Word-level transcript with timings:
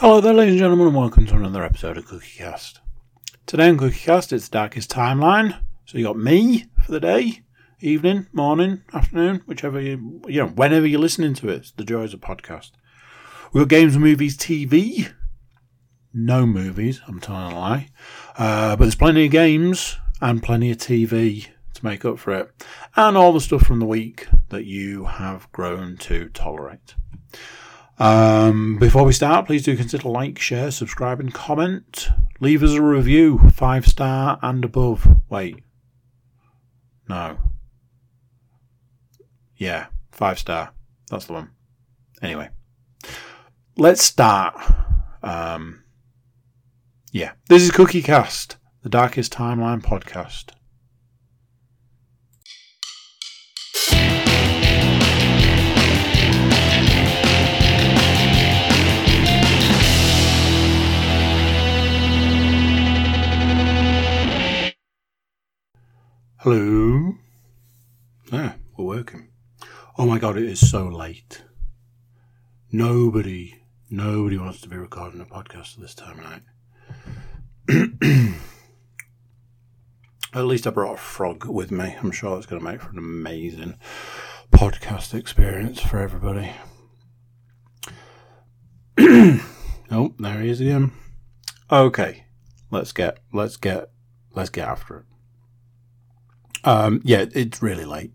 Hello 0.00 0.20
there, 0.20 0.32
ladies 0.32 0.52
and 0.52 0.60
gentlemen, 0.60 0.86
and 0.86 0.96
welcome 0.96 1.26
to 1.26 1.34
another 1.34 1.64
episode 1.64 1.98
of 1.98 2.06
CookieCast. 2.06 2.78
Today 3.46 3.68
on 3.68 3.78
CookieCast, 3.78 4.32
it's 4.32 4.46
the 4.46 4.52
Darkest 4.52 4.88
Timeline. 4.92 5.60
So 5.86 5.98
you 5.98 6.04
got 6.04 6.16
me 6.16 6.66
for 6.80 6.92
the 6.92 7.00
day, 7.00 7.42
evening, 7.80 8.28
morning, 8.32 8.84
afternoon, 8.94 9.42
whichever 9.46 9.80
you, 9.80 10.22
you 10.28 10.40
know, 10.40 10.50
whenever 10.50 10.86
you're 10.86 11.00
listening 11.00 11.34
to 11.34 11.48
it. 11.48 11.56
It's 11.56 11.70
the 11.72 11.82
joys 11.82 12.14
of 12.14 12.20
podcast. 12.20 12.70
We've 13.52 13.62
got 13.62 13.70
games, 13.76 13.98
movies, 13.98 14.38
TV. 14.38 15.12
No 16.14 16.46
movies, 16.46 17.00
I'm 17.08 17.18
telling 17.18 17.50
a 17.50 17.58
lie. 17.58 17.88
Uh, 18.36 18.76
but 18.76 18.84
there's 18.84 18.94
plenty 18.94 19.24
of 19.24 19.32
games 19.32 19.96
and 20.20 20.40
plenty 20.40 20.70
of 20.70 20.76
TV 20.78 21.48
to 21.74 21.84
make 21.84 22.04
up 22.04 22.20
for 22.20 22.34
it. 22.34 22.52
And 22.94 23.16
all 23.16 23.32
the 23.32 23.40
stuff 23.40 23.62
from 23.62 23.80
the 23.80 23.84
week 23.84 24.28
that 24.50 24.64
you 24.64 25.06
have 25.06 25.50
grown 25.50 25.96
to 25.96 26.28
tolerate. 26.28 26.94
Um, 27.98 28.76
before 28.78 29.04
we 29.04 29.12
start, 29.12 29.46
please 29.46 29.64
do 29.64 29.76
consider 29.76 30.08
like, 30.08 30.38
share, 30.38 30.70
subscribe, 30.70 31.18
and 31.18 31.34
comment. 31.34 32.08
Leave 32.40 32.62
us 32.62 32.72
a 32.72 32.82
review, 32.82 33.50
five 33.52 33.86
star 33.86 34.38
and 34.40 34.64
above. 34.64 35.06
Wait, 35.28 35.56
no. 37.08 37.38
Yeah, 39.56 39.86
five 40.12 40.38
star. 40.38 40.72
That's 41.10 41.26
the 41.26 41.32
one. 41.32 41.50
Anyway, 42.22 42.50
let's 43.76 44.02
start. 44.02 44.54
Um, 45.22 45.82
yeah, 47.10 47.32
this 47.48 47.62
is 47.62 47.72
Cookie 47.72 48.02
Cast, 48.02 48.56
the 48.82 48.88
Darkest 48.88 49.32
Timeline 49.32 49.82
podcast. 49.82 50.52
Hello. 66.42 67.14
Ah, 68.30 68.54
we're 68.76 68.84
working. 68.84 69.26
Oh 69.98 70.06
my 70.06 70.20
god, 70.20 70.36
it 70.36 70.44
is 70.44 70.70
so 70.70 70.86
late. 70.86 71.42
Nobody, 72.70 73.60
nobody 73.90 74.38
wants 74.38 74.60
to 74.60 74.68
be 74.68 74.76
recording 74.76 75.20
a 75.20 75.24
podcast 75.24 75.74
at 75.74 75.80
this 75.80 75.96
time 75.96 76.20
of 76.20 76.24
night. 77.68 78.34
at 80.32 80.44
least 80.44 80.68
I 80.68 80.70
brought 80.70 80.94
a 80.94 80.96
frog 80.96 81.44
with 81.44 81.72
me. 81.72 81.96
I'm 82.00 82.12
sure 82.12 82.36
it's 82.36 82.46
going 82.46 82.62
to 82.62 82.70
make 82.70 82.82
for 82.82 82.90
an 82.90 82.98
amazing 82.98 83.76
podcast 84.52 85.14
experience 85.14 85.80
for 85.80 85.98
everybody. 85.98 86.52
oh, 89.90 90.14
there 90.20 90.40
he 90.40 90.50
is 90.50 90.60
again. 90.60 90.92
Okay, 91.68 92.26
let's 92.70 92.92
get, 92.92 93.18
let's 93.32 93.56
get, 93.56 93.90
let's 94.36 94.50
get 94.50 94.68
after 94.68 94.98
it. 94.98 95.07
Um, 96.64 97.00
yeah, 97.04 97.26
it's 97.34 97.62
really 97.62 97.84
late. 97.84 98.12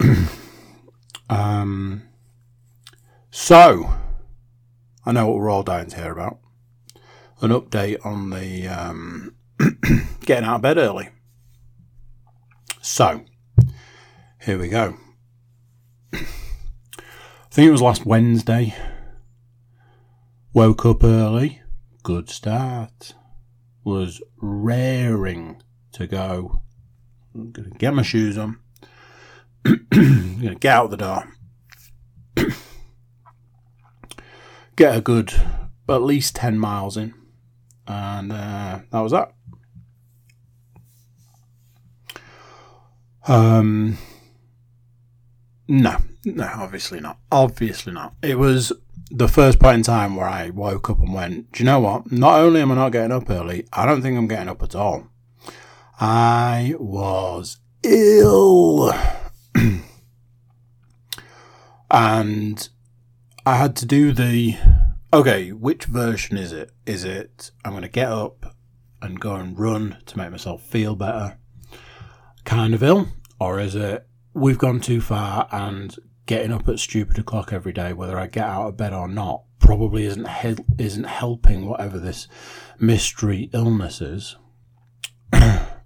um, 1.30 2.02
so, 3.30 3.90
I 5.06 5.12
know 5.12 5.28
what 5.28 5.38
we're 5.38 5.50
all 5.50 5.62
dying 5.62 5.88
to 5.90 5.96
hear 5.96 6.12
about. 6.12 6.38
An 7.40 7.50
update 7.50 8.04
on 8.04 8.30
the 8.30 8.68
um, 8.68 9.34
getting 10.24 10.44
out 10.44 10.56
of 10.56 10.62
bed 10.62 10.78
early. 10.78 11.10
So, 12.80 13.24
here 14.40 14.58
we 14.58 14.68
go. 14.68 14.96
I 16.12 16.18
think 17.50 17.68
it 17.68 17.72
was 17.72 17.82
last 17.82 18.04
Wednesday. 18.04 18.74
Woke 20.52 20.84
up 20.84 21.02
early. 21.04 21.62
Good 22.02 22.28
start. 22.28 23.14
Was 23.84 24.20
raring 24.36 25.62
to 25.92 26.06
go 26.06 26.62
I'm 27.34 27.50
going 27.50 27.70
to 27.70 27.78
get 27.78 27.94
my 27.94 28.02
shoes 28.02 28.36
on. 28.36 28.58
I'm 29.64 29.86
going 29.90 30.48
to 30.48 30.54
get 30.56 30.74
out 30.74 30.90
the 30.90 30.96
door. 30.96 31.28
get 34.76 34.96
a 34.96 35.00
good, 35.00 35.32
at 35.88 36.02
least 36.02 36.36
10 36.36 36.58
miles 36.58 36.96
in. 36.96 37.14
And 37.86 38.32
uh, 38.32 38.80
that 38.90 39.00
was 39.00 39.12
that. 39.12 39.32
Um, 43.26 43.98
no, 45.68 45.96
no, 46.24 46.50
obviously 46.56 47.00
not. 47.00 47.18
Obviously 47.30 47.92
not. 47.92 48.14
It 48.22 48.38
was 48.38 48.72
the 49.10 49.28
first 49.28 49.58
point 49.58 49.76
in 49.76 49.82
time 49.82 50.16
where 50.16 50.28
I 50.28 50.50
woke 50.50 50.90
up 50.90 50.98
and 50.98 51.14
went, 51.14 51.52
do 51.52 51.62
you 51.62 51.66
know 51.66 51.80
what? 51.80 52.10
Not 52.10 52.40
only 52.40 52.60
am 52.60 52.72
I 52.72 52.74
not 52.74 52.92
getting 52.92 53.12
up 53.12 53.30
early, 53.30 53.66
I 53.72 53.86
don't 53.86 54.02
think 54.02 54.16
I'm 54.16 54.28
getting 54.28 54.48
up 54.48 54.62
at 54.62 54.74
all. 54.74 55.06
I 56.04 56.74
was 56.80 57.58
ill. 57.84 58.92
and 61.92 62.68
I 63.46 63.54
had 63.54 63.76
to 63.76 63.86
do 63.86 64.10
the 64.12 64.56
okay, 65.12 65.52
which 65.52 65.84
version 65.84 66.38
is 66.38 66.50
it? 66.50 66.72
Is 66.86 67.04
it 67.04 67.52
I'm 67.64 67.70
going 67.70 67.82
to 67.82 67.88
get 67.88 68.08
up 68.08 68.56
and 69.00 69.20
go 69.20 69.36
and 69.36 69.56
run 69.56 69.98
to 70.06 70.18
make 70.18 70.32
myself 70.32 70.64
feel 70.64 70.96
better, 70.96 71.38
kind 72.44 72.74
of 72.74 72.82
ill? 72.82 73.06
Or 73.38 73.60
is 73.60 73.76
it 73.76 74.04
we've 74.34 74.58
gone 74.58 74.80
too 74.80 75.00
far 75.00 75.46
and 75.52 75.96
getting 76.26 76.50
up 76.52 76.68
at 76.68 76.80
stupid 76.80 77.16
o'clock 77.16 77.52
every 77.52 77.72
day, 77.72 77.92
whether 77.92 78.18
I 78.18 78.26
get 78.26 78.46
out 78.46 78.66
of 78.66 78.76
bed 78.76 78.92
or 78.92 79.06
not, 79.06 79.44
probably 79.60 80.06
isn't 80.06 80.28
he- 80.28 80.56
isn't 80.78 81.04
helping 81.04 81.64
whatever 81.68 82.00
this 82.00 82.26
mystery 82.80 83.50
illness 83.52 84.00
is. 84.00 84.34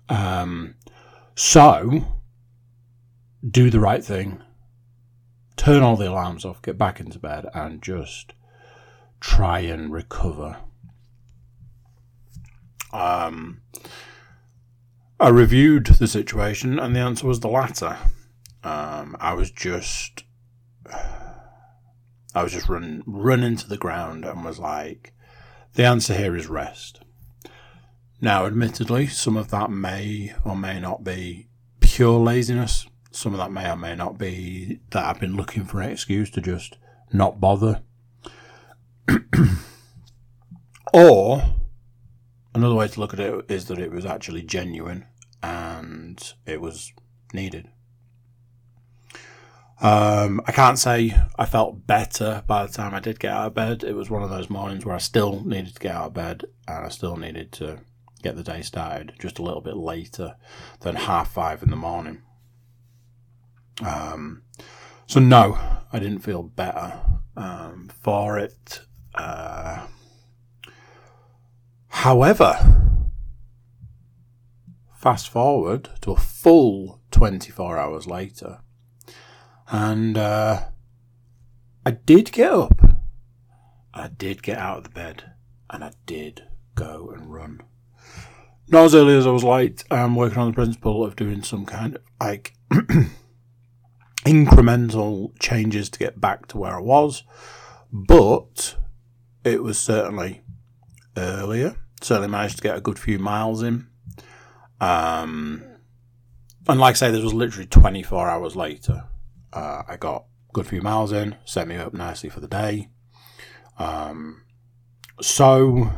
Um, 0.08 0.74
so, 1.34 2.04
do 3.48 3.70
the 3.70 3.80
right 3.80 4.04
thing, 4.04 4.42
turn 5.56 5.82
all 5.82 5.96
the 5.96 6.08
alarms 6.10 6.44
off, 6.44 6.62
get 6.62 6.78
back 6.78 7.00
into 7.00 7.18
bed, 7.18 7.46
and 7.54 7.82
just 7.82 8.32
try 9.20 9.60
and 9.60 9.92
recover. 9.92 10.58
Um, 12.92 13.62
I 15.18 15.28
reviewed 15.28 15.86
the 15.86 16.06
situation, 16.06 16.78
and 16.78 16.94
the 16.94 17.00
answer 17.00 17.26
was 17.26 17.40
the 17.40 17.48
latter. 17.48 17.96
Um, 18.62 19.16
I 19.20 19.32
was 19.34 19.50
just, 19.50 20.24
I 22.34 22.42
was 22.42 22.52
just 22.52 22.68
run 22.68 23.02
run 23.06 23.42
into 23.42 23.68
the 23.68 23.78
ground 23.78 24.24
and 24.24 24.44
was 24.44 24.58
like, 24.58 25.14
the 25.74 25.84
answer 25.84 26.14
here 26.14 26.36
is 26.36 26.46
rest. 26.46 27.00
Now, 28.20 28.46
admittedly, 28.46 29.08
some 29.08 29.36
of 29.36 29.50
that 29.50 29.70
may 29.70 30.34
or 30.44 30.56
may 30.56 30.80
not 30.80 31.04
be 31.04 31.48
pure 31.80 32.18
laziness. 32.18 32.86
Some 33.10 33.34
of 33.34 33.38
that 33.38 33.52
may 33.52 33.70
or 33.70 33.76
may 33.76 33.94
not 33.94 34.18
be 34.18 34.80
that 34.90 35.04
I've 35.04 35.20
been 35.20 35.36
looking 35.36 35.64
for 35.64 35.80
an 35.82 35.90
excuse 35.90 36.30
to 36.30 36.40
just 36.40 36.78
not 37.12 37.40
bother. 37.40 37.82
or 40.94 41.42
another 42.54 42.74
way 42.74 42.88
to 42.88 43.00
look 43.00 43.12
at 43.12 43.20
it 43.20 43.44
is 43.50 43.66
that 43.66 43.78
it 43.78 43.92
was 43.92 44.06
actually 44.06 44.42
genuine 44.42 45.04
and 45.42 46.32
it 46.46 46.60
was 46.60 46.92
needed. 47.34 47.68
Um, 49.80 50.40
I 50.46 50.52
can't 50.52 50.78
say 50.78 51.14
I 51.38 51.44
felt 51.44 51.86
better 51.86 52.42
by 52.46 52.64
the 52.64 52.72
time 52.72 52.94
I 52.94 53.00
did 53.00 53.20
get 53.20 53.32
out 53.32 53.48
of 53.48 53.54
bed. 53.54 53.84
It 53.84 53.92
was 53.92 54.08
one 54.08 54.22
of 54.22 54.30
those 54.30 54.48
mornings 54.48 54.86
where 54.86 54.94
I 54.94 54.98
still 54.98 55.44
needed 55.44 55.74
to 55.74 55.80
get 55.80 55.94
out 55.94 56.06
of 56.06 56.14
bed 56.14 56.44
and 56.66 56.86
I 56.86 56.88
still 56.88 57.16
needed 57.16 57.52
to 57.52 57.80
get 58.26 58.34
the 58.36 58.42
day 58.42 58.60
started 58.60 59.12
just 59.20 59.38
a 59.38 59.42
little 59.42 59.60
bit 59.60 59.76
later 59.76 60.34
than 60.80 60.96
half 60.96 61.32
five 61.32 61.62
in 61.62 61.70
the 61.70 61.76
morning. 61.76 62.22
Um, 63.86 64.42
so 65.06 65.20
no, 65.20 65.56
I 65.92 66.00
didn't 66.00 66.20
feel 66.20 66.42
better 66.42 67.00
um, 67.36 67.88
for 68.02 68.36
it. 68.36 68.80
Uh, 69.14 69.86
however, 71.86 72.58
fast 74.92 75.28
forward 75.28 75.90
to 76.00 76.10
a 76.10 76.16
full 76.16 77.00
24 77.12 77.78
hours 77.78 78.08
later, 78.08 78.58
and 79.68 80.18
uh, 80.18 80.64
I 81.84 81.92
did 81.92 82.32
get 82.32 82.50
up. 82.50 82.80
I 83.94 84.08
did 84.08 84.42
get 84.42 84.58
out 84.58 84.78
of 84.78 84.84
the 84.84 84.90
bed, 84.90 85.32
and 85.70 85.84
I 85.84 85.92
did 86.06 86.42
go 86.74 87.12
and 87.14 87.32
run 87.32 87.62
not 88.68 88.84
as 88.86 88.94
early 88.94 89.16
as 89.16 89.26
I 89.26 89.30
was 89.30 89.44
like, 89.44 89.84
I'm 89.90 90.16
working 90.16 90.38
on 90.38 90.48
the 90.48 90.54
principle 90.54 91.04
of 91.04 91.16
doing 91.16 91.42
some 91.42 91.66
kind 91.66 91.96
of 91.96 92.02
like 92.20 92.54
incremental 94.24 95.38
changes 95.38 95.88
to 95.90 95.98
get 95.98 96.20
back 96.20 96.46
to 96.48 96.58
where 96.58 96.74
I 96.74 96.80
was, 96.80 97.22
but 97.92 98.76
it 99.44 99.62
was 99.62 99.78
certainly 99.78 100.42
earlier. 101.16 101.76
Certainly 102.02 102.28
managed 102.28 102.56
to 102.56 102.62
get 102.62 102.76
a 102.76 102.80
good 102.80 102.98
few 102.98 103.18
miles 103.18 103.62
in. 103.62 103.86
Um, 104.80 105.64
and 106.68 106.80
like 106.80 106.92
I 106.92 106.96
say, 106.96 107.10
this 107.10 107.22
was 107.22 107.32
literally 107.32 107.66
24 107.66 108.28
hours 108.28 108.56
later. 108.56 109.04
Uh, 109.52 109.82
I 109.88 109.96
got 109.96 110.26
a 110.50 110.52
good 110.52 110.66
few 110.66 110.82
miles 110.82 111.12
in, 111.12 111.36
set 111.44 111.68
me 111.68 111.76
up 111.76 111.94
nicely 111.94 112.28
for 112.28 112.40
the 112.40 112.48
day. 112.48 112.90
Um, 113.78 114.42
so 115.20 115.90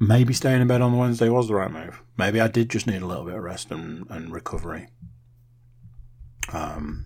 maybe 0.00 0.32
staying 0.32 0.62
in 0.62 0.66
bed 0.66 0.80
on 0.80 0.92
the 0.92 0.98
Wednesday 0.98 1.28
was 1.28 1.46
the 1.46 1.54
right 1.54 1.70
move. 1.70 2.02
Maybe 2.16 2.40
I 2.40 2.48
did 2.48 2.70
just 2.70 2.86
need 2.86 3.02
a 3.02 3.06
little 3.06 3.24
bit 3.24 3.34
of 3.34 3.42
rest 3.42 3.70
and, 3.70 4.06
and 4.10 4.32
recovery. 4.32 4.88
Um, 6.52 7.04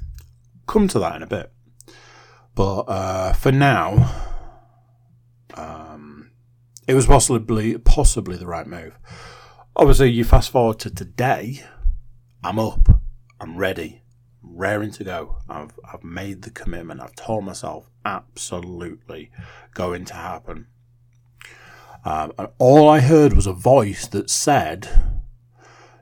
come 0.67 0.89
to 0.89 1.01
that 1.01 1.17
in 1.17 1.23
a 1.23 1.27
bit. 1.27 1.53
But 2.55 2.83
uh, 2.83 3.33
for 3.33 3.51
now, 3.51 4.15
um, 5.55 6.31
it 6.87 6.95
was 6.95 7.07
possibly 7.07 7.77
possibly 7.79 8.37
the 8.37 8.47
right 8.47 8.67
move. 8.67 8.97
Obviously, 9.75 10.11
you 10.11 10.25
fast 10.25 10.51
forward 10.51 10.79
to 10.81 10.91
today. 10.91 11.65
I'm 12.45 12.61
up. 12.61 13.01
I'm 13.41 13.57
ready. 13.57 14.03
Raring 14.41 14.93
to 14.93 15.05
go. 15.05 15.39
I've 15.49 15.79
I've 15.93 16.05
made 16.05 16.43
the 16.43 16.51
commitment. 16.51 17.01
I've 17.01 17.17
told 17.17 17.45
myself 17.45 17.91
absolutely 18.05 19.33
going 19.73 20.05
to 20.05 20.15
happen. 20.15 20.69
Um, 22.05 22.33
and 22.39 22.49
all 22.59 22.89
I 22.89 23.01
heard 23.01 23.33
was 23.33 23.47
a 23.47 23.53
voice 23.53 24.07
that 24.09 24.29
said, 24.29 24.89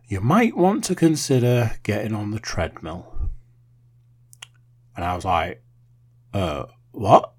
"You 0.08 0.20
might 0.20 0.56
want 0.56 0.82
to 0.84 0.96
consider 0.96 1.76
getting 1.84 2.14
on 2.14 2.32
the 2.32 2.40
treadmill." 2.40 3.30
And 4.96 5.04
I 5.04 5.14
was 5.14 5.24
like, 5.24 5.62
"Uh, 6.34 6.64
what?" 6.90 7.32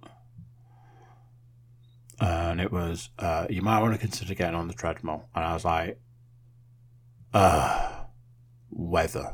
And 2.21 2.61
it 2.61 2.71
was, 2.71 3.09
uh, 3.19 3.47
"You 3.49 3.61
might 3.61 3.81
want 3.81 3.93
to 3.93 3.99
consider 3.99 4.33
getting 4.33 4.55
on 4.55 4.69
the 4.69 4.73
treadmill." 4.73 5.27
And 5.35 5.43
I 5.43 5.53
was 5.53 5.65
like, 5.65 5.99
"Uh, 7.33 8.05
weather." 8.69 9.33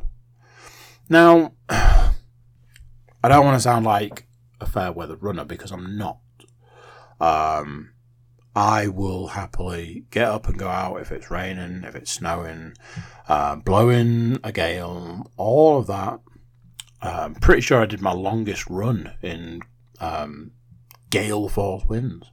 Now, 1.08 1.54
I 1.70 3.28
don't 3.28 3.46
want 3.46 3.58
to 3.58 3.62
sound 3.62 3.86
like 3.86 4.28
a 4.60 4.66
fair 4.66 4.92
weather 4.92 5.16
runner 5.16 5.46
because 5.46 5.72
I'm 5.72 5.98
not. 5.98 6.20
Um, 7.20 7.92
I 8.56 8.88
will 8.88 9.28
happily 9.28 10.06
get 10.12 10.28
up 10.28 10.48
and 10.48 10.58
go 10.58 10.68
out 10.68 11.02
if 11.02 11.12
it's 11.12 11.30
raining, 11.30 11.84
if 11.84 11.96
it's 11.96 12.12
snowing, 12.12 12.74
uh, 13.28 13.58
blowing 13.58 14.40
a 14.44 14.52
gale, 14.52 15.32
all 15.38 15.80
of 15.80 15.88
that. 15.88 16.20
I'm 17.02 17.36
pretty 17.36 17.62
sure 17.62 17.82
I 17.82 17.86
did 17.86 18.02
my 18.02 18.12
longest 18.12 18.70
run 18.70 19.14
in 19.22 19.62
um, 20.00 20.52
gale 21.10 21.48
force 21.48 21.86
winds. 21.86 22.30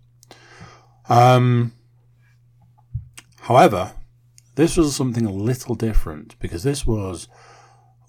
Um, 1.08 1.72
however, 3.40 3.92
this 4.56 4.76
was 4.76 4.96
something 4.96 5.24
a 5.26 5.32
little 5.32 5.76
different 5.76 6.36
because 6.40 6.64
this 6.64 6.84
was 6.86 7.28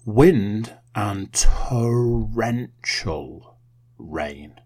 wind 0.04 0.74
and 0.94 1.32
torrential 1.32 3.58
rain. 3.98 4.60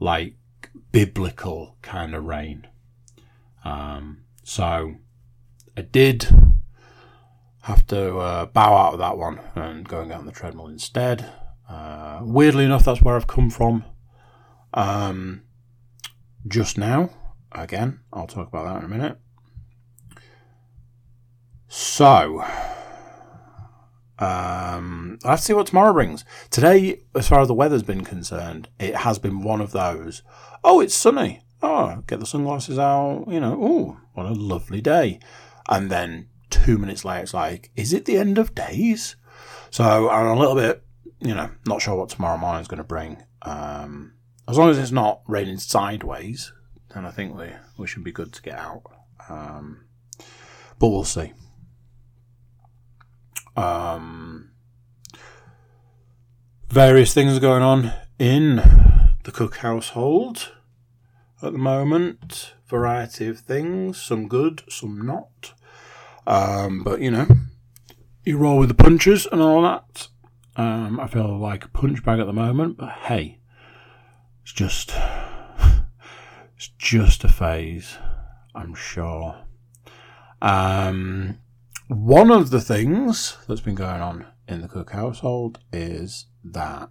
Like 0.00 0.36
biblical 0.92 1.76
kind 1.82 2.14
of 2.14 2.24
rain. 2.24 2.66
Um, 3.64 4.24
so 4.42 4.94
I 5.76 5.82
did 5.82 6.28
have 7.62 7.86
to 7.88 8.18
uh, 8.18 8.46
bow 8.46 8.76
out 8.76 8.94
of 8.94 8.98
that 8.98 9.18
one 9.18 9.40
and 9.54 9.86
go 9.88 10.00
and 10.00 10.08
get 10.08 10.18
on 10.18 10.26
the 10.26 10.32
treadmill 10.32 10.68
instead. 10.68 11.30
Uh, 11.68 12.20
weirdly 12.22 12.64
enough, 12.64 12.84
that's 12.84 13.02
where 13.02 13.14
I've 13.14 13.26
come 13.26 13.50
from. 13.50 13.84
Um, 14.72 15.42
just 16.46 16.78
now, 16.78 17.10
again, 17.52 18.00
I'll 18.12 18.26
talk 18.26 18.48
about 18.48 18.64
that 18.64 18.78
in 18.78 18.84
a 18.84 18.88
minute. 18.88 19.18
So, 21.68 22.42
um, 24.18 25.18
let's 25.24 25.44
see 25.44 25.52
what 25.52 25.66
tomorrow 25.66 25.92
brings. 25.92 26.24
Today, 26.50 27.02
as 27.14 27.28
far 27.28 27.40
as 27.40 27.48
the 27.48 27.54
weather's 27.54 27.82
been 27.82 28.04
concerned, 28.04 28.68
it 28.78 28.96
has 28.96 29.18
been 29.18 29.42
one 29.42 29.60
of 29.60 29.72
those. 29.72 30.22
Oh, 30.64 30.80
it's 30.80 30.94
sunny. 30.94 31.42
Oh, 31.62 32.02
get 32.06 32.20
the 32.20 32.26
sunglasses 32.26 32.78
out. 32.78 33.26
You 33.28 33.40
know, 33.40 33.58
oh, 33.60 34.00
what 34.14 34.26
a 34.26 34.32
lovely 34.32 34.80
day. 34.80 35.20
And 35.68 35.90
then 35.90 36.28
two 36.50 36.78
minutes 36.78 37.04
later, 37.04 37.22
it's 37.22 37.34
like, 37.34 37.70
is 37.76 37.92
it 37.92 38.04
the 38.04 38.16
end 38.16 38.38
of 38.38 38.54
days? 38.54 39.16
So 39.70 40.08
I'm 40.08 40.26
a 40.26 40.38
little 40.38 40.54
bit, 40.54 40.82
you 41.20 41.34
know, 41.34 41.50
not 41.66 41.82
sure 41.82 41.94
what 41.94 42.08
tomorrow 42.08 42.38
morning 42.38 42.62
is 42.62 42.68
going 42.68 42.78
to 42.78 42.84
bring. 42.84 43.22
Um, 43.42 44.14
as 44.48 44.56
long 44.56 44.70
as 44.70 44.78
it's 44.78 44.90
not 44.90 45.20
raining 45.28 45.58
sideways, 45.58 46.52
then 46.94 47.04
I 47.04 47.10
think 47.10 47.36
we 47.36 47.50
we 47.76 47.86
should 47.86 48.02
be 48.02 48.12
good 48.12 48.32
to 48.32 48.42
get 48.42 48.58
out. 48.58 48.82
Um, 49.28 49.84
but 50.78 50.88
we'll 50.88 51.04
see. 51.04 51.32
Um, 53.58 54.50
various 56.68 57.12
things 57.12 57.40
going 57.40 57.62
on 57.64 57.92
in 58.16 58.56
the 59.24 59.32
Cook 59.32 59.56
household 59.56 60.52
at 61.42 61.50
the 61.50 61.58
moment. 61.58 62.54
Variety 62.68 63.26
of 63.26 63.40
things, 63.40 64.00
some 64.00 64.28
good, 64.28 64.62
some 64.68 65.04
not. 65.04 65.54
Um, 66.24 66.84
but 66.84 67.00
you 67.00 67.10
know, 67.10 67.26
you 68.24 68.38
roll 68.38 68.58
with 68.58 68.68
the 68.68 68.74
punches 68.76 69.26
and 69.26 69.42
all 69.42 69.62
that. 69.62 70.06
Um, 70.54 71.00
I 71.00 71.08
feel 71.08 71.36
like 71.36 71.64
a 71.64 71.68
punch 71.68 72.04
bag 72.04 72.20
at 72.20 72.26
the 72.26 72.32
moment, 72.32 72.76
but 72.76 72.90
hey, 72.90 73.40
it's 74.42 74.52
just 74.52 74.92
it's 76.56 76.68
just 76.78 77.24
a 77.24 77.28
phase, 77.28 77.96
I'm 78.54 78.74
sure. 78.74 79.34
Um, 80.40 81.38
one 81.88 82.30
of 82.30 82.50
the 82.50 82.60
things 82.60 83.38
that's 83.48 83.62
been 83.62 83.74
going 83.74 84.00
on 84.00 84.26
in 84.46 84.60
the 84.60 84.68
Cook 84.68 84.92
household 84.92 85.58
is 85.72 86.26
that 86.44 86.90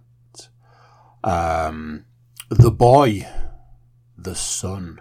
um, 1.22 2.04
the 2.50 2.70
boy, 2.70 3.26
the 4.16 4.34
son, 4.34 5.00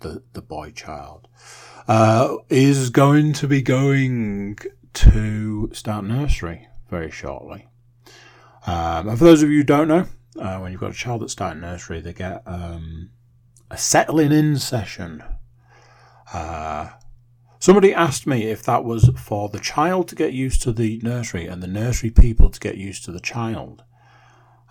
the 0.00 0.22
the 0.32 0.42
boy 0.42 0.70
child, 0.70 1.28
uh, 1.86 2.36
is 2.48 2.88
going 2.90 3.34
to 3.34 3.46
be 3.46 3.60
going 3.60 4.56
to 4.94 5.70
start 5.72 6.04
nursery 6.04 6.66
very 6.88 7.10
shortly. 7.10 7.68
Um, 8.66 9.08
and 9.08 9.18
for 9.18 9.24
those 9.24 9.42
of 9.42 9.50
you 9.50 9.58
who 9.58 9.64
don't 9.64 9.88
know, 9.88 10.06
uh, 10.38 10.58
when 10.58 10.72
you've 10.72 10.80
got 10.80 10.90
a 10.90 10.94
child 10.94 11.20
that's 11.20 11.32
starting 11.32 11.60
nursery, 11.60 12.00
they 12.00 12.14
get 12.14 12.42
um, 12.46 13.10
a 13.70 13.76
settling 13.76 14.32
in 14.32 14.58
session. 14.58 15.22
Uh, 16.32 16.88
Somebody 17.58 17.92
asked 17.92 18.26
me 18.26 18.44
if 18.44 18.62
that 18.64 18.84
was 18.84 19.10
for 19.16 19.48
the 19.48 19.58
child 19.58 20.08
to 20.08 20.14
get 20.14 20.32
used 20.32 20.62
to 20.62 20.72
the 20.72 21.00
nursery 21.02 21.46
and 21.46 21.62
the 21.62 21.66
nursery 21.66 22.10
people 22.10 22.50
to 22.50 22.60
get 22.60 22.76
used 22.76 23.04
to 23.04 23.12
the 23.12 23.20
child. 23.20 23.82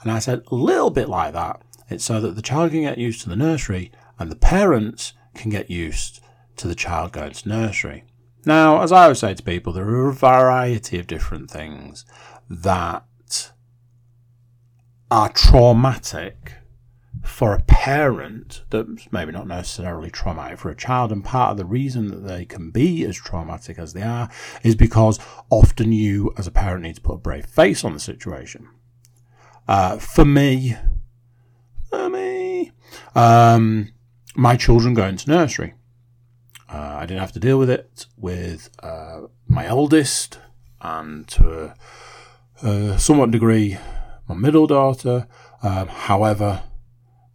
And 0.01 0.11
I 0.11 0.19
said, 0.19 0.43
a 0.51 0.55
little 0.55 0.91
bit 0.91 1.09
like 1.09 1.33
that. 1.33 1.61
It's 1.89 2.03
so 2.03 2.21
that 2.21 2.35
the 2.35 2.41
child 2.41 2.71
can 2.71 2.81
get 2.81 2.97
used 2.97 3.21
to 3.21 3.29
the 3.29 3.35
nursery 3.35 3.91
and 4.19 4.31
the 4.31 4.35
parents 4.35 5.13
can 5.33 5.51
get 5.51 5.69
used 5.69 6.21
to 6.57 6.67
the 6.67 6.75
child 6.75 7.11
going 7.11 7.33
to 7.33 7.49
nursery. 7.49 8.03
Now, 8.45 8.81
as 8.81 8.91
I 8.91 9.03
always 9.03 9.19
say 9.19 9.33
to 9.33 9.43
people, 9.43 9.73
there 9.73 9.87
are 9.87 10.09
a 10.09 10.13
variety 10.13 10.99
of 10.99 11.07
different 11.07 11.49
things 11.49 12.05
that 12.49 13.03
are 15.09 15.29
traumatic 15.29 16.53
for 17.25 17.53
a 17.53 17.61
parent 17.63 18.63
that's 18.69 19.11
maybe 19.11 19.31
not 19.31 19.47
necessarily 19.47 20.09
traumatic 20.09 20.59
for 20.59 20.69
a 20.69 20.75
child. 20.75 21.11
And 21.11 21.23
part 21.23 21.51
of 21.51 21.57
the 21.57 21.65
reason 21.65 22.07
that 22.09 22.27
they 22.27 22.45
can 22.45 22.69
be 22.69 23.03
as 23.03 23.15
traumatic 23.15 23.77
as 23.77 23.93
they 23.93 24.01
are 24.01 24.29
is 24.63 24.75
because 24.75 25.19
often 25.49 25.91
you, 25.91 26.33
as 26.37 26.47
a 26.47 26.51
parent, 26.51 26.83
need 26.83 26.95
to 26.95 27.01
put 27.01 27.15
a 27.15 27.17
brave 27.17 27.45
face 27.45 27.83
on 27.83 27.93
the 27.93 27.99
situation. 27.99 28.69
Uh, 29.67 29.97
for 29.97 30.25
me, 30.25 30.75
for 31.89 32.09
me, 32.09 32.71
um, 33.15 33.91
my 34.35 34.55
children 34.55 34.93
go 34.93 35.07
into 35.07 35.29
nursery. 35.29 35.73
Uh, 36.71 36.97
I 36.99 37.05
didn't 37.05 37.21
have 37.21 37.31
to 37.33 37.39
deal 37.39 37.57
with 37.57 37.69
it 37.69 38.05
with 38.17 38.69
uh, 38.81 39.21
my 39.47 39.65
eldest 39.65 40.39
and 40.81 41.27
to 41.29 41.73
a, 42.63 42.67
a 42.67 42.99
somewhat 42.99 43.31
degree 43.31 43.77
my 44.27 44.35
middle 44.35 44.67
daughter. 44.67 45.27
Um, 45.61 45.87
however, 45.87 46.63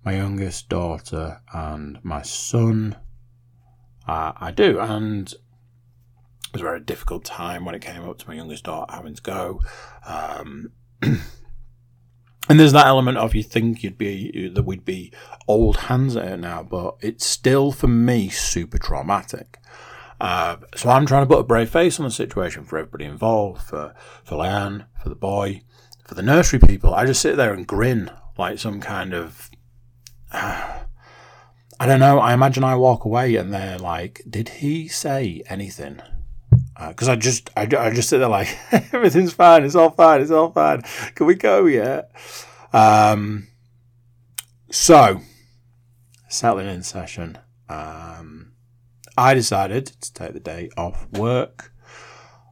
my 0.04 0.14
youngest 0.14 0.69
daughter 0.69 1.40
and 1.52 1.99
my 2.02 2.23
son. 2.23 2.97
Uh, 4.07 4.33
I 4.37 4.50
do, 4.50 4.80
and 4.80 5.33
it 5.33 6.54
was 6.54 6.62
a 6.62 6.64
very 6.64 6.80
difficult 6.80 7.25
time 7.25 7.64
when 7.64 7.75
it 7.75 7.83
came 7.83 8.02
up 8.02 8.19
to 8.19 8.28
my 8.28 8.35
youngest 8.35 8.64
daughter 8.64 8.92
having 8.92 9.14
to 9.14 9.23
go. 9.23 9.61
Um, 10.04 10.73
and 11.02 11.21
there's 12.49 12.73
that 12.73 12.87
element 12.87 13.19
of 13.19 13.35
you 13.35 13.42
think 13.42 13.83
you'd 13.83 13.99
be 13.99 14.49
that 14.49 14.64
we'd 14.64 14.85
be 14.85 15.12
old 15.47 15.76
hands 15.76 16.16
at 16.16 16.26
it 16.26 16.37
now, 16.38 16.62
but 16.62 16.97
it's 17.00 17.25
still 17.25 17.71
for 17.71 17.87
me 17.88 18.28
super 18.28 18.78
traumatic. 18.78 19.59
Uh, 20.21 20.57
so 20.75 20.90
I'm 20.90 21.07
trying 21.07 21.23
to 21.23 21.28
put 21.35 21.40
a 21.40 21.45
brave 21.45 21.71
face 21.71 21.99
on 21.99 22.04
the 22.04 22.11
situation 22.11 22.64
for 22.64 22.78
everybody 22.78 23.04
involved, 23.04 23.62
for 23.62 23.95
for 24.25 24.37
Leanne, 24.37 24.87
for 25.02 25.09
the 25.09 25.14
boy, 25.14 25.62
for 26.04 26.14
the 26.14 26.23
nursery 26.23 26.59
people. 26.59 26.95
I 26.95 27.07
just 27.07 27.23
sit 27.23 27.37
there 27.37 27.52
and 27.52 27.66
grin 27.66 28.11
like 28.37 28.59
some 28.59 28.80
kind 28.80 29.14
of 29.14 29.50
I 30.32 31.87
don't 31.87 32.00
know. 32.00 32.18
I 32.18 32.34
imagine 32.34 32.62
I 32.64 32.75
walk 32.76 33.04
away 33.04 33.37
and 33.37 33.52
they're 33.52 33.78
like, 33.78 34.22
"Did 34.28 34.49
he 34.49 34.88
say 34.88 35.42
anything?" 35.49 36.00
Because 36.88 37.08
uh, 37.08 37.12
I 37.12 37.16
just, 37.16 37.50
I, 37.56 37.62
I 37.62 37.92
just 37.94 38.08
sit 38.08 38.18
there 38.18 38.28
like, 38.28 38.56
"Everything's 38.72 39.32
fine. 39.32 39.64
It's 39.64 39.75
all 39.75 39.90
fine. 39.90 40.20
It's 40.20 40.30
all 40.30 40.50
fine. 40.50 40.82
Can 41.14 41.26
we 41.26 41.34
go 41.34 41.66
yet?" 41.66 42.10
Um, 42.72 43.49
So, 44.70 45.20
settling 46.28 46.68
in 46.68 46.82
session. 46.82 47.38
Um, 47.68 48.52
I 49.16 49.34
decided 49.34 49.87
to 49.87 50.12
take 50.12 50.32
the 50.32 50.40
day 50.40 50.70
off 50.76 51.06
work. 51.12 51.72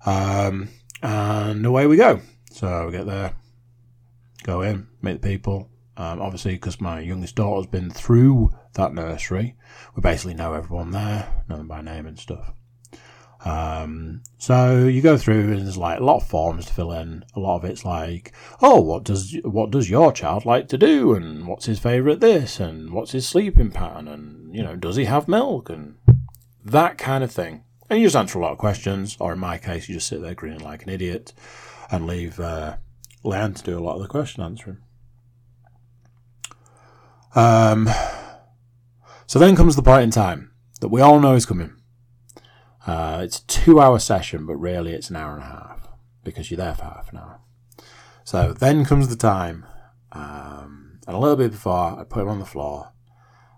Um, 0.05 0.69
and 1.03 1.65
away 1.65 1.87
we 1.87 1.97
go. 1.97 2.21
So 2.51 2.87
we 2.87 2.93
get 2.93 3.07
there, 3.07 3.35
go 4.43 4.63
in, 4.63 4.89
meet 5.01 5.23
the 5.23 5.29
people. 5.29 5.71
Um, 5.99 6.23
obviously, 6.23 6.53
because 6.53 6.81
my 6.81 7.01
youngest 7.01 7.35
daughter's 7.35 7.67
been 7.67 7.91
through 7.91 8.51
that 8.75 8.95
nursery, 8.95 9.57
we 9.97 10.01
basically 10.01 10.35
know 10.35 10.55
everyone 10.55 10.93
there, 10.93 11.43
know 11.49 11.57
them 11.57 11.67
by 11.67 11.83
name 11.83 12.07
and 12.07 12.17
stuff. 12.17 12.53
Um, 13.45 14.23
so 14.39 14.87
you 14.87 15.03
go 15.03 15.17
through 15.17 15.53
and 15.53 15.65
there's 15.65 15.77
like 15.77 15.99
a 15.99 16.05
lot 16.05 16.23
of 16.23 16.29
forms 16.29 16.67
to 16.67 16.73
fill 16.73 16.93
in. 16.93 17.25
A 17.35 17.41
lot 17.41 17.57
of 17.57 17.65
it's 17.65 17.85
like, 17.85 18.33
oh, 18.61 18.81
what 18.81 19.05
does 19.05 19.37
what 19.43 19.71
does 19.73 19.91
your 19.91 20.13
child 20.13 20.45
like 20.45 20.69
to 20.69 20.79
do, 20.79 21.15
and 21.15 21.49
what's 21.49 21.67
his 21.67 21.81
favourite 21.81 22.21
this, 22.21 22.61
and 22.61 22.93
what's 22.93 23.13
his 23.13 23.29
sleeping 23.29 23.71
pattern, 23.73 24.07
and 24.07 24.55
you 24.55 24.63
know, 24.63 24.77
does 24.77 24.97
he 24.97 25.05
have 25.07 25.27
milk, 25.27 25.69
and 25.69 25.97
that 26.65 26.97
kind 26.97 27.25
of 27.25 27.33
thing. 27.33 27.65
And 27.91 27.99
you 27.99 28.07
just 28.07 28.17
answer 28.17 28.39
a 28.39 28.43
lot 28.43 28.53
of 28.53 28.59
questions, 28.59 29.17
or 29.19 29.33
in 29.33 29.39
my 29.39 29.59
case, 29.59 29.89
you 29.89 29.95
just 29.95 30.09
sit 30.09 30.21
there 30.21 30.35
grinning 30.35 30.61
like 30.61 30.83
an 30.85 30.91
idiot 30.91 31.33
and 31.91 32.07
leave 32.07 32.39
uh, 32.39 32.77
Leanne 33.25 33.57
to 33.57 33.63
do 33.63 33.79
a 33.79 33.81
lot 33.81 33.97
of 33.97 34.03
the 34.03 34.09
question 34.09 34.43
answering. 34.43 34.79
Um, 37.35 37.89
so 39.27 39.39
then 39.39 39.57
comes 39.57 39.77
the 39.77 39.83
point 39.83 40.05
in 40.05 40.11
time 40.11 40.53
that 40.81 40.89
we 40.89 41.01
all 41.01 41.21
know 41.21 41.35
is 41.35 41.47
coming. 41.47 41.75
Uh, 42.87 43.21
it's 43.23 43.41
a 43.41 43.47
two 43.47 43.81
hour 43.81 43.99
session, 43.99 44.47
but 44.47 44.57
really 44.57 44.93
it's 44.93 45.11
an 45.11 45.17
hour 45.17 45.35
and 45.35 45.43
a 45.43 45.47
half 45.47 45.89
because 46.25 46.51
you're 46.51 46.57
there 46.59 46.75
for 46.75 46.85
half 46.85 47.13
an 47.13 47.19
hour. 47.19 47.41
So 48.25 48.53
then 48.53 48.85
comes 48.85 49.09
the 49.09 49.17
time, 49.17 49.67
um, 50.13 51.01
and 51.07 51.17
a 51.17 51.19
little 51.19 51.37
bit 51.37 51.53
before 51.53 51.99
I 52.01 52.05
put 52.05 52.23
him 52.23 52.29
on 52.29 52.39
the 52.39 52.47
floor, 52.47 52.93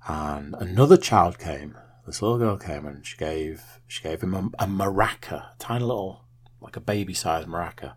and 0.06 0.54
another 0.58 0.96
child 0.96 1.38
came. 1.38 1.76
This 2.06 2.22
little 2.22 2.38
girl 2.38 2.56
came 2.56 2.86
and 2.86 3.06
she 3.06 3.16
gave 3.16 3.80
she 3.86 4.02
gave 4.02 4.20
him 4.20 4.34
a, 4.34 4.64
a 4.64 4.66
maraca, 4.66 5.32
a 5.32 5.54
tiny 5.58 5.84
little 5.84 6.24
like 6.60 6.76
a 6.76 6.80
baby 6.80 7.14
sized 7.14 7.46
maraca, 7.46 7.94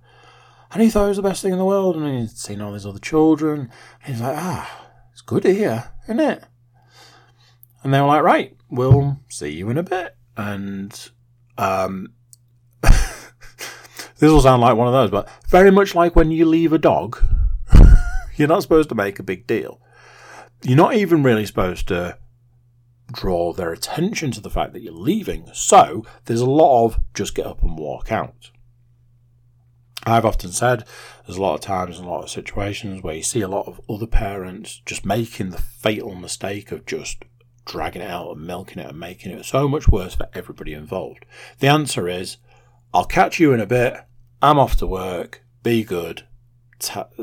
and 0.73 0.81
he 0.81 0.89
thought 0.89 1.05
it 1.05 1.09
was 1.09 1.17
the 1.17 1.23
best 1.23 1.43
thing 1.43 1.53
in 1.53 1.59
the 1.59 1.65
world. 1.65 1.95
And 1.95 2.19
he'd 2.19 2.31
seen 2.31 2.59
all 2.59 2.73
these 2.73 2.85
other 2.85 2.99
children. 2.99 3.71
And 4.03 4.13
he's 4.13 4.21
like, 4.21 4.35
ah, 4.35 4.82
good 5.25 5.43
here, 5.43 5.91
isn't 6.05 6.19
it? 6.19 6.43
And 7.83 7.93
they 7.93 7.99
were 7.99 8.07
like, 8.07 8.23
right, 8.23 8.55
we'll 8.69 9.19
see 9.29 9.49
you 9.49 9.69
in 9.69 9.77
a 9.77 9.83
bit. 9.83 10.15
And 10.37 11.09
um, 11.57 12.13
this 12.81 13.11
will 14.21 14.41
sound 14.41 14.61
like 14.61 14.77
one 14.77 14.87
of 14.87 14.93
those, 14.93 15.11
but 15.11 15.29
very 15.49 15.71
much 15.71 15.95
like 15.95 16.15
when 16.15 16.31
you 16.31 16.45
leave 16.45 16.73
a 16.73 16.77
dog, 16.77 17.23
you're 18.35 18.47
not 18.47 18.61
supposed 18.61 18.89
to 18.89 18.95
make 18.95 19.19
a 19.19 19.23
big 19.23 19.45
deal. 19.45 19.79
You're 20.61 20.77
not 20.77 20.95
even 20.95 21.23
really 21.23 21.45
supposed 21.45 21.87
to 21.89 22.17
draw 23.11 23.53
their 23.53 23.71
attention 23.71 24.31
to 24.31 24.41
the 24.41 24.49
fact 24.49 24.73
that 24.73 24.81
you're 24.81 24.93
leaving. 24.93 25.49
So 25.53 26.05
there's 26.25 26.41
a 26.41 26.49
lot 26.49 26.85
of 26.85 26.99
just 27.13 27.35
get 27.35 27.45
up 27.45 27.61
and 27.61 27.77
walk 27.77 28.11
out. 28.11 28.49
I've 30.05 30.25
often 30.25 30.51
said 30.51 30.85
there's 31.25 31.37
a 31.37 31.41
lot 31.41 31.55
of 31.55 31.61
times 31.61 31.97
and 31.97 32.07
a 32.07 32.11
lot 32.11 32.23
of 32.23 32.29
situations 32.29 33.01
where 33.01 33.15
you 33.15 33.23
see 33.23 33.41
a 33.41 33.47
lot 33.47 33.67
of 33.67 33.79
other 33.89 34.07
parents 34.07 34.81
just 34.85 35.05
making 35.05 35.51
the 35.51 35.61
fatal 35.61 36.15
mistake 36.15 36.71
of 36.71 36.85
just 36.85 37.23
dragging 37.65 38.01
it 38.01 38.09
out 38.09 38.35
and 38.35 38.45
milking 38.45 38.79
it 38.83 38.89
and 38.89 38.99
making 38.99 39.31
it 39.31 39.45
so 39.45 39.67
much 39.67 39.87
worse 39.87 40.15
for 40.15 40.27
everybody 40.33 40.73
involved. 40.73 41.25
The 41.59 41.67
answer 41.67 42.09
is 42.09 42.37
I'll 42.93 43.05
catch 43.05 43.39
you 43.39 43.53
in 43.53 43.59
a 43.59 43.65
bit. 43.65 43.95
I'm 44.41 44.59
off 44.59 44.75
to 44.77 44.87
work. 44.87 45.43
Be 45.63 45.83
good. 45.83 46.23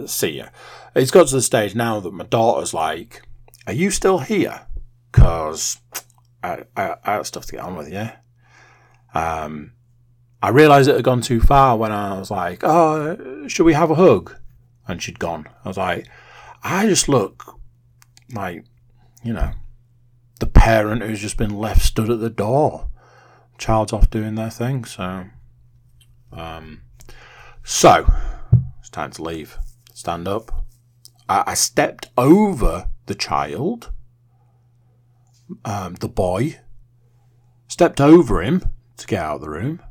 See 0.07 0.39
ya. 0.39 0.47
It's 0.95 1.11
got 1.11 1.29
to 1.29 1.35
the 1.35 1.43
stage 1.43 1.75
now 1.75 2.01
that 2.01 2.13
my 2.13 2.25
daughter's 2.25 2.73
like, 2.73 3.23
Are 3.67 3.75
you 3.75 3.91
still 3.91 4.19
here? 4.19 4.67
Because 5.13 5.79
I, 6.43 6.65
I, 6.75 6.97
I 7.05 7.13
have 7.13 7.27
stuff 7.27 7.47
to 7.47 7.53
get 7.53 7.61
on 7.61 7.77
with, 7.77 7.93
yeah? 7.93 8.17
Um, 9.13 9.73
I 10.43 10.49
realised 10.49 10.89
it 10.89 10.95
had 10.95 11.05
gone 11.05 11.21
too 11.21 11.41
far 11.41 11.77
when 11.77 11.93
I 11.93 12.19
was 12.19 12.31
like, 12.31 12.65
oh, 12.65 13.47
should 13.47 13.67
we 13.67 13.75
have 13.75 13.91
a 13.91 13.95
hug? 13.95 14.37
And 14.89 15.03
she'd 15.03 15.19
gone. 15.19 15.47
I 15.65 15.69
was 15.69 15.77
like, 15.77 16.07
I 16.63 16.87
just 16.87 17.09
look 17.09 17.59
like, 18.33 18.65
you 19.23 19.35
know, 19.35 19.53
the 20.39 20.47
parent 20.47 21.03
who's 21.03 21.21
just 21.21 21.37
been 21.37 21.59
left 21.59 21.83
stood 21.83 22.11
at 22.11 22.21
the 22.21 22.31
door. 22.31 22.89
Child's 23.59 23.93
off 23.93 24.09
doing 24.09 24.35
their 24.35 24.51
thing, 24.51 24.87
so. 24.87 25.27
Um, 26.33 26.83
so, 27.63 28.11
it's 28.79 28.89
time 28.89 29.11
to 29.13 29.23
leave. 29.23 29.59
Stand 29.93 30.27
up. 30.27 30.65
I, 31.29 31.45
I 31.49 31.55
stepped 31.55 32.09
over 32.17 32.89
the 33.05 33.15
child, 33.15 33.93
um, 35.67 35.97
the 35.97 36.09
boy, 36.09 36.61
stepped 37.69 38.01
over 38.01 38.43
him 38.43 38.65
to 38.97 39.07
get 39.07 39.23
out 39.23 39.37
of 39.37 39.41
the 39.43 39.51
room 39.51 39.83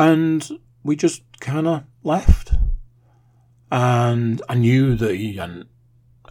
and 0.00 0.48
we 0.82 0.96
just 0.96 1.22
kind 1.40 1.68
of 1.68 1.84
left. 2.02 2.52
And 3.70 4.40
I 4.48 4.54
knew 4.54 4.96
that 4.96 5.14
he 5.14 5.34
hadn't, 5.34 5.68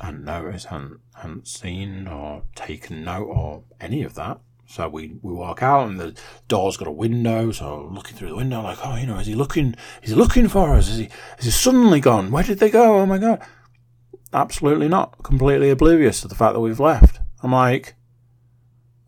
hadn't 0.02 0.26
noticed, 0.26 0.66
hadn't, 0.66 1.00
hadn't 1.14 1.48
seen 1.48 2.08
or 2.08 2.42
taken 2.56 3.04
note 3.04 3.28
or 3.28 3.64
any 3.80 4.02
of 4.02 4.16
that. 4.16 4.40
So 4.66 4.90
we, 4.90 5.20
we 5.22 5.34
walk 5.34 5.62
out 5.62 5.88
and 5.88 6.00
the 6.00 6.18
door's 6.48 6.78
got 6.78 6.88
a 6.88 6.92
window. 6.92 7.52
So 7.52 7.88
looking 7.92 8.18
through 8.18 8.30
the 8.30 8.36
window, 8.36 8.64
like, 8.64 8.80
oh, 8.84 8.96
you 8.96 9.06
know, 9.06 9.20
is 9.20 9.28
he 9.28 9.36
looking? 9.36 9.76
Is 10.02 10.10
he 10.10 10.16
looking 10.16 10.48
for 10.48 10.74
us? 10.74 10.90
Is 10.90 10.98
he? 10.98 11.10
Is 11.38 11.46
he 11.46 11.52
suddenly 11.52 12.00
gone? 12.00 12.32
Where 12.32 12.44
did 12.44 12.58
they 12.58 12.72
go? 12.72 13.00
Oh 13.00 13.06
my 13.06 13.20
god! 13.20 13.42
Absolutely 14.34 14.88
not. 14.88 15.24
Completely 15.24 15.70
oblivious 15.70 16.22
to 16.22 16.28
the 16.28 16.36
fact 16.36 16.54
that 16.54 16.60
we've 16.60 16.80
left. 16.80 17.20
I'm 17.42 17.52
like, 17.52 17.96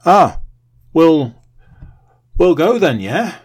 ah, 0.03 0.39
we'll 0.93 1.35
we'll 2.37 2.55
go 2.55 2.79
then, 2.79 2.99
yeah 2.99 3.37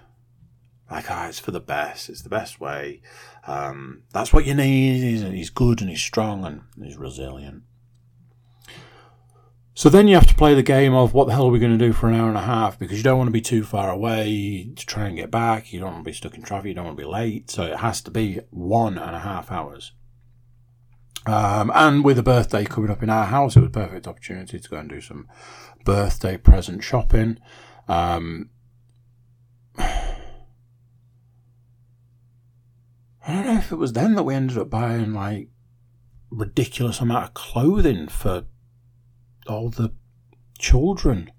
like, 0.90 1.10
ah, 1.10 1.24
oh, 1.24 1.28
it's 1.28 1.38
for 1.38 1.50
the 1.50 1.60
best. 1.60 2.08
It's 2.08 2.22
the 2.22 2.28
best 2.28 2.60
way. 2.60 3.00
Um, 3.46 4.02
that's 4.12 4.32
what 4.32 4.46
you 4.46 4.54
need. 4.54 5.02
He's, 5.02 5.22
he's 5.22 5.50
good 5.50 5.80
and 5.80 5.90
he's 5.90 6.00
strong 6.00 6.44
and 6.44 6.62
he's 6.80 6.96
resilient. 6.96 7.62
So 9.74 9.90
then 9.90 10.08
you 10.08 10.14
have 10.14 10.26
to 10.28 10.34
play 10.34 10.54
the 10.54 10.62
game 10.62 10.94
of 10.94 11.12
what 11.12 11.26
the 11.26 11.34
hell 11.34 11.48
are 11.48 11.50
we 11.50 11.58
going 11.58 11.76
to 11.76 11.86
do 11.86 11.92
for 11.92 12.08
an 12.08 12.14
hour 12.14 12.28
and 12.28 12.38
a 12.38 12.42
half 12.42 12.78
because 12.78 12.96
you 12.96 13.02
don't 13.02 13.18
want 13.18 13.28
to 13.28 13.32
be 13.32 13.42
too 13.42 13.62
far 13.62 13.90
away 13.90 14.70
to 14.74 14.86
try 14.86 15.06
and 15.06 15.16
get 15.16 15.30
back. 15.30 15.70
You 15.70 15.80
don't 15.80 15.92
want 15.92 16.04
to 16.04 16.10
be 16.10 16.14
stuck 16.14 16.34
in 16.34 16.42
traffic. 16.42 16.68
You 16.68 16.74
don't 16.74 16.86
want 16.86 16.96
to 16.96 17.02
be 17.02 17.08
late. 17.08 17.50
So 17.50 17.64
it 17.64 17.76
has 17.80 18.00
to 18.02 18.10
be 18.10 18.40
one 18.50 18.96
and 18.96 19.14
a 19.14 19.18
half 19.18 19.52
hours. 19.52 19.92
Um, 21.26 21.70
and 21.74 22.04
with 22.04 22.18
a 22.18 22.22
birthday 22.22 22.64
coming 22.64 22.90
up 22.90 23.02
in 23.02 23.10
our 23.10 23.26
house, 23.26 23.56
it 23.56 23.60
was 23.60 23.68
a 23.68 23.70
perfect 23.70 24.06
opportunity 24.06 24.58
to 24.58 24.68
go 24.68 24.78
and 24.78 24.88
do 24.88 25.02
some 25.02 25.28
birthday 25.84 26.38
present 26.38 26.82
shopping. 26.82 27.38
Um, 27.86 28.48
I 33.26 33.32
don't 33.32 33.46
know 33.46 33.58
if 33.58 33.72
it 33.72 33.76
was 33.76 33.92
then 33.92 34.14
that 34.14 34.22
we 34.22 34.34
ended 34.34 34.56
up 34.56 34.70
buying 34.70 35.12
like 35.12 35.48
ridiculous 36.30 37.00
amount 37.00 37.24
of 37.24 37.34
clothing 37.34 38.06
for 38.06 38.44
all 39.48 39.68
the 39.68 39.92
children. 40.58 41.32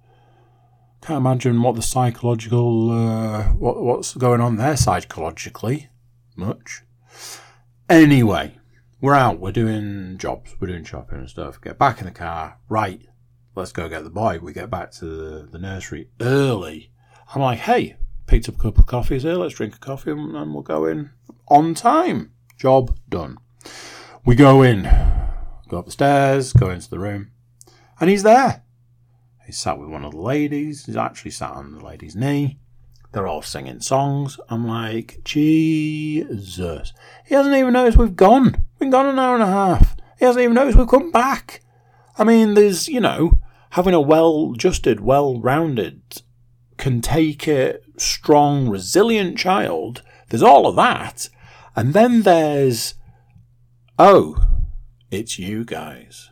Can't 1.01 1.25
imagine 1.25 1.61
what 1.61 1.75
the 1.75 1.81
psychological 1.81 2.91
uh, 2.91 3.43
what 3.53 3.81
what's 3.81 4.15
going 4.15 4.41
on 4.41 4.57
there 4.57 4.75
psychologically 4.75 5.87
much. 6.35 6.83
Anyway, 7.89 8.57
we're 8.99 9.13
out. 9.13 9.39
We're 9.39 9.53
doing 9.53 10.17
jobs. 10.17 10.55
We're 10.59 10.67
doing 10.67 10.83
shopping 10.83 11.19
and 11.19 11.29
stuff. 11.29 11.61
Get 11.61 11.79
back 11.79 11.99
in 11.99 12.05
the 12.05 12.11
car. 12.11 12.59
Right. 12.67 13.07
Let's 13.55 13.71
go 13.71 13.87
get 13.87 14.03
the 14.03 14.09
boy. 14.09 14.39
We 14.41 14.51
get 14.51 14.69
back 14.69 14.91
to 14.93 15.05
the, 15.05 15.47
the 15.49 15.57
nursery 15.57 16.09
early. 16.19 16.91
I'm 17.33 17.41
like, 17.41 17.59
hey, 17.59 17.95
picked 18.27 18.49
up 18.49 18.55
a 18.55 18.57
couple 18.57 18.81
of 18.81 18.87
coffees 18.87 19.23
here. 19.23 19.35
Let's 19.35 19.55
drink 19.55 19.75
a 19.75 19.79
coffee 19.79 20.11
and, 20.11 20.35
and 20.35 20.53
we'll 20.53 20.63
go 20.63 20.85
in 20.85 21.11
on 21.47 21.73
time. 21.73 22.31
Job 22.57 22.97
done. 23.09 23.37
We 24.25 24.35
go 24.35 24.61
in, 24.61 24.83
go 25.67 25.79
up 25.79 25.85
the 25.85 25.91
stairs, 25.91 26.53
go 26.53 26.69
into 26.69 26.89
the 26.89 26.99
room, 26.99 27.31
and 27.99 28.09
he's 28.09 28.23
there. 28.23 28.63
He's 29.45 29.57
sat 29.57 29.79
with 29.79 29.89
one 29.89 30.03
of 30.03 30.11
the 30.11 30.21
ladies. 30.21 30.85
He's 30.85 30.97
actually 30.97 31.31
sat 31.31 31.51
on 31.51 31.73
the 31.73 31.83
lady's 31.83 32.15
knee. 32.15 32.59
They're 33.13 33.27
all 33.27 33.41
singing 33.41 33.79
songs. 33.79 34.37
I'm 34.49 34.67
like, 34.67 35.21
Jesus. 35.23 36.93
He 37.25 37.33
hasn't 37.33 37.55
even 37.55 37.73
noticed 37.73 37.97
we've 37.97 38.15
gone. 38.15 38.65
We've 38.79 38.91
gone 38.91 39.05
an 39.05 39.17
hour 39.17 39.35
and 39.35 39.43
a 39.43 39.47
half. 39.47 39.95
He 40.19 40.25
hasn't 40.25 40.43
even 40.43 40.55
noticed 40.55 40.77
we've 40.77 40.87
come 40.87 41.11
back. 41.11 41.61
I 42.17 42.23
mean, 42.23 42.55
there's, 42.55 42.89
you 42.89 42.99
know, 42.99 43.39
having 43.71 43.93
a 43.93 44.01
well 44.01 44.51
adjusted, 44.53 44.99
well 44.99 45.39
rounded, 45.39 46.21
can 46.77 46.99
take 46.99 47.47
it, 47.47 47.83
strong, 47.97 48.67
resilient 48.67 49.37
child. 49.37 50.01
There's 50.29 50.43
all 50.43 50.67
of 50.67 50.75
that. 50.75 51.29
And 51.77 51.93
then 51.93 52.23
there's, 52.23 52.95
oh, 53.99 54.35
it's 55.11 55.37
you 55.37 55.63
guys. 55.63 56.31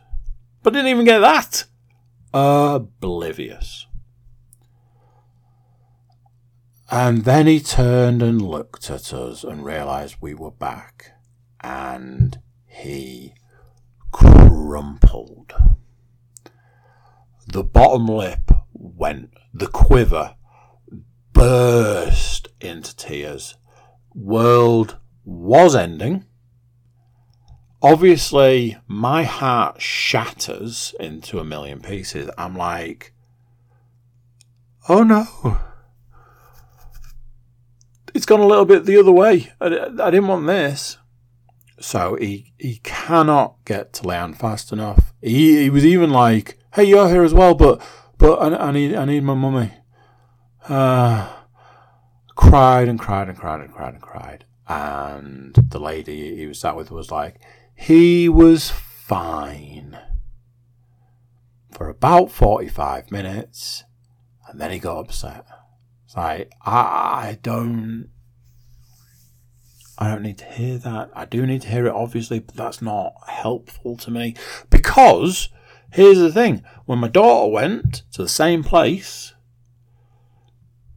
But 0.64 0.72
didn't 0.72 0.88
even 0.88 1.04
get 1.04 1.20
that. 1.20 1.66
Oblivious. 2.34 3.86
And 6.90 7.24
then 7.24 7.46
he 7.46 7.60
turned 7.60 8.22
and 8.22 8.42
looked 8.42 8.90
at 8.90 9.12
us 9.12 9.44
and 9.44 9.64
realized 9.64 10.16
we 10.20 10.34
were 10.34 10.50
back. 10.50 11.12
And 11.60 12.40
he 12.66 13.32
crumpled. 14.10 15.52
the 17.46 17.62
bottom 17.62 18.06
lip 18.06 18.50
went, 18.72 19.30
the 19.54 19.68
quiver 19.68 20.34
burst 21.32 22.48
into 22.60 22.96
tears. 22.96 23.56
World 24.12 24.98
was 25.26 25.74
ending. 25.74 26.24
Obviously, 27.82 28.78
my 28.86 29.24
heart 29.24 29.82
shatters 29.82 30.94
into 30.98 31.38
a 31.38 31.44
million 31.44 31.80
pieces. 31.82 32.30
I'm 32.38 32.56
like, 32.56 33.12
oh 34.88 35.02
no. 35.02 35.58
It's 38.14 38.24
gone 38.24 38.40
a 38.40 38.46
little 38.46 38.64
bit 38.64 38.86
the 38.86 38.98
other 38.98 39.12
way. 39.12 39.52
I, 39.60 39.66
I 39.66 40.10
didn't 40.10 40.28
want 40.28 40.46
this. 40.46 40.96
So 41.78 42.16
he 42.18 42.54
he 42.58 42.80
cannot 42.82 43.56
get 43.66 43.92
to 43.94 44.02
Leanne 44.04 44.34
fast 44.34 44.72
enough. 44.72 45.12
He 45.20 45.64
he 45.64 45.68
was 45.68 45.84
even 45.84 46.08
like, 46.08 46.58
"Hey, 46.72 46.84
you're 46.84 47.10
here 47.10 47.22
as 47.22 47.34
well, 47.34 47.54
but 47.54 47.82
but 48.16 48.36
I, 48.36 48.68
I 48.68 48.72
need 48.72 48.94
I 48.94 49.04
need 49.04 49.22
my 49.22 49.34
mummy." 49.34 49.74
Uh, 50.66 51.30
cried 52.34 52.88
and 52.88 52.98
cried 52.98 53.28
and 53.28 53.36
cried 53.36 53.60
and 53.60 53.70
cried 53.70 53.92
and 53.92 54.02
cried. 54.02 54.45
And 54.68 55.54
the 55.54 55.78
lady 55.78 56.36
he 56.36 56.46
was 56.46 56.58
sat 56.60 56.76
with 56.76 56.90
was 56.90 57.10
like, 57.10 57.40
he 57.74 58.28
was 58.28 58.70
fine 58.70 59.98
for 61.70 61.88
about 61.88 62.30
45 62.30 63.10
minutes 63.10 63.84
and 64.48 64.60
then 64.60 64.70
he 64.70 64.78
got 64.78 64.98
upset. 64.98 65.44
It's 66.04 66.16
like, 66.16 66.50
I, 66.64 66.80
I 66.80 67.38
don't, 67.42 68.08
I 69.98 70.08
don't 70.08 70.22
need 70.22 70.38
to 70.38 70.44
hear 70.44 70.78
that. 70.78 71.10
I 71.14 71.24
do 71.24 71.46
need 71.46 71.62
to 71.62 71.68
hear 71.68 71.86
it, 71.86 71.94
obviously, 71.94 72.38
but 72.38 72.54
that's 72.54 72.82
not 72.82 73.14
helpful 73.26 73.96
to 73.98 74.10
me 74.10 74.34
because 74.70 75.48
here's 75.92 76.18
the 76.18 76.32
thing: 76.32 76.62
when 76.84 76.98
my 76.98 77.08
daughter 77.08 77.50
went 77.50 78.02
to 78.12 78.22
the 78.22 78.28
same 78.28 78.62
place, 78.62 79.34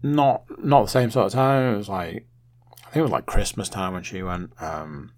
not 0.03 0.43
not 0.63 0.83
the 0.83 0.89
same 0.89 1.11
sort 1.11 1.27
of 1.27 1.33
time. 1.33 1.73
It 1.73 1.77
was 1.77 1.89
like 1.89 2.27
I 2.89 2.91
think 2.91 3.01
it 3.01 3.03
was 3.03 3.11
like 3.11 3.27
Christmas 3.27 3.69
time 3.69 3.93
when 3.93 4.01
she 4.01 4.23
went. 4.23 4.59
Um, 4.59 5.11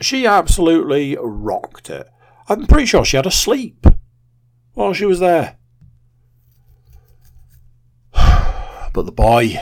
she 0.00 0.28
absolutely 0.28 1.16
rocked 1.20 1.90
it. 1.90 2.06
I'm 2.48 2.68
pretty 2.68 2.86
sure 2.86 3.04
she 3.04 3.16
had 3.16 3.26
a 3.26 3.32
sleep 3.32 3.84
while 4.74 4.92
she 4.92 5.06
was 5.06 5.18
there. 5.18 5.58
But 8.92 9.06
the 9.06 9.12
boy, 9.12 9.60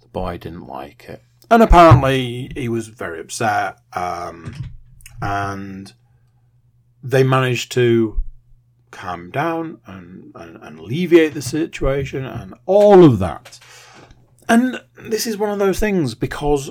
the 0.00 0.08
boy 0.12 0.38
didn't 0.38 0.66
like 0.66 1.06
it, 1.08 1.22
and 1.50 1.60
apparently 1.60 2.52
he 2.54 2.68
was 2.68 2.86
very 2.86 3.20
upset. 3.20 3.78
Um, 3.92 4.54
and 5.20 5.92
they 7.02 7.24
managed 7.24 7.72
to 7.72 8.22
calm 8.92 9.30
down 9.30 9.80
and, 9.86 10.30
and, 10.36 10.56
and 10.62 10.78
alleviate 10.78 11.34
the 11.34 11.42
situation 11.42 12.24
and 12.24 12.54
all 12.66 13.04
of 13.04 13.18
that. 13.18 13.58
And 14.50 14.82
this 14.98 15.28
is 15.28 15.38
one 15.38 15.50
of 15.50 15.60
those 15.60 15.78
things 15.78 16.16
because 16.16 16.70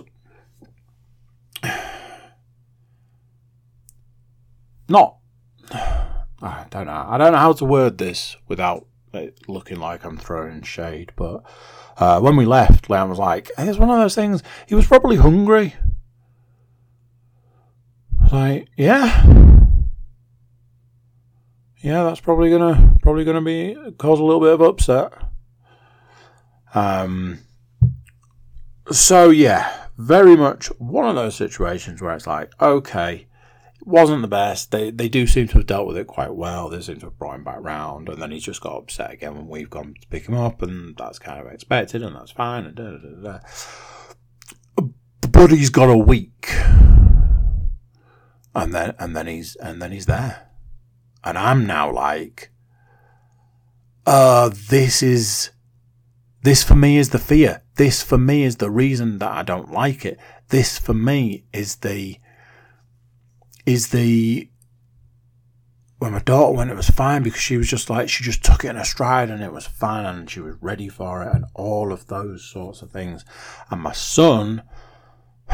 not 4.90 5.16
I 5.72 6.66
don't 6.70 6.88
know. 6.88 7.06
I 7.08 7.18
don't 7.18 7.32
know 7.32 7.38
how 7.38 7.54
to 7.54 7.66
word 7.66 7.98
this 7.98 8.36
without 8.50 8.86
it 9.14 9.48
looking 9.48 9.80
like 9.80 10.04
I'm 10.04 10.18
throwing 10.18 10.62
shade, 10.62 11.14
but 11.16 11.44
uh, 11.98 12.20
when 12.20 12.36
we 12.36 12.46
left, 12.46 12.90
Leanne 12.90 13.10
was 13.10 13.18
like, 13.18 13.50
"It's 13.58 13.78
one 13.78 13.90
of 13.90 13.98
those 13.98 14.16
things." 14.16 14.44
He 14.68 14.76
was 14.76 14.86
probably 14.86 15.16
hungry. 15.16 15.76
Like, 18.32 18.68
yeah, 18.78 19.26
yeah, 21.78 22.04
that's 22.04 22.20
probably 22.20 22.50
gonna 22.50 22.98
probably 23.02 23.24
gonna 23.24 23.42
be 23.42 23.76
cause 23.98 24.20
a 24.20 24.24
little 24.24 24.42
bit 24.42 24.54
of 24.54 24.62
upset. 24.62 25.14
Um. 26.74 27.40
So 28.92 29.30
yeah, 29.30 29.88
very 29.98 30.36
much 30.36 30.68
one 30.80 31.08
of 31.08 31.16
those 31.16 31.36
situations 31.36 32.02
where 32.02 32.16
it's 32.16 32.28
like, 32.28 32.52
okay, 32.60 33.28
it 33.80 33.88
wasn't 33.88 34.22
the 34.22 34.28
best. 34.28 34.72
They 34.72 34.90
they 34.92 35.10
do 35.10 35.28
seem 35.28 35.48
to 35.50 35.60
have 35.60 35.68
dealt 35.68 35.88
with 35.88 35.98
it 35.98 36.08
quite 36.08 36.34
well. 36.34 36.70
They 36.70 36.82
seem 36.82 37.00
to 37.00 37.08
have 37.08 37.18
brought 37.20 37.36
him 37.36 37.44
back 37.44 37.60
round, 37.62 38.10
and 38.10 38.22
then 38.22 38.32
he's 38.32 38.44
just 38.44 38.62
got 38.62 38.78
upset 38.78 39.12
again 39.12 39.36
when 39.36 39.48
we've 39.48 39.70
gone 39.70 39.94
to 40.00 40.08
pick 40.08 40.28
him 40.28 40.36
up, 40.36 40.62
and 40.62 40.96
that's 40.98 41.20
kind 41.20 41.40
of 41.40 41.52
expected, 41.52 42.02
and 42.02 42.16
that's 42.16 42.32
fine. 42.32 42.66
And 42.66 42.76
da, 42.76 42.98
da, 42.98 43.40
da, 44.78 44.90
But 45.32 45.52
he's 45.52 45.70
got 45.70 45.90
a 45.90 45.98
week, 45.98 46.48
and 48.56 48.74
then 48.74 48.96
and 48.98 49.16
then 49.16 49.28
he's 49.28 49.56
and 49.58 49.82
then 49.82 49.92
he's 49.92 50.08
there 50.08 50.50
and 51.24 51.38
I'm 51.38 51.66
now 51.66 51.92
like, 51.92 52.52
uh, 54.06 54.50
this 54.70 55.04
is, 55.04 55.52
this 56.44 56.64
for 56.64 56.76
me 56.76 56.98
is 56.98 57.10
the 57.10 57.20
fear. 57.20 57.62
This 57.80 58.04
for 58.04 58.18
me 58.18 58.44
is 58.44 58.58
the 58.58 58.70
reason 58.70 59.20
that 59.20 59.32
I 59.32 59.42
don't 59.42 59.72
like 59.72 60.04
it. 60.04 60.20
This 60.50 60.78
for 60.78 60.94
me 60.94 61.46
is 61.54 61.78
the, 61.78 62.18
is 63.66 63.92
the, 63.92 64.50
when 66.00 66.12
my 66.12 66.20
daughter 66.20 66.58
went, 66.58 66.72
it 66.72 66.76
was 66.76 66.90
fine 66.90 67.24
because 67.24 67.40
she 67.40 67.56
was 67.56 67.70
just 67.70 67.90
like, 67.90 68.10
she 68.10 68.22
just 68.22 68.44
took 68.44 68.66
it 68.66 68.72
in 68.72 68.76
a 68.76 68.84
stride 68.84 69.30
and 69.30 69.42
it 69.42 69.54
was 69.54 69.66
fine 69.66 70.06
and 70.06 70.30
she 70.30 70.42
was 70.42 70.58
ready 70.60 70.90
for 70.90 71.24
it 71.24 71.34
and 71.34 71.46
all 71.54 71.94
of 71.94 72.08
those 72.08 72.44
sorts 72.44 72.82
of 72.82 72.92
things. 72.92 73.24
And 73.72 73.82
my 73.82 73.94
son, 73.94 74.64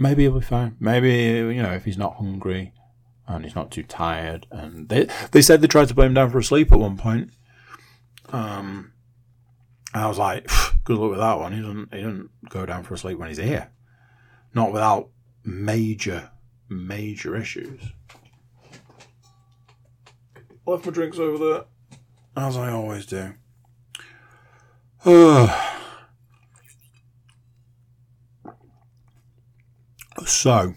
maybe 0.00 0.24
he'll 0.24 0.40
be 0.40 0.44
fine. 0.44 0.74
Maybe 0.80 1.12
you 1.54 1.62
know 1.62 1.70
if 1.70 1.84
he's 1.84 1.96
not 1.96 2.16
hungry 2.16 2.72
and 3.28 3.44
he's 3.44 3.54
not 3.54 3.70
too 3.70 3.84
tired. 3.84 4.48
And 4.50 4.88
they 4.88 5.06
they 5.30 5.40
said 5.40 5.60
they 5.60 5.68
tried 5.68 5.86
to 5.86 5.94
put 5.94 6.06
him 6.06 6.14
down 6.14 6.30
for 6.30 6.38
a 6.38 6.42
sleep 6.42 6.72
at 6.72 6.80
one 6.80 6.96
point. 6.96 7.30
Um, 8.34 8.92
I 9.94 10.08
was 10.08 10.18
like, 10.18 10.50
good 10.82 10.98
luck 10.98 11.10
with 11.10 11.20
that 11.20 11.38
one. 11.38 11.52
He 11.52 11.60
doesn't 11.60 11.94
he 11.94 12.00
doesn't 12.00 12.30
go 12.48 12.66
down 12.66 12.82
for 12.82 12.94
a 12.94 12.98
sleep 12.98 13.16
when 13.16 13.28
he's 13.28 13.38
here. 13.38 13.70
Not 14.52 14.72
without 14.72 15.10
major 15.44 16.30
major 16.68 17.36
issues. 17.36 17.80
Left 20.66 20.84
my 20.84 20.92
drinks 20.92 21.18
over 21.18 21.38
there, 21.38 21.64
as 22.36 22.56
I 22.56 22.72
always 22.72 23.06
do. 23.06 23.34
So, 30.26 30.72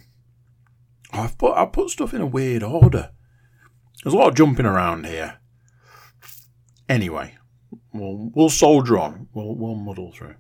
I've 1.14 1.38
put 1.38 1.56
I've 1.56 1.72
put 1.72 1.90
stuff 1.90 2.14
in 2.14 2.20
a 2.20 2.26
weird 2.26 2.64
order. 2.64 3.12
There's 4.04 4.14
a 4.14 4.18
lot 4.18 4.28
of 4.28 4.36
jumping 4.36 4.66
around 4.66 5.06
here. 5.06 5.40
Anyway, 6.90 7.37
we'll 8.00 8.32
we'll 8.34 8.50
soldier 8.50 8.98
on. 9.00 9.28
We'll 9.34 9.56
we'll 9.56 9.76
muddle 9.76 10.12
through. 10.12 10.36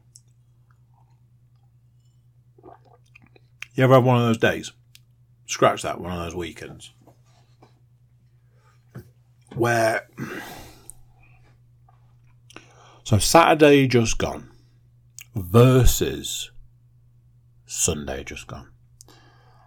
You 3.74 3.84
ever 3.84 3.96
have 3.96 4.04
one 4.04 4.20
of 4.20 4.28
those 4.28 4.38
days? 4.38 4.72
Scratch 5.46 5.84
that. 5.84 6.02
One 6.02 6.12
of 6.12 6.20
those 6.20 6.36
weekends 6.36 6.94
where. 9.58 10.08
So 13.04 13.18
Saturday 13.18 13.88
just 13.88 14.18
gone 14.18 14.52
versus 15.36 16.52
Sunday 17.66 18.24
just 18.24 18.48
gone. 18.48 18.72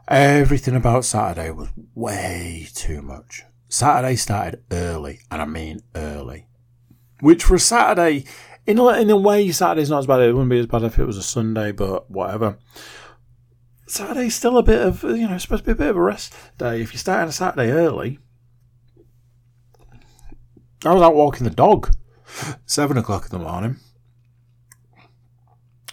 Everything 0.08 0.76
about 0.76 1.04
Saturday 1.04 1.50
was 1.50 1.68
way 1.94 2.68
too 2.74 3.00
much. 3.00 3.44
Saturday 3.68 4.16
started 4.16 4.64
early, 4.72 5.20
and 5.30 5.40
I 5.40 5.44
mean 5.44 5.80
early. 5.94 6.46
Which 7.20 7.44
for 7.44 7.54
a 7.54 7.60
Saturday, 7.60 8.24
in 8.66 8.78
a, 8.78 8.88
in 9.00 9.10
a 9.10 9.16
way, 9.16 9.50
Saturday's 9.50 9.90
not 9.90 10.00
as 10.00 10.06
bad. 10.06 10.20
It 10.20 10.32
wouldn't 10.32 10.50
be 10.50 10.58
as 10.58 10.66
bad 10.66 10.82
if 10.84 10.98
it 10.98 11.04
was 11.04 11.16
a 11.16 11.22
Sunday, 11.22 11.72
but 11.72 12.10
whatever. 12.10 12.58
Saturday's 13.86 14.34
still 14.34 14.56
a 14.58 14.62
bit 14.62 14.80
of, 14.80 15.02
you 15.02 15.28
know, 15.28 15.34
it's 15.34 15.42
supposed 15.42 15.64
to 15.64 15.66
be 15.66 15.72
a 15.72 15.76
bit 15.86 15.90
of 15.90 15.96
a 15.96 16.02
rest 16.02 16.34
day. 16.58 16.80
If 16.80 16.92
you 16.92 16.98
start 16.98 17.22
on 17.22 17.28
a 17.28 17.32
Saturday 17.32 17.70
early, 17.70 18.18
I 20.84 20.92
was 20.92 21.02
out 21.02 21.14
walking 21.14 21.44
the 21.44 21.50
dog, 21.50 21.94
seven 22.66 22.96
o'clock 22.96 23.24
in 23.24 23.38
the 23.38 23.44
morning. 23.44 23.76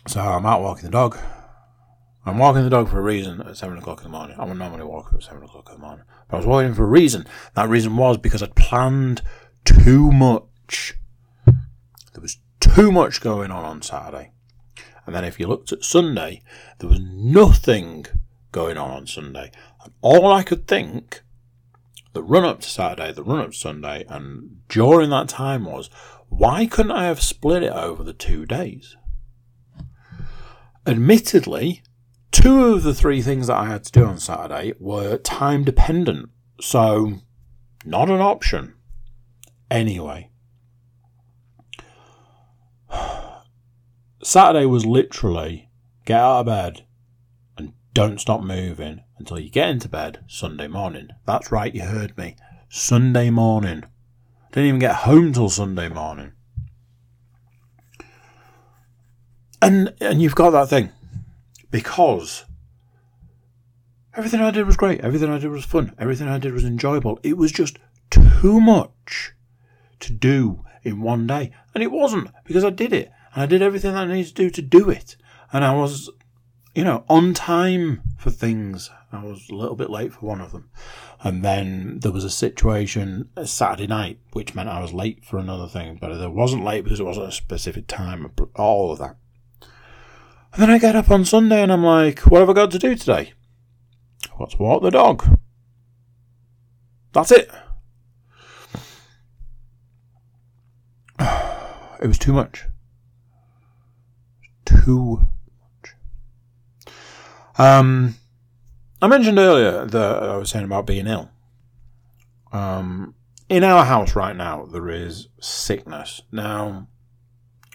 So 0.08 0.22
I'm 0.22 0.46
out 0.46 0.62
walking 0.62 0.86
the 0.86 0.92
dog. 0.92 1.18
I'm 2.28 2.38
walking 2.38 2.64
the 2.64 2.70
dog 2.70 2.90
for 2.90 3.00
a 3.00 3.02
reason 3.02 3.42
at 3.42 3.56
7 3.56 3.78
o'clock 3.78 4.00
in 4.00 4.04
the 4.04 4.10
morning. 4.10 4.36
I 4.38 4.44
would 4.44 4.58
normally 4.58 4.84
walk 4.84 5.14
at 5.14 5.24
7 5.24 5.42
o'clock 5.42 5.70
in 5.70 5.76
the 5.76 5.86
morning. 5.86 6.06
But 6.28 6.36
I 6.36 6.40
was 6.40 6.46
walking 6.46 6.74
for 6.74 6.84
a 6.84 6.88
reason. 6.88 7.26
That 7.56 7.70
reason 7.70 7.96
was 7.96 8.18
because 8.18 8.44
I'd 8.44 8.56
planned 8.56 9.22
too 9.64 10.12
much. 10.12 10.94
Too 12.78 12.92
much 12.92 13.22
going 13.22 13.50
on 13.50 13.66
on 13.66 13.82
Saturday. 13.82 14.34
And 15.08 15.16
then 15.16 15.24
if 15.24 15.40
you 15.40 15.48
looked 15.48 15.72
at 15.72 15.84
Sunday, 15.84 16.44
there 16.78 16.88
was 16.88 17.00
nothing 17.02 18.06
going 18.52 18.78
on 18.78 18.92
on 18.92 19.08
Sunday. 19.08 19.52
And 19.84 19.94
all 20.02 20.32
I 20.32 20.44
could 20.44 20.68
think, 20.68 21.24
the 22.14 22.22
run 22.22 22.46
up 22.46 22.62
to 22.62 22.70
Saturday, 22.70 23.12
the 23.12 23.24
run 23.24 23.40
up 23.40 23.50
to 23.50 23.58
Sunday, 23.58 24.06
and 24.08 24.62
during 24.70 25.10
that 25.10 25.28
time 25.28 25.66
was, 25.66 25.90
why 26.30 26.68
couldn't 26.68 26.92
I 26.92 27.06
have 27.06 27.20
split 27.20 27.64
it 27.64 27.74
over 27.74 28.04
the 28.04 28.14
two 28.14 28.46
days? 28.46 28.96
Admittedly, 30.86 31.82
Two 32.32 32.66
of 32.66 32.84
the 32.84 32.94
three 32.94 33.24
things 33.24 33.48
that 33.48 33.58
I 33.58 33.66
had 33.66 33.86
to 33.86 33.92
do 33.92 34.06
on 34.06 34.20
Saturday 34.20 34.74
were 34.80 35.18
time 35.18 35.64
dependent. 35.64 36.30
So, 36.62 37.22
not 37.84 38.12
an 38.12 38.22
option. 38.22 38.76
Anyway, 39.72 40.30
Saturday 44.24 44.66
was 44.66 44.86
literally 44.86 45.70
get 46.06 46.20
out 46.20 46.42
of 46.42 46.46
bed 46.48 46.86
and 47.58 47.74
don't 47.94 48.20
stop 48.20 48.42
moving 48.42 49.02
until 49.18 49.40
you 49.40 49.50
get 49.50 49.70
into 49.70 49.90
bed 49.90 50.24
Sunday 50.28 50.68
morning. 50.68 51.10
That's 51.26 51.52
right, 51.52 51.74
you 51.74 51.84
heard 51.84 52.18
me. 52.18 52.36
Sunday 52.70 53.30
morning. 53.30 53.84
Didn't 54.52 54.68
even 54.68 54.80
get 54.80 54.96
home 54.96 55.34
till 55.34 55.50
Sunday 55.50 55.90
morning. 55.90 56.34
And 59.62 59.94
and 60.00 60.22
you've 60.22 60.36
got 60.36 60.52
that 60.52 60.70
thing. 60.70 60.92
Because 61.70 62.46
everything 64.16 64.42
I 64.42 64.52
did 64.52 64.66
was 64.66 64.78
great. 64.78 65.02
Everything 65.02 65.30
I 65.30 65.38
did 65.38 65.50
was 65.50 65.66
fun. 65.66 65.94
Everything 65.98 66.28
I 66.28 66.38
did 66.40 66.54
was 66.54 66.64
enjoyable. 66.64 67.20
It 67.24 67.38
was 67.38 67.52
just 67.52 67.78
too 68.10 68.62
much 68.62 69.34
to 70.00 70.14
do 70.14 70.64
in 70.84 71.02
one 71.02 71.28
day. 71.28 71.52
And 71.74 71.84
it 71.84 71.92
wasn't 71.92 72.30
because 72.46 72.64
I 72.64 72.70
did 72.70 72.94
it. 72.94 73.12
And 73.38 73.44
I 73.44 73.46
did 73.46 73.62
everything 73.62 73.94
that 73.94 74.08
I 74.08 74.12
needed 74.12 74.30
to 74.30 74.34
do 74.34 74.50
to 74.50 74.62
do 74.64 74.90
it. 74.90 75.16
And 75.54 75.64
I 75.64 75.72
was, 75.76 76.10
you 76.74 76.84
know, 76.84 77.06
on 77.08 77.36
time 77.36 78.02
for 78.18 78.32
things. 78.32 78.90
I 79.12 79.24
was 79.24 79.48
a 79.52 79.54
little 79.54 79.76
bit 79.76 79.92
late 79.92 80.12
for 80.12 80.26
one 80.26 80.42
of 80.42 80.52
them. 80.52 80.72
And 81.22 81.46
then 81.46 82.00
there 82.00 82.12
was 82.12 82.24
a 82.24 82.32
situation 82.32 83.30
a 83.36 83.46
Saturday 83.46 83.86
night, 83.86 84.18
which 84.32 84.56
meant 84.56 84.70
I 84.70 84.82
was 84.82 84.92
late 84.92 85.24
for 85.24 85.38
another 85.38 85.68
thing. 85.68 86.00
But 86.02 86.14
I 86.14 86.26
wasn't 86.26 86.64
late 86.64 86.84
because 86.84 87.00
it 87.00 87.06
wasn't 87.06 87.28
a 87.28 87.32
specific 87.32 87.86
time, 87.86 88.28
all 88.56 88.92
of 88.92 88.98
that. 88.98 89.18
And 90.54 90.64
then 90.64 90.72
I 90.72 90.80
get 90.80 90.96
up 90.96 91.12
on 91.12 91.24
Sunday 91.24 91.62
and 91.62 91.72
I'm 91.72 91.84
like, 91.84 92.22
what 92.22 92.40
have 92.40 92.50
I 92.50 92.54
got 92.54 92.72
to 92.72 92.80
do 92.80 92.96
today? 92.96 93.34
To 94.24 94.58
walk 94.58 94.82
the 94.82 94.90
dog. 94.90 95.38
That's 97.14 97.32
it. 97.32 97.52
It 102.00 102.06
was 102.08 102.20
too 102.20 102.34
much. 102.34 102.66
Too 104.84 105.28
much. 105.60 105.96
Um, 107.58 108.16
I 109.02 109.08
mentioned 109.08 109.40
earlier 109.40 109.86
that 109.86 110.24
I 110.24 110.38
was 110.38 110.50
saying 110.50 110.66
about 110.66 110.88
being 110.88 111.08
ill. 111.08 111.30
Um, 112.52 113.16
in 113.50 113.64
our 113.64 113.86
house 113.86 114.16
right 114.16 114.36
now, 114.36 114.66
there 114.66 114.90
is 114.90 115.28
sickness. 115.40 116.22
Now, 116.32 116.88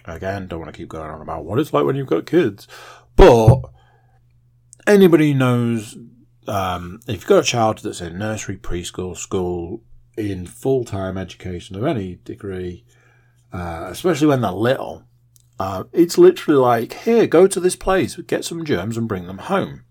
again, 0.05 0.47
don't 0.47 0.61
want 0.61 0.73
to 0.73 0.77
keep 0.77 0.88
going 0.88 1.11
on 1.11 1.21
about 1.21 1.45
what 1.45 1.59
it's 1.59 1.73
like 1.73 1.85
when 1.85 1.97
you've 1.97 2.07
got 2.07 2.27
kids, 2.27 2.67
but 3.17 3.62
anybody 4.87 5.35
knows 5.35 5.97
um, 6.49 7.01
if 7.07 7.15
you've 7.15 7.27
got 7.27 7.41
a 7.41 7.47
child 7.47 7.79
that's 7.79 8.01
in 8.01 8.19
nursery, 8.19 8.57
preschool, 8.57 9.17
school, 9.17 9.83
in 10.17 10.47
full 10.47 10.85
time 10.85 11.17
education 11.17 11.77
of 11.77 11.85
any 11.85 12.17
degree, 12.25 12.85
uh, 13.53 13.87
especially 13.88 14.27
when 14.27 14.41
they're 14.41 14.51
little, 14.51 15.05
uh, 15.62 15.85
it's 15.92 16.18
literally 16.18 16.59
like, 16.59 16.92
here, 17.05 17.29
go 17.29 17.46
to 17.46 17.61
this 17.61 17.77
place, 17.77 18.16
get 18.16 18.44
some 18.44 18.64
germs 18.64 18.96
and 18.96 19.07
bring 19.07 19.29
them 19.29 19.38
home. 19.38 19.85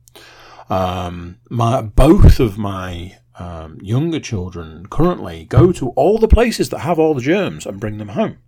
Um, 0.69 1.37
my 1.49 1.81
both 1.81 2.39
of 2.41 2.57
my 2.57 3.17
um, 3.39 3.77
younger 3.81 4.19
children 4.19 4.85
currently 4.89 5.45
go 5.45 5.71
to 5.71 5.89
all 5.91 6.17
the 6.17 6.27
places 6.27 6.69
that 6.69 6.79
have 6.79 6.99
all 6.99 7.13
the 7.13 7.21
germs 7.21 7.65
and 7.65 7.79
bring 7.79 7.97
them 7.99 8.09
home. 8.09 8.39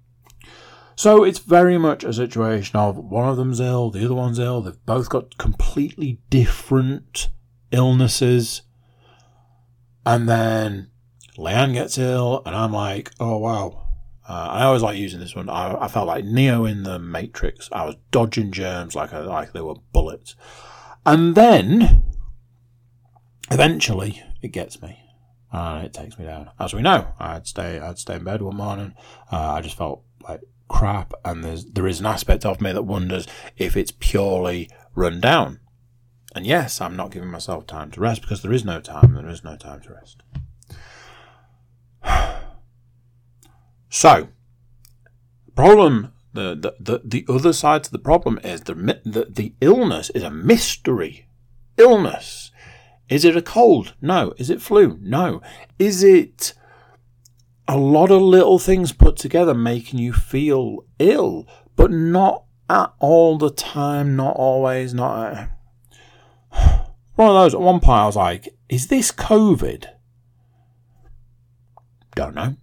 So 0.96 1.24
it's 1.24 1.40
very 1.40 1.78
much 1.78 2.04
a 2.04 2.12
situation 2.12 2.76
of 2.76 2.98
one 2.98 3.30
of 3.30 3.38
them's 3.38 3.62
ill, 3.62 3.90
the 3.90 4.04
other 4.04 4.14
one's 4.16 4.38
ill. 4.38 4.62
They've 4.62 4.86
both 4.86 5.10
got 5.10 5.38
completely 5.38 6.20
different 6.30 7.30
illnesses. 7.72 8.64
And 10.06 10.28
then 10.28 10.92
Leanne 11.38 11.74
gets 11.74 11.98
ill, 11.98 12.44
and 12.46 12.54
I'm 12.54 12.74
like, 12.74 13.12
oh 13.20 13.38
wow. 13.38 13.83
Uh, 14.28 14.48
I 14.52 14.64
always 14.64 14.82
like 14.82 14.98
using 14.98 15.20
this 15.20 15.36
one. 15.36 15.50
I, 15.50 15.76
I, 15.84 15.88
felt 15.90 16.08
like 16.08 16.24
Neo 16.24 16.64
in 16.64 16.84
the 16.84 16.98
Matrix. 16.98 17.68
I 17.74 17.86
was 17.86 17.96
dodging 18.12 18.52
germs 18.52 18.96
like 18.96 19.12
like 19.12 19.52
they 19.52 19.62
were 19.62 19.76
bullets. 19.92 20.36
And 21.06 21.36
then, 21.36 22.04
eventually, 23.52 24.24
it 24.42 24.50
gets 24.50 24.82
me. 24.82 24.98
And 25.52 25.86
it 25.86 25.94
takes 25.94 26.18
me 26.18 26.26
down. 26.26 26.52
As 26.58 26.74
we 26.74 26.82
know, 26.82 27.14
I'd 27.20 27.48
stay, 27.48 27.80
I'd 27.80 28.00
stay 28.00 28.16
in 28.16 28.24
bed 28.24 28.42
one 28.42 28.56
morning. 28.56 28.94
Uh, 29.32 29.54
I 29.54 29.62
just 29.62 29.78
felt 29.78 30.04
like 30.22 30.42
crap, 30.70 31.14
and 31.26 31.44
there's 31.44 31.66
there 31.66 31.88
is 31.88 32.00
an 32.00 32.06
aspect 32.06 32.46
of 32.46 32.62
me 32.62 32.72
that 32.72 32.84
wonders 32.84 33.28
if 33.58 33.76
it's 33.76 33.92
purely 33.92 34.70
run 34.96 35.20
down. 35.20 35.60
And 36.36 36.48
yes, 36.48 36.82
I'm 36.82 36.96
not 36.96 37.12
giving 37.12 37.30
myself 37.30 37.68
time 37.68 37.92
to 37.92 38.00
rest 38.00 38.22
because 38.22 38.42
there 38.42 38.54
is 38.54 38.66
no 38.66 38.80
time. 38.80 39.14
There 39.14 39.30
is 39.30 39.44
no 39.44 39.56
time 39.56 39.82
to 39.82 39.94
rest. 39.94 40.24
So, 43.94 44.30
problem. 45.56 46.10
The, 46.34 46.56
the, 46.56 46.76
the, 46.80 47.02
the 47.06 47.32
other 47.32 47.54
side 47.54 47.84
to 47.84 47.92
the 47.92 48.00
problem 48.00 48.40
is 48.44 48.62
the, 48.62 48.74
the, 49.06 49.28
the 49.30 49.54
illness 49.62 50.10
is 50.16 50.24
a 50.24 50.32
mystery. 50.32 51.28
Illness. 51.78 52.50
Is 53.08 53.24
it 53.24 53.38
a 53.38 53.42
cold? 53.44 53.94
No. 54.02 54.34
Is 54.38 54.50
it 54.50 54.64
flu? 54.64 54.98
No. 55.00 55.44
Is 55.78 56.04
it 56.04 56.56
a 57.68 57.78
lot 57.78 58.10
of 58.10 58.20
little 58.24 58.58
things 58.58 58.94
put 58.94 59.16
together 59.16 59.54
making 59.54 60.00
you 60.00 60.12
feel 60.12 60.86
ill, 60.98 61.48
but 61.76 61.92
not 61.92 62.46
at 62.68 62.94
all 62.98 63.38
the 63.38 63.52
time, 63.52 64.16
not 64.16 64.36
always, 64.36 64.92
not. 64.94 65.50
Uh, 66.52 66.80
one 67.16 67.30
of 67.30 67.36
those. 67.36 67.54
At 67.54 67.62
one 67.62 67.80
point, 67.80 68.00
I 68.00 68.06
was 68.08 68.16
like, 68.16 68.50
"Is 68.70 68.88
this 68.88 69.12
COVID?" 69.12 69.86
Don't 72.16 72.36
know. 72.36 72.56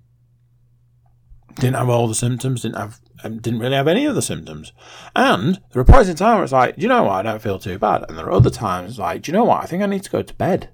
Didn't 1.57 1.77
have 1.77 1.89
all 1.89 2.09
the 2.09 2.15
symptoms. 2.15 2.63
Didn't 2.63 2.77
have. 2.77 3.01
Um, 3.23 3.39
didn't 3.39 3.61
really 3.61 3.77
have 3.77 3.89
any 3.89 4.07
of 4.07 4.15
the 4.15 4.23
symptoms. 4.23 4.73
And 5.15 5.61
there 5.73 5.83
are 5.83 5.85
points 5.85 6.09
in 6.09 6.17
time 6.17 6.37
where 6.37 6.45
it's 6.45 6.53
like, 6.53 6.77
do 6.77 6.83
you 6.83 6.89
know 6.89 7.03
what? 7.03 7.17
I 7.17 7.23
don't 7.23 7.43
feel 7.43 7.59
too 7.59 7.79
bad. 7.79 8.07
And 8.09 8.17
there 8.17 8.25
are 8.27 8.33
other 8.33 8.49
times 8.49 8.99
like, 8.99 9.23
do 9.23 9.31
you 9.31 9.37
know 9.37 9.45
what? 9.45 9.63
I 9.63 9.67
think 9.67 9.83
I 9.83 9.87
need 9.87 10.05
to 10.05 10.11
go 10.11 10.23
to 10.23 10.35
bed 10.35 10.71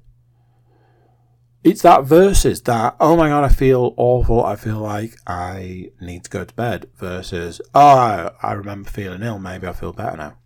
it's 1.66 1.82
that 1.82 2.04
versus 2.04 2.62
that, 2.62 2.94
oh 3.00 3.16
my 3.16 3.28
god, 3.28 3.42
I 3.42 3.48
feel 3.48 3.92
awful. 3.96 4.44
I 4.44 4.54
feel 4.54 4.78
like 4.78 5.16
I 5.26 5.90
need 6.00 6.22
to 6.22 6.30
go 6.30 6.44
to 6.44 6.54
bed 6.54 6.88
versus, 6.94 7.60
oh, 7.74 7.80
I, 7.80 8.30
I 8.40 8.52
remember 8.52 8.88
feeling 8.88 9.22
ill. 9.22 9.40
Maybe 9.40 9.66
I 9.66 9.72
feel 9.72 9.92
better 9.92 10.16
now. 10.16 10.38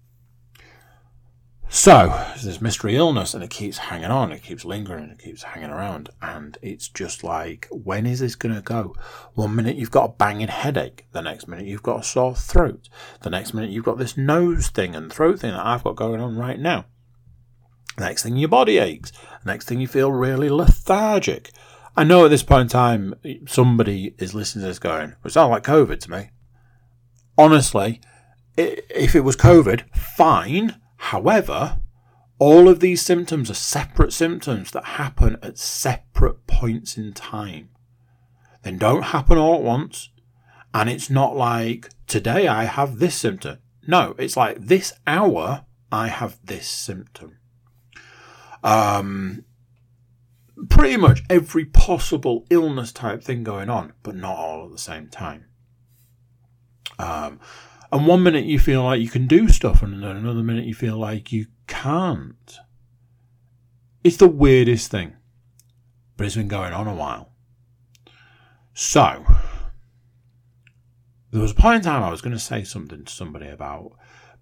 So, 1.73 2.27
this 2.43 2.61
mystery 2.61 2.97
illness 2.97 3.33
and 3.33 3.45
it 3.45 3.51
keeps 3.51 3.79
hanging 3.79 4.11
on, 4.11 4.33
it 4.33 4.43
keeps 4.43 4.65
lingering, 4.65 5.09
it 5.09 5.21
keeps 5.21 5.45
hanging 5.45 5.71
around. 5.71 6.11
And 6.21 6.59
it's 6.61 6.89
just 6.89 7.23
like, 7.23 7.69
when 7.71 8.07
is 8.07 8.19
this 8.19 8.35
going 8.35 8.57
to 8.57 8.61
go? 8.61 8.97
One 9.35 9.55
minute 9.55 9.77
you've 9.77 9.93
got 9.93 10.05
a 10.05 10.13
banging 10.13 10.49
headache, 10.49 11.07
the 11.13 11.21
next 11.21 11.47
minute 11.47 11.67
you've 11.67 11.85
got 11.85 12.01
a 12.01 12.03
sore 12.03 12.35
throat, 12.35 12.89
the 13.23 13.31
next 13.31 13.55
minute 13.55 13.71
you've 13.71 13.85
got 13.85 13.99
this 13.99 14.17
nose 14.17 14.67
thing 14.67 14.97
and 14.97 15.13
throat 15.13 15.39
thing 15.39 15.53
that 15.53 15.65
I've 15.65 15.85
got 15.85 15.95
going 15.95 16.21
on 16.21 16.37
right 16.37 16.59
now. 16.59 16.87
Next 17.97 18.25
thing, 18.25 18.37
your 18.37 18.49
body 18.49 18.79
aches. 18.79 19.13
Next 19.45 19.67
thing, 19.67 19.81
you 19.81 19.87
feel 19.87 20.11
really 20.11 20.51
lethargic. 20.51 21.53
I 21.97 22.03
know 22.03 22.25
at 22.25 22.31
this 22.31 22.43
point 22.43 22.63
in 22.63 22.69
time, 22.69 23.15
somebody 23.47 24.17
is 24.19 24.35
listening 24.35 24.63
to 24.65 24.69
this 24.69 24.81
going, 24.81 25.15
it 25.25 25.31
sounds 25.31 25.51
like 25.51 25.63
COVID 25.63 26.01
to 26.01 26.11
me. 26.11 26.31
Honestly, 27.39 28.01
if 28.57 29.15
it 29.15 29.21
was 29.21 29.37
COVID, 29.37 29.95
fine. 29.95 30.75
However, 31.05 31.81
all 32.39 32.69
of 32.69 32.81
these 32.81 33.03
symptoms 33.03 33.51
are 33.51 33.55
separate 33.55 34.13
symptoms 34.13 34.71
that 34.71 34.85
happen 34.85 35.37
at 35.43 35.59
separate 35.59 36.47
points 36.47 36.97
in 36.97 37.13
time. 37.13 37.71
They 38.63 38.73
don't 38.73 39.03
happen 39.03 39.39
all 39.39 39.57
at 39.57 39.63
once. 39.63 40.11
And 40.73 40.89
it's 40.89 41.11
not 41.11 41.37
like, 41.37 41.91
today 42.07 42.47
I 42.47 42.65
have 42.65 42.99
this 42.99 43.17
symptom. 43.17 43.59
No, 43.87 44.15
it's 44.19 44.37
like 44.37 44.61
this 44.61 44.93
hour 45.07 45.65
I 45.91 46.09
have 46.09 46.39
this 46.45 46.69
symptom 46.69 47.41
um, 48.63 49.45
pretty 50.69 50.97
much 50.97 51.23
every 51.31 51.65
possible 51.65 52.47
illness 52.51 52.93
type 52.93 53.23
thing 53.23 53.43
going 53.43 53.71
on, 53.71 53.93
but 54.03 54.15
not 54.15 54.37
all 54.37 54.67
at 54.67 54.73
the 54.73 54.79
same 54.79 55.09
time. 55.09 55.47
Um, 56.99 57.41
and 57.93 58.07
one 58.07 58.23
minute 58.23 58.45
you 58.45 58.59
feel 58.59 58.85
like 58.85 59.01
you 59.01 59.09
can 59.09 59.27
do 59.27 59.49
stuff, 59.49 59.83
and 59.83 60.05
another 60.05 60.43
minute 60.43 60.65
you 60.65 60.75
feel 60.75 60.97
like 60.97 61.33
you 61.33 61.47
can't. 61.67 62.59
It's 64.05 64.17
the 64.17 64.29
weirdest 64.29 64.91
thing, 64.91 65.17
but 66.17 66.27
it's 66.27 66.37
been 66.37 66.49
going 66.49 66.73
on 66.73 66.87
a 66.87 66.95
while. 66.95 67.33
So, 68.73 69.25
there 71.31 71.43
was 71.43 71.53
a 71.53 71.57
point 71.57 71.77
in 71.77 71.83
time 71.83 72.03
I 72.03 72.11
was 72.11 72.23
going 72.23 72.33
to 72.33 72.39
say 72.39 72.65
something 72.65 73.05
to 73.05 73.13
somebody 73.13 73.49
about 73.49 73.93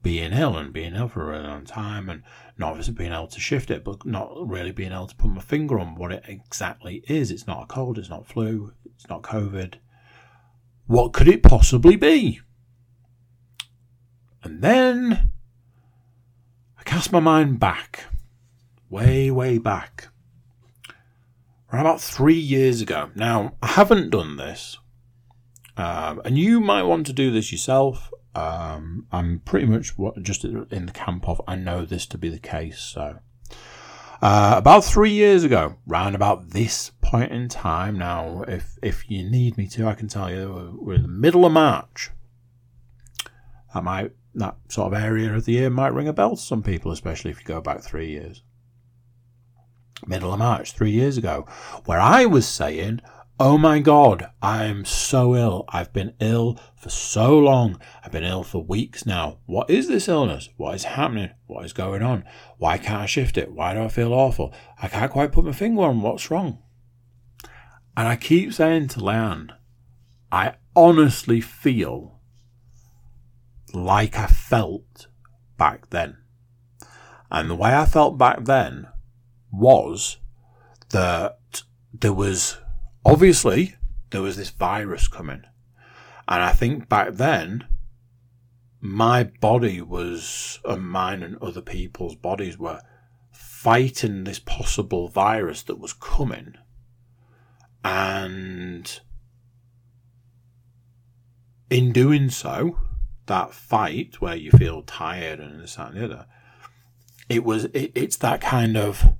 being 0.02 0.32
ill 0.32 0.56
and 0.56 0.72
being 0.72 0.94
ill 0.94 1.08
for 1.08 1.22
a 1.22 1.38
really 1.38 1.48
long 1.48 1.64
time 1.64 2.08
and 2.08 2.22
not 2.56 2.70
obviously 2.70 2.94
being 2.94 3.12
able 3.12 3.26
to 3.26 3.40
shift 3.40 3.70
it, 3.70 3.84
but 3.84 4.06
not 4.06 4.30
really 4.48 4.70
being 4.70 4.92
able 4.92 5.08
to 5.08 5.16
put 5.16 5.30
my 5.30 5.40
finger 5.40 5.78
on 5.78 5.96
what 5.96 6.12
it 6.12 6.24
exactly 6.28 7.02
is. 7.08 7.30
It's 7.30 7.46
not 7.46 7.64
a 7.64 7.66
cold, 7.66 7.98
it's 7.98 8.08
not 8.08 8.26
flu, 8.26 8.72
it's 8.94 9.08
not 9.08 9.22
COVID. 9.22 9.74
What 10.86 11.12
could 11.12 11.28
it 11.28 11.42
possibly 11.42 11.96
be? 11.96 12.40
And 14.48 14.62
then 14.62 15.30
I 16.78 16.82
cast 16.84 17.12
my 17.12 17.20
mind 17.20 17.60
back, 17.60 18.04
way, 18.88 19.30
way 19.30 19.58
back. 19.58 20.08
around 21.70 21.84
about 21.84 22.00
three 22.00 22.38
years 22.38 22.80
ago. 22.80 23.10
Now, 23.14 23.56
I 23.62 23.66
haven't 23.66 24.08
done 24.08 24.38
this, 24.38 24.78
um, 25.76 26.22
and 26.24 26.38
you 26.38 26.60
might 26.60 26.84
want 26.84 27.04
to 27.08 27.12
do 27.12 27.30
this 27.30 27.52
yourself. 27.52 28.10
Um, 28.34 29.06
I'm 29.12 29.40
pretty 29.40 29.66
much 29.66 29.92
just 30.22 30.46
in 30.46 30.86
the 30.86 30.92
camp 30.92 31.28
of 31.28 31.42
I 31.46 31.54
know 31.54 31.84
this 31.84 32.06
to 32.06 32.16
be 32.16 32.30
the 32.30 32.38
case. 32.38 32.78
So, 32.78 33.18
uh, 34.22 34.54
about 34.56 34.82
three 34.82 35.12
years 35.12 35.44
ago, 35.44 35.76
round 35.86 36.14
about 36.14 36.52
this 36.52 36.92
point 37.02 37.32
in 37.32 37.48
time. 37.48 37.98
Now, 37.98 38.44
if 38.48 38.78
if 38.82 39.10
you 39.10 39.28
need 39.28 39.58
me 39.58 39.68
to, 39.68 39.86
I 39.86 39.92
can 39.92 40.08
tell 40.08 40.30
you 40.32 40.78
we're, 40.80 40.94
in 40.94 41.02
the 41.02 41.08
middle 41.08 41.44
of 41.44 41.52
March. 41.52 42.12
That 43.74 43.84
might 43.84 44.12
that 44.38 44.56
sort 44.68 44.92
of 44.92 45.00
area 45.00 45.34
of 45.34 45.44
the 45.44 45.52
year 45.52 45.70
might 45.70 45.94
ring 45.94 46.08
a 46.08 46.12
bell 46.12 46.36
to 46.36 46.42
some 46.42 46.62
people, 46.62 46.92
especially 46.92 47.30
if 47.30 47.40
you 47.40 47.46
go 47.46 47.60
back 47.60 47.82
three 47.82 48.10
years. 48.10 48.42
Middle 50.06 50.32
of 50.32 50.38
March, 50.38 50.72
three 50.72 50.90
years 50.92 51.18
ago, 51.18 51.46
where 51.84 52.00
I 52.00 52.24
was 52.24 52.46
saying, 52.46 53.00
Oh 53.40 53.56
my 53.56 53.78
God, 53.78 54.30
I'm 54.42 54.84
so 54.84 55.36
ill. 55.36 55.64
I've 55.68 55.92
been 55.92 56.14
ill 56.18 56.58
for 56.74 56.88
so 56.90 57.38
long. 57.38 57.80
I've 58.04 58.10
been 58.10 58.24
ill 58.24 58.42
for 58.42 58.64
weeks 58.64 59.06
now. 59.06 59.38
What 59.46 59.70
is 59.70 59.86
this 59.86 60.08
illness? 60.08 60.48
What 60.56 60.74
is 60.74 60.82
happening? 60.82 61.30
What 61.46 61.64
is 61.64 61.72
going 61.72 62.02
on? 62.02 62.24
Why 62.56 62.78
can't 62.78 63.02
I 63.02 63.06
shift 63.06 63.38
it? 63.38 63.52
Why 63.52 63.74
do 63.74 63.82
I 63.84 63.88
feel 63.88 64.12
awful? 64.12 64.52
I 64.82 64.88
can't 64.88 65.12
quite 65.12 65.30
put 65.30 65.44
my 65.44 65.52
finger 65.52 65.82
on 65.82 66.02
what's 66.02 66.32
wrong. 66.32 66.58
And 67.96 68.08
I 68.08 68.16
keep 68.16 68.52
saying 68.52 68.88
to 68.88 69.00
Leanne, 69.00 69.50
I 70.32 70.54
honestly 70.74 71.40
feel 71.40 72.17
like 73.74 74.18
I 74.18 74.26
felt 74.26 75.06
back 75.56 75.90
then. 75.90 76.18
And 77.30 77.50
the 77.50 77.54
way 77.54 77.74
I 77.74 77.84
felt 77.84 78.16
back 78.16 78.44
then 78.44 78.88
was 79.52 80.18
that 80.90 81.62
there 81.92 82.12
was 82.12 82.58
obviously 83.04 83.74
there 84.10 84.22
was 84.22 84.36
this 84.36 84.50
virus 84.50 85.08
coming. 85.08 85.42
And 86.26 86.42
I 86.42 86.52
think 86.52 86.88
back 86.88 87.14
then, 87.14 87.66
my 88.80 89.24
body 89.24 89.80
was, 89.80 90.60
and 90.64 90.88
mine 90.88 91.22
and 91.22 91.36
other 91.42 91.62
people's 91.62 92.14
bodies 92.14 92.58
were 92.58 92.80
fighting 93.32 94.24
this 94.24 94.38
possible 94.38 95.08
virus 95.08 95.62
that 95.64 95.78
was 95.78 95.92
coming. 95.92 96.54
And 97.82 99.00
in 101.70 101.92
doing 101.92 102.30
so, 102.30 102.78
that 103.28 103.54
fight 103.54 104.20
where 104.20 104.36
you 104.36 104.50
feel 104.50 104.82
tired 104.82 105.40
and 105.40 105.60
this, 105.60 105.76
that, 105.76 105.92
and 105.92 106.00
the 106.00 106.04
other, 106.04 106.26
it 107.28 107.44
was, 107.44 107.64
it, 107.66 107.92
it's 107.94 108.16
that 108.16 108.40
kind 108.40 108.76
of, 108.76 109.14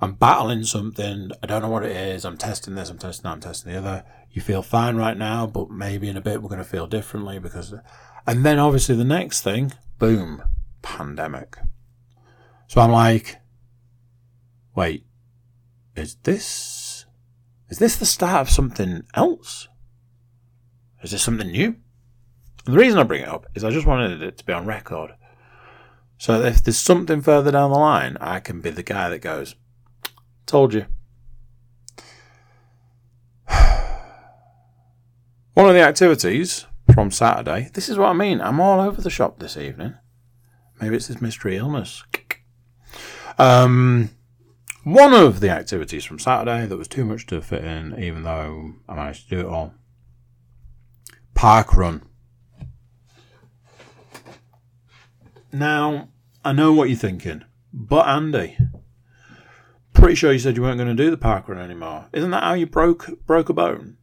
I'm 0.00 0.12
battling 0.14 0.64
something. 0.64 1.30
I 1.42 1.46
don't 1.46 1.62
know 1.62 1.70
what 1.70 1.84
it 1.84 1.96
is. 1.96 2.24
I'm 2.24 2.36
testing 2.36 2.74
this. 2.74 2.90
I'm 2.90 2.98
testing 2.98 3.22
that. 3.22 3.30
I'm 3.30 3.40
testing 3.40 3.72
the 3.72 3.78
other. 3.78 4.04
You 4.30 4.42
feel 4.42 4.62
fine 4.62 4.96
right 4.96 5.16
now, 5.16 5.46
but 5.46 5.70
maybe 5.70 6.08
in 6.08 6.16
a 6.16 6.20
bit 6.20 6.42
we're 6.42 6.48
going 6.48 6.58
to 6.58 6.64
feel 6.64 6.86
differently 6.86 7.38
because. 7.38 7.74
And 8.26 8.44
then 8.44 8.58
obviously 8.58 8.96
the 8.96 9.04
next 9.04 9.42
thing, 9.42 9.72
boom, 9.98 10.42
pandemic. 10.82 11.56
So 12.66 12.80
I'm 12.80 12.90
like, 12.90 13.36
wait, 14.74 15.06
is 15.96 16.16
this 16.16 17.06
is 17.70 17.78
this 17.78 17.96
the 17.96 18.06
start 18.06 18.42
of 18.42 18.50
something 18.50 19.04
else? 19.14 19.68
Is 21.02 21.12
this 21.12 21.22
something 21.22 21.50
new? 21.50 21.76
The 22.64 22.78
reason 22.78 22.98
I 22.98 23.02
bring 23.02 23.22
it 23.22 23.28
up 23.28 23.46
is 23.54 23.62
I 23.64 23.70
just 23.70 23.86
wanted 23.86 24.22
it 24.22 24.38
to 24.38 24.44
be 24.44 24.52
on 24.52 24.66
record. 24.66 25.14
So 26.18 26.40
if 26.40 26.62
there's 26.62 26.78
something 26.78 27.20
further 27.20 27.50
down 27.50 27.70
the 27.70 27.78
line, 27.78 28.16
I 28.20 28.40
can 28.40 28.60
be 28.60 28.70
the 28.70 28.82
guy 28.82 29.08
that 29.10 29.20
goes, 29.20 29.54
Told 30.46 30.74
you. 30.74 30.86
One 35.54 35.68
of 35.68 35.74
the 35.74 35.82
activities 35.82 36.66
from 36.94 37.10
Saturday, 37.10 37.70
this 37.74 37.88
is 37.88 37.96
what 37.98 38.10
I 38.10 38.12
mean. 38.12 38.40
I'm 38.40 38.60
all 38.60 38.80
over 38.80 39.00
the 39.00 39.10
shop 39.10 39.38
this 39.38 39.56
evening. 39.56 39.94
Maybe 40.80 40.96
it's 40.96 41.08
this 41.08 41.20
mystery 41.20 41.56
illness. 41.56 42.04
Um, 43.38 44.10
one 44.84 45.14
of 45.14 45.40
the 45.40 45.50
activities 45.50 46.04
from 46.04 46.18
Saturday 46.18 46.66
that 46.66 46.76
was 46.76 46.88
too 46.88 47.04
much 47.04 47.26
to 47.26 47.40
fit 47.40 47.64
in, 47.64 47.98
even 47.98 48.22
though 48.22 48.74
I 48.88 48.94
managed 48.94 49.28
to 49.28 49.36
do 49.36 49.40
it 49.40 49.46
all. 49.46 49.74
Park 51.34 51.74
run. 51.74 52.02
Now, 55.54 56.08
I 56.44 56.52
know 56.52 56.72
what 56.72 56.88
you're 56.88 56.98
thinking, 56.98 57.44
but 57.72 58.08
Andy, 58.08 58.58
pretty 59.92 60.16
sure 60.16 60.32
you 60.32 60.40
said 60.40 60.56
you 60.56 60.62
weren't 60.64 60.78
going 60.78 60.88
to 60.88 61.00
do 61.00 61.12
the 61.12 61.16
park 61.16 61.48
run 61.48 61.60
anymore. 61.60 62.06
Isn't 62.12 62.32
that 62.32 62.42
how 62.42 62.54
you 62.54 62.66
broke 62.66 63.24
broke 63.24 63.50
a 63.50 63.52
bone? 63.52 63.96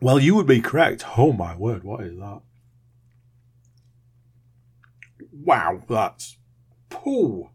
Well, 0.00 0.20
you 0.20 0.36
would 0.36 0.46
be 0.46 0.60
correct. 0.60 1.18
Oh 1.18 1.32
my 1.32 1.56
word, 1.56 1.82
what 1.82 2.04
is 2.04 2.16
that? 2.20 2.42
Wow, 5.32 5.82
that's 5.88 6.36
poo. 6.88 7.50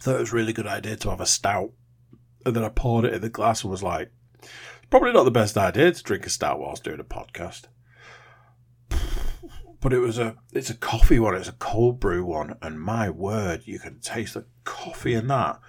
Thought 0.00 0.16
it 0.16 0.20
was 0.22 0.32
a 0.32 0.36
really 0.36 0.52
good 0.52 0.66
idea 0.66 0.96
to 0.96 1.10
have 1.10 1.20
a 1.20 1.26
stout, 1.26 1.70
and 2.44 2.56
then 2.56 2.64
I 2.64 2.68
poured 2.68 3.04
it 3.04 3.14
in 3.14 3.20
the 3.20 3.28
glass 3.28 3.62
and 3.62 3.70
was 3.70 3.84
like, 3.84 4.10
probably 4.90 5.12
not 5.12 5.22
the 5.22 5.30
best 5.30 5.56
idea 5.56 5.92
to 5.92 6.02
drink 6.02 6.26
a 6.26 6.30
stout 6.30 6.58
whilst 6.58 6.82
doing 6.82 6.98
a 6.98 7.04
podcast 7.04 7.66
but 9.86 9.92
it 9.92 10.00
was 10.00 10.18
a 10.18 10.34
it's 10.52 10.68
a 10.68 10.74
coffee 10.74 11.20
one. 11.20 11.36
It's 11.36 11.48
a 11.48 11.52
cold 11.52 12.00
brew 12.00 12.24
one, 12.24 12.56
and 12.60 12.80
my 12.80 13.08
word, 13.08 13.68
you 13.68 13.78
can 13.78 14.00
taste 14.00 14.34
the 14.34 14.44
coffee 14.64 15.14
in 15.14 15.28
that. 15.28 15.60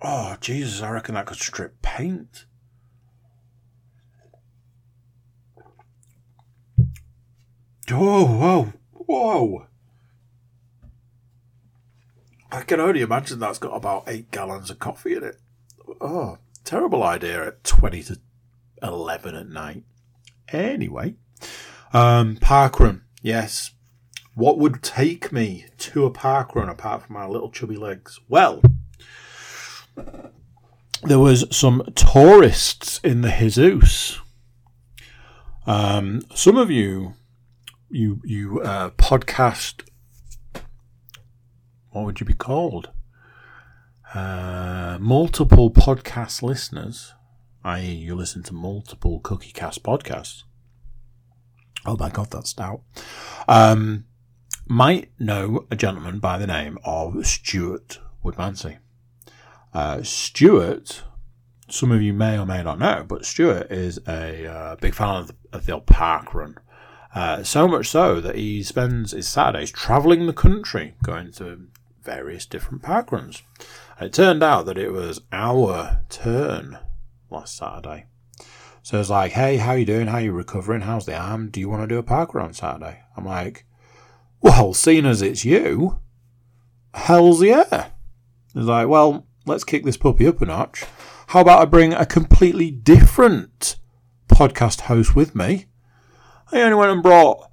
Oh 0.00 0.38
Jesus, 0.40 0.80
I 0.80 0.88
reckon 0.92 1.14
that 1.14 1.26
could 1.26 1.36
strip 1.36 1.82
paint. 1.82 2.46
Oh, 7.90 8.24
whoa, 8.24 8.72
whoa. 8.92 9.66
I 12.50 12.62
can 12.62 12.80
only 12.80 13.02
imagine 13.02 13.40
that's 13.40 13.58
got 13.58 13.76
about 13.76 14.04
eight 14.06 14.30
gallons 14.30 14.70
of 14.70 14.78
coffee 14.78 15.16
in 15.16 15.22
it. 15.22 15.36
Oh, 16.00 16.38
terrible 16.64 17.02
idea 17.02 17.48
at 17.48 17.62
20 17.62 18.02
to 18.04 18.20
11 18.82 19.34
at 19.34 19.50
night. 19.50 19.84
Anyway, 20.48 21.16
um, 21.92 22.36
parkrun, 22.36 23.02
yes. 23.22 23.72
What 24.34 24.58
would 24.58 24.82
take 24.82 25.32
me 25.32 25.66
to 25.78 26.04
a 26.04 26.10
parkrun 26.10 26.68
apart 26.68 27.06
from 27.06 27.14
my 27.14 27.26
little 27.26 27.50
chubby 27.50 27.76
legs? 27.76 28.20
Well, 28.28 28.60
there 31.02 31.18
was 31.18 31.44
some 31.50 31.82
tourists 31.94 33.00
in 33.02 33.22
the 33.22 33.30
Jesus. 33.30 34.18
Um, 35.66 36.22
some 36.34 36.56
of 36.56 36.70
you, 36.70 37.14
you, 37.88 38.20
you 38.24 38.60
uh, 38.60 38.90
podcast. 38.90 39.88
What 41.90 42.04
would 42.04 42.20
you 42.20 42.26
be 42.26 42.34
called? 42.34 42.90
Uh, 44.12 44.98
multiple 45.00 45.70
podcast 45.70 46.42
listeners, 46.42 47.14
i.e., 47.64 47.90
you 47.90 48.14
listen 48.14 48.42
to 48.44 48.54
multiple 48.54 49.20
Cookie 49.20 49.52
Cast 49.52 49.82
podcasts 49.82 50.44
oh 51.86 51.96
my 51.98 52.10
god, 52.10 52.30
that's 52.30 52.50
stout, 52.50 52.82
um, 53.48 54.04
might 54.66 55.10
know 55.18 55.66
a 55.70 55.76
gentleman 55.76 56.18
by 56.18 56.38
the 56.38 56.46
name 56.46 56.78
of 56.84 57.26
Stuart 57.26 57.98
Woodmansey. 58.24 58.78
Uh, 59.72 60.02
Stuart, 60.02 61.02
some 61.68 61.92
of 61.92 62.02
you 62.02 62.12
may 62.12 62.38
or 62.38 62.46
may 62.46 62.62
not 62.62 62.78
know, 62.78 63.04
but 63.06 63.24
Stuart 63.24 63.70
is 63.70 64.00
a 64.08 64.46
uh, 64.46 64.76
big 64.76 64.94
fan 64.94 65.16
of 65.16 65.26
the, 65.28 65.34
of 65.52 65.66
the 65.66 65.72
old 65.72 65.86
park 65.86 66.34
run. 66.34 66.58
Uh, 67.14 67.42
so 67.42 67.66
much 67.66 67.88
so 67.88 68.20
that 68.20 68.34
he 68.34 68.62
spends 68.62 69.12
his 69.12 69.28
Saturdays 69.28 69.70
travelling 69.70 70.26
the 70.26 70.32
country, 70.32 70.94
going 71.02 71.32
to 71.32 71.68
various 72.02 72.46
different 72.46 72.82
park 72.82 73.10
runs. 73.10 73.42
It 74.00 74.12
turned 74.12 74.42
out 74.42 74.66
that 74.66 74.78
it 74.78 74.92
was 74.92 75.20
our 75.32 76.02
turn 76.08 76.78
last 77.30 77.56
Saturday. 77.56 78.06
So 78.86 79.00
it's 79.00 79.10
like, 79.10 79.32
hey, 79.32 79.56
how 79.56 79.72
you 79.72 79.84
doing? 79.84 80.06
How 80.06 80.18
you 80.18 80.30
recovering? 80.30 80.82
How's 80.82 81.06
the 81.06 81.16
arm? 81.16 81.50
Do 81.50 81.58
you 81.58 81.68
want 81.68 81.82
to 81.82 81.88
do 81.88 81.98
a 81.98 82.04
park 82.04 82.34
run 82.34 82.46
on 82.46 82.52
Saturday? 82.52 83.00
I'm 83.16 83.24
like, 83.24 83.66
well, 84.40 84.74
seeing 84.74 85.06
as 85.06 85.22
it's 85.22 85.44
you, 85.44 85.98
hell's 86.94 87.42
yeah. 87.42 87.88
It's 88.54 88.66
like, 88.66 88.86
well, 88.86 89.26
let's 89.44 89.64
kick 89.64 89.84
this 89.84 89.96
puppy 89.96 90.28
up 90.28 90.40
a 90.40 90.46
notch. 90.46 90.84
How 91.26 91.40
about 91.40 91.62
I 91.62 91.64
bring 91.64 91.94
a 91.94 92.06
completely 92.06 92.70
different 92.70 93.74
podcast 94.28 94.82
host 94.82 95.16
with 95.16 95.34
me? 95.34 95.66
I 96.52 96.62
only 96.62 96.76
went 96.76 96.92
and 96.92 97.02
brought 97.02 97.50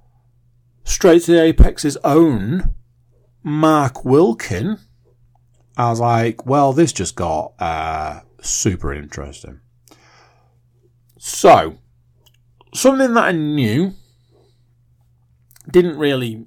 straight 0.84 1.24
to 1.24 1.32
the 1.32 1.42
Apex's 1.42 1.96
own 2.04 2.76
Mark 3.42 4.04
Wilkin. 4.04 4.78
I 5.76 5.90
was 5.90 5.98
like, 5.98 6.46
well, 6.46 6.72
this 6.72 6.92
just 6.92 7.16
got 7.16 7.54
uh, 7.58 8.20
super 8.40 8.94
interesting. 8.94 9.58
So, 11.26 11.78
something 12.74 13.14
that 13.14 13.24
I 13.24 13.32
knew 13.32 13.94
didn't 15.70 15.96
really 15.96 16.44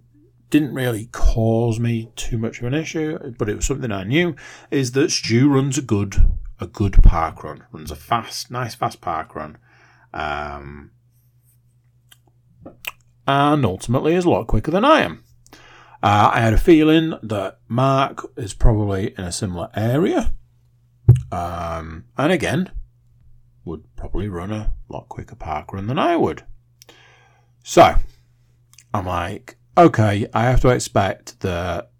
didn't 0.51 0.75
really 0.75 1.07
cause 1.07 1.79
me 1.79 2.11
too 2.15 2.37
much 2.37 2.59
of 2.59 2.65
an 2.65 2.75
issue, 2.75 3.33
but 3.39 3.49
it 3.49 3.55
was 3.55 3.65
something 3.65 3.91
I 3.91 4.03
knew, 4.03 4.35
is 4.69 4.91
that 4.91 5.09
Stu 5.09 5.49
runs 5.49 5.79
a 5.79 5.81
good 5.81 6.31
a 6.59 6.67
good 6.67 7.01
park 7.01 7.43
run, 7.43 7.63
runs 7.71 7.89
a 7.89 7.95
fast, 7.95 8.51
nice 8.51 8.75
fast 8.75 9.01
park 9.01 9.33
run. 9.33 9.57
Um, 10.13 10.91
and 13.25 13.65
ultimately 13.65 14.13
is 14.13 14.25
a 14.25 14.29
lot 14.29 14.45
quicker 14.45 14.69
than 14.69 14.85
I 14.85 15.01
am. 15.01 15.23
Uh, 16.03 16.29
I 16.35 16.39
had 16.39 16.53
a 16.53 16.59
feeling 16.59 17.15
that 17.23 17.61
Mark 17.67 18.27
is 18.37 18.53
probably 18.53 19.15
in 19.17 19.23
a 19.23 19.31
similar 19.31 19.69
area. 19.75 20.35
Um, 21.31 22.05
and 22.15 22.31
again, 22.31 22.69
would 23.67 23.83
probably 23.95 24.27
run 24.27 24.51
a 24.51 24.73
lot 24.89 25.07
quicker 25.09 25.35
park 25.35 25.73
run 25.73 25.87
than 25.87 25.99
I 25.99 26.15
would. 26.15 26.43
So, 27.63 27.95
I'm 28.93 29.05
like, 29.05 29.57
okay, 29.77 30.27
I 30.33 30.43
have 30.43 30.61
to 30.61 30.69
expect 30.69 31.41
that 31.41 31.91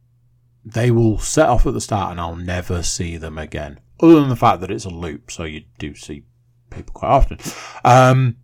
they 0.65 0.91
will 0.91 1.19
set 1.19 1.49
off 1.49 1.65
at 1.65 1.73
the 1.73 1.82
start 1.82 2.12
and 2.12 2.19
I'll 2.19 2.36
never 2.36 2.84
see 2.84 3.17
them 3.17 3.38
again. 3.38 3.80
Other 3.99 4.19
than 4.19 4.30
the 4.30 4.36
fact 4.36 4.62
that 4.62 4.71
it's 4.71 4.86
a 4.86 4.89
loop, 4.89 5.32
so 5.32 5.43
you 5.43 5.63
do 5.77 5.95
see 5.95 6.23
people 6.69 6.93
quite 6.93 7.10
often. 7.10 7.39
Um, 7.84 8.38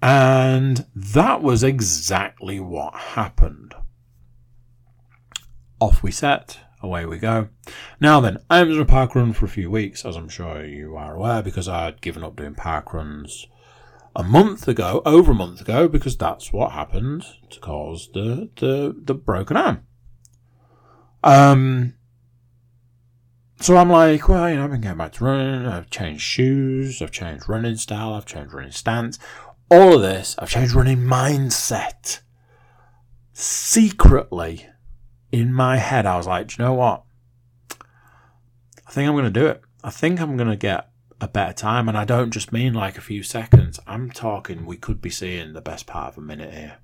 and 0.00 0.86
that 0.94 1.42
was 1.42 1.62
exactly 1.62 2.58
what 2.58 2.94
happened. 2.94 3.74
Off 5.80 6.02
we 6.02 6.10
set, 6.10 6.58
away 6.82 7.06
we 7.06 7.18
go. 7.18 7.48
Now 8.00 8.20
then, 8.20 8.38
I 8.50 8.58
haven't 8.58 8.74
done 8.74 8.82
a 8.82 8.86
park 8.86 9.14
run 9.14 9.32
for 9.32 9.44
a 9.44 9.48
few 9.48 9.70
weeks, 9.70 10.04
as 10.04 10.16
I'm 10.16 10.28
sure 10.28 10.64
you 10.64 10.96
are 10.96 11.14
aware, 11.14 11.42
because 11.42 11.68
I 11.68 11.84
had 11.84 12.00
given 12.00 12.24
up 12.24 12.36
doing 12.36 12.54
park 12.54 12.92
runs 12.92 13.46
a 14.14 14.22
month 14.22 14.68
ago, 14.68 15.00
over 15.06 15.32
a 15.32 15.34
month 15.34 15.60
ago, 15.60 15.88
because 15.88 16.16
that's 16.16 16.52
what 16.52 16.72
happened 16.72 17.24
to 17.50 17.60
cause 17.60 18.10
the 18.12 18.50
the, 18.56 18.94
the 18.96 19.14
broken 19.14 19.56
arm. 19.56 19.86
Um. 21.22 21.94
So 23.60 23.76
I'm 23.76 23.90
like, 23.90 24.28
well, 24.28 24.50
you 24.50 24.56
know, 24.56 24.64
I've 24.64 24.72
been 24.72 24.80
getting 24.80 24.98
back 24.98 25.12
to 25.12 25.24
running. 25.24 25.66
I've 25.66 25.88
changed 25.88 26.22
shoes. 26.22 27.00
I've 27.00 27.12
changed 27.12 27.48
running 27.48 27.76
style. 27.76 28.14
I've 28.14 28.26
changed 28.26 28.52
running 28.52 28.72
stance. 28.72 29.20
All 29.70 29.94
of 29.94 30.02
this, 30.02 30.34
I've 30.38 30.50
changed 30.50 30.74
running 30.74 30.98
mindset. 30.98 32.22
Secretly, 33.32 34.66
in 35.32 35.52
my 35.52 35.78
head, 35.78 36.06
I 36.06 36.16
was 36.18 36.26
like, 36.26 36.48
do 36.48 36.56
you 36.58 36.64
know 36.66 36.74
what? 36.74 37.02
I 38.86 38.92
think 38.92 39.08
I'm 39.08 39.14
going 39.14 39.24
to 39.24 39.40
do 39.40 39.46
it. 39.46 39.62
I 39.82 39.90
think 39.90 40.20
I'm 40.20 40.36
going 40.36 40.50
to 40.50 40.56
get 40.56 40.90
a 41.20 41.26
better 41.26 41.54
time. 41.54 41.88
And 41.88 41.96
I 41.96 42.04
don't 42.04 42.30
just 42.30 42.52
mean 42.52 42.74
like 42.74 42.98
a 42.98 43.02
few 43.02 43.22
seconds. 43.22 43.80
I'm 43.86 44.10
talking, 44.10 44.66
we 44.66 44.76
could 44.76 45.00
be 45.00 45.10
seeing 45.10 45.54
the 45.54 45.62
best 45.62 45.86
part 45.86 46.12
of 46.12 46.18
a 46.18 46.20
minute 46.20 46.52
here. 46.52 46.76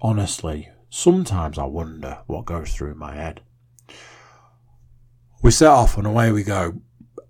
Honestly, 0.00 0.68
sometimes 0.88 1.58
I 1.58 1.64
wonder 1.64 2.20
what 2.26 2.46
goes 2.46 2.72
through 2.72 2.94
my 2.94 3.16
head. 3.16 3.42
We 5.42 5.50
set 5.50 5.68
off 5.68 5.98
and 5.98 6.06
away 6.06 6.30
we 6.30 6.42
go, 6.44 6.80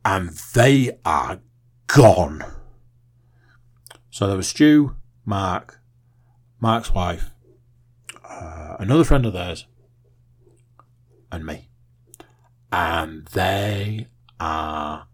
and 0.05 0.31
they 0.55 0.99
are 1.05 1.41
gone. 1.87 2.45
So 4.11 4.27
there 4.27 4.37
was 4.37 4.49
Stu, 4.49 4.97
Mark, 5.25 5.81
Mark's 6.61 6.93
wife, 6.93 7.31
uh, 8.41 8.77
another 8.79 9.05
friend 9.05 9.27
of 9.27 9.33
theirs, 9.33 9.67
and 11.31 11.45
me. 11.45 11.69
And 12.73 13.27
they 13.29 14.09
are 14.39 15.07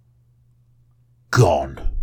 gone. 1.31 1.97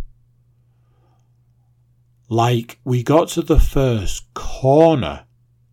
Like, 2.28 2.78
we 2.84 3.02
got 3.02 3.28
to 3.30 3.42
the 3.42 3.60
first 3.60 4.32
corner 4.34 5.26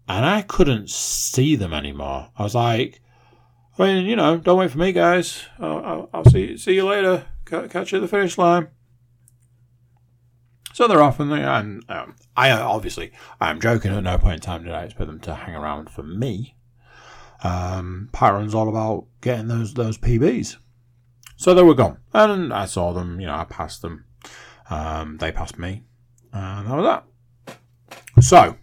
and 0.07 0.25
I 0.25 0.41
couldn't 0.41 0.89
see 0.89 1.55
them 1.55 1.73
anymore. 1.73 2.29
I 2.37 2.43
was 2.43 2.53
like, 2.53 3.01
I 3.79 3.85
mean, 3.85 4.05
you 4.05 4.15
know, 4.15 4.37
don't 4.37 4.59
wait 4.59 4.71
for 4.71 4.77
me, 4.77 4.91
guys. 4.91 5.45
I'll, 5.57 5.85
I'll, 5.85 6.09
I'll 6.13 6.25
see, 6.25 6.57
see 6.57 6.75
you 6.75 6.85
later. 6.85 7.25
Catch 7.45 7.91
you 7.91 7.97
at 7.97 8.01
the 8.01 8.07
finish 8.07 8.37
line. 8.37 8.67
So 10.81 10.87
they're 10.87 11.03
off, 11.03 11.19
and, 11.19 11.31
they, 11.31 11.43
and 11.43 11.85
um, 11.89 12.15
I 12.35 12.49
obviously 12.49 13.11
I'm 13.39 13.61
joking. 13.61 13.93
At 13.93 14.01
no 14.01 14.17
point 14.17 14.33
in 14.33 14.39
time 14.39 14.63
did 14.63 14.73
I 14.73 14.85
expect 14.85 15.05
them 15.05 15.19
to 15.19 15.35
hang 15.35 15.53
around 15.53 15.91
for 15.91 16.01
me. 16.01 16.55
Um, 17.43 18.09
Parkrun's 18.11 18.55
all 18.55 18.67
about 18.67 19.05
getting 19.21 19.47
those 19.47 19.75
those 19.75 19.99
PBs. 19.99 20.55
So 21.35 21.53
they 21.53 21.61
were 21.61 21.75
gone, 21.75 21.99
and 22.15 22.51
I 22.51 22.65
saw 22.65 22.93
them. 22.93 23.19
You 23.19 23.27
know, 23.27 23.35
I 23.35 23.43
passed 23.43 23.83
them. 23.83 24.05
Um, 24.71 25.17
they 25.17 25.31
passed 25.31 25.59
me, 25.59 25.83
and 26.33 26.67
that 26.67 26.75
was 26.75 27.03
that. 27.45 28.23
So 28.23 28.57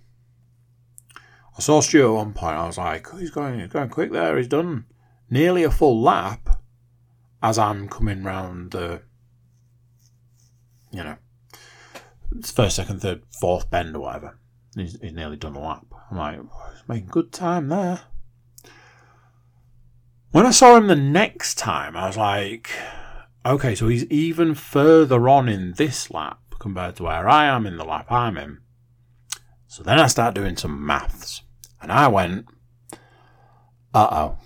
I 1.57 1.61
saw 1.61 1.81
Stuart 1.81 2.09
at 2.09 2.17
one 2.17 2.33
point. 2.33 2.57
I 2.57 2.67
was 2.67 2.79
like, 2.79 3.15
oh, 3.15 3.19
"He's 3.19 3.31
going, 3.31 3.61
he's 3.61 3.69
going 3.69 3.91
quick 3.91 4.11
there. 4.11 4.37
He's 4.37 4.49
done 4.49 4.87
nearly 5.31 5.63
a 5.63 5.71
full 5.71 6.03
lap." 6.03 6.59
As 7.41 7.59
I'm 7.61 7.89
coming 7.89 8.25
round 8.25 8.73
the, 8.73 9.03
you 10.91 11.05
know, 11.05 11.17
first, 12.45 12.77
second, 12.77 13.01
third, 13.01 13.23
fourth 13.41 13.71
bend 13.71 13.97
or 13.97 14.01
whatever. 14.01 14.39
He's, 14.75 15.01
he's 15.01 15.13
nearly 15.13 15.37
done 15.37 15.57
a 15.57 15.61
lap. 15.61 15.87
I'm 16.11 16.17
like, 16.17 16.41
making 16.87 17.09
good 17.09 17.33
time 17.33 17.69
there. 17.69 18.01
When 20.31 20.47
I 20.47 20.51
saw 20.51 20.77
him 20.77 20.89
the 20.89 20.97
next 20.97 21.57
time, 21.57 21.97
I 21.97 22.07
was 22.07 22.17
like, 22.17 22.71
okay, 23.45 23.75
so 23.75 23.89
he's 23.89 24.05
even 24.05 24.55
further 24.55 25.29
on 25.29 25.49
in 25.49 25.73
this 25.73 26.11
lap 26.11 26.41
compared 26.59 26.97
to 26.97 27.05
where 27.05 27.29
I 27.29 27.47
am 27.47 27.67
in 27.67 27.77
the 27.77 27.85
lap 27.85 28.11
I'm 28.11 28.37
in. 28.37 28.59
So 29.67 29.83
then 29.83 29.99
I 29.99 30.07
start 30.07 30.35
doing 30.35 30.57
some 30.57 30.85
maths. 30.85 31.43
And 31.81 31.93
I 31.93 32.09
went, 32.09 32.47
uh 33.95 34.09
oh. 34.11 34.39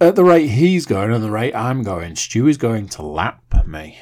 At 0.00 0.16
the 0.16 0.24
rate 0.24 0.48
he's 0.48 0.86
going 0.86 1.12
and 1.12 1.24
the 1.24 1.30
rate 1.30 1.54
I'm 1.54 1.82
going, 1.82 2.16
Stu 2.16 2.46
is 2.46 2.56
going 2.56 2.88
to 2.90 3.02
lap 3.02 3.42
me. 3.66 3.98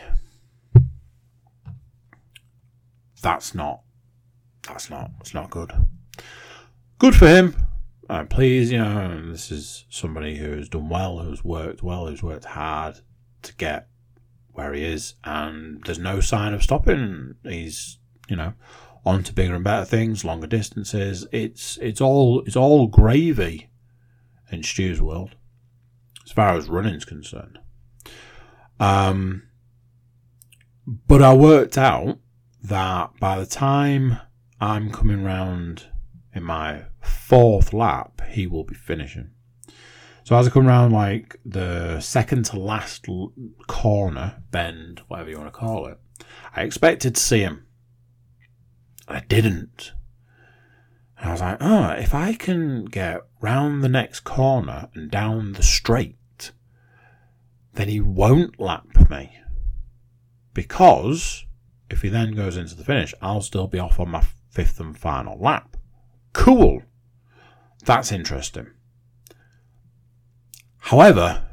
That's 3.28 3.54
not 3.54 3.82
that's 4.66 4.88
not 4.88 5.10
it's 5.20 5.34
not 5.34 5.50
good. 5.50 5.72
Good 6.98 7.14
for 7.14 7.28
him. 7.28 7.54
I'm 8.08 8.26
pleased, 8.26 8.72
you 8.72 8.78
know, 8.78 9.30
this 9.30 9.50
is 9.50 9.84
somebody 9.90 10.38
who's 10.38 10.70
done 10.70 10.88
well, 10.88 11.18
who's 11.18 11.44
worked 11.44 11.82
well, 11.82 12.06
who's 12.06 12.22
worked 12.22 12.46
hard 12.46 13.00
to 13.42 13.54
get 13.56 13.88
where 14.52 14.72
he 14.72 14.82
is, 14.82 15.14
and 15.24 15.84
there's 15.84 15.98
no 15.98 16.20
sign 16.20 16.54
of 16.54 16.62
stopping. 16.62 17.34
He's, 17.44 17.98
you 18.28 18.36
know, 18.36 18.54
on 19.04 19.22
to 19.24 19.34
bigger 19.34 19.54
and 19.54 19.62
better 19.62 19.84
things, 19.84 20.24
longer 20.24 20.46
distances. 20.46 21.26
It's 21.30 21.76
it's 21.82 22.00
all 22.00 22.40
it's 22.46 22.56
all 22.56 22.86
gravy 22.86 23.68
in 24.50 24.62
Stu's 24.62 25.02
world, 25.02 25.36
as 26.24 26.32
far 26.32 26.56
as 26.56 26.70
running's 26.70 27.04
concerned. 27.04 27.58
Um, 28.80 29.42
but 30.86 31.20
I 31.20 31.34
worked 31.34 31.76
out 31.76 32.18
that 32.68 33.10
by 33.18 33.38
the 33.38 33.46
time 33.46 34.18
I'm 34.60 34.90
coming 34.90 35.24
round 35.24 35.84
in 36.34 36.44
my 36.44 36.84
fourth 37.02 37.72
lap, 37.72 38.20
he 38.30 38.46
will 38.46 38.64
be 38.64 38.74
finishing. 38.74 39.30
So 40.24 40.36
as 40.36 40.46
I 40.46 40.50
come 40.50 40.66
round 40.66 40.92
like 40.92 41.40
the 41.44 42.00
second 42.00 42.44
to 42.46 42.58
last 42.58 43.06
corner, 43.66 44.42
bend, 44.50 45.00
whatever 45.08 45.30
you 45.30 45.38
want 45.38 45.52
to 45.52 45.58
call 45.58 45.86
it, 45.86 45.98
I 46.54 46.62
expected 46.62 47.14
to 47.14 47.20
see 47.20 47.40
him. 47.40 47.66
I 49.06 49.20
didn't. 49.20 49.92
And 51.18 51.30
I 51.30 51.32
was 51.32 51.40
like, 51.40 51.56
oh, 51.60 51.90
if 51.92 52.14
I 52.14 52.34
can 52.34 52.84
get 52.84 53.22
round 53.40 53.82
the 53.82 53.88
next 53.88 54.20
corner 54.20 54.90
and 54.94 55.10
down 55.10 55.54
the 55.54 55.62
straight, 55.62 56.52
then 57.72 57.88
he 57.88 58.00
won't 58.00 58.60
lap 58.60 58.86
me. 59.08 59.34
Because 60.52 61.46
if 61.90 62.02
he 62.02 62.08
then 62.08 62.32
goes 62.32 62.56
into 62.56 62.74
the 62.74 62.84
finish, 62.84 63.14
I'll 63.20 63.40
still 63.40 63.66
be 63.66 63.78
off 63.78 63.98
on 64.00 64.10
my 64.10 64.24
fifth 64.50 64.80
and 64.80 64.96
final 64.96 65.38
lap. 65.38 65.76
Cool. 66.32 66.82
That's 67.84 68.12
interesting. 68.12 68.68
However, 70.78 71.46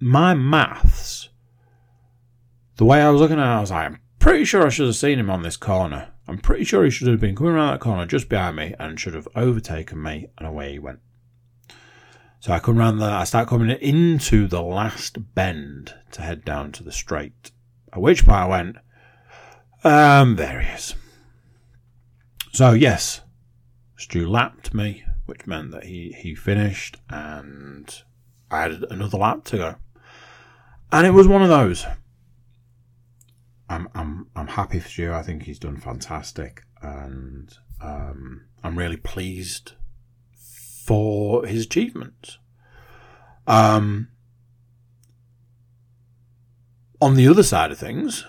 my 0.00 0.34
maths, 0.34 1.28
the 2.76 2.84
way 2.84 3.00
I 3.00 3.10
was 3.10 3.20
looking 3.20 3.38
at 3.38 3.46
it, 3.46 3.56
I 3.56 3.60
was 3.60 3.70
like, 3.70 3.86
I'm 3.86 4.00
pretty 4.18 4.44
sure 4.44 4.66
I 4.66 4.68
should 4.68 4.86
have 4.86 4.96
seen 4.96 5.18
him 5.18 5.30
on 5.30 5.42
this 5.42 5.56
corner. 5.56 6.12
I'm 6.26 6.38
pretty 6.38 6.64
sure 6.64 6.84
he 6.84 6.90
should 6.90 7.08
have 7.08 7.20
been 7.20 7.36
coming 7.36 7.52
around 7.52 7.72
that 7.72 7.80
corner 7.80 8.06
just 8.06 8.28
behind 8.28 8.56
me 8.56 8.74
and 8.78 8.98
should 8.98 9.14
have 9.14 9.28
overtaken 9.34 10.02
me, 10.02 10.28
and 10.38 10.46
away 10.46 10.72
he 10.72 10.78
went. 10.78 11.00
So 12.40 12.52
I 12.52 12.58
come 12.58 12.78
around 12.78 12.98
the, 12.98 13.06
I 13.06 13.24
start 13.24 13.48
coming 13.48 13.70
into 13.70 14.46
the 14.46 14.62
last 14.62 15.34
bend 15.34 15.94
to 16.12 16.22
head 16.22 16.44
down 16.44 16.72
to 16.72 16.82
the 16.82 16.92
straight. 16.92 17.50
At 17.94 18.00
which 18.00 18.24
point 18.24 18.36
I 18.36 18.46
went, 18.46 18.76
um, 19.84 20.36
there 20.36 20.60
he 20.60 20.72
is. 20.74 20.94
So 22.52 22.72
yes, 22.72 23.20
Stu 23.96 24.28
lapped 24.28 24.74
me, 24.74 25.04
which 25.26 25.46
meant 25.46 25.70
that 25.70 25.84
he, 25.84 26.14
he 26.18 26.34
finished 26.34 26.98
and 27.08 28.02
I 28.50 28.62
had 28.62 28.84
another 28.90 29.18
lap 29.18 29.44
to 29.44 29.56
go. 29.56 29.74
And 30.92 31.06
it 31.06 31.10
was 31.10 31.26
one 31.28 31.42
of 31.42 31.48
those. 31.48 31.86
I'm 33.68 33.88
I'm 33.94 34.28
I'm 34.36 34.46
happy 34.46 34.78
for 34.78 34.88
Stu. 34.88 35.12
I 35.12 35.22
think 35.22 35.42
he's 35.42 35.58
done 35.58 35.78
fantastic, 35.78 36.62
and 36.82 37.52
um, 37.80 38.44
I'm 38.62 38.78
really 38.78 38.98
pleased 38.98 39.72
for 40.84 41.46
his 41.46 41.64
achievements. 41.64 42.38
Um, 43.46 44.08
on 47.00 47.14
the 47.14 47.28
other 47.28 47.42
side 47.42 47.70
of 47.70 47.78
things, 47.78 48.24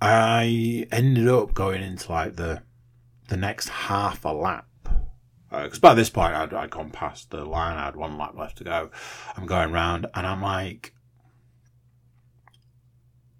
I 0.00 0.86
ended 0.90 1.28
up 1.28 1.54
going 1.54 1.82
into 1.82 2.10
like 2.10 2.36
the 2.36 2.62
the 3.28 3.36
next 3.36 3.68
half 3.68 4.24
a 4.24 4.28
lap 4.28 4.66
because 5.50 5.78
uh, 5.78 5.80
by 5.80 5.94
this 5.94 6.10
point 6.10 6.34
I'd, 6.34 6.54
I'd 6.54 6.70
gone 6.70 6.90
past 6.90 7.30
the 7.30 7.44
line. 7.44 7.76
I 7.76 7.86
had 7.86 7.96
one 7.96 8.16
lap 8.16 8.34
left 8.36 8.58
to 8.58 8.64
go. 8.64 8.90
I'm 9.36 9.46
going 9.46 9.72
round, 9.72 10.06
and 10.14 10.26
I'm 10.26 10.42
like, 10.42 10.94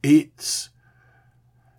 it's 0.02 0.70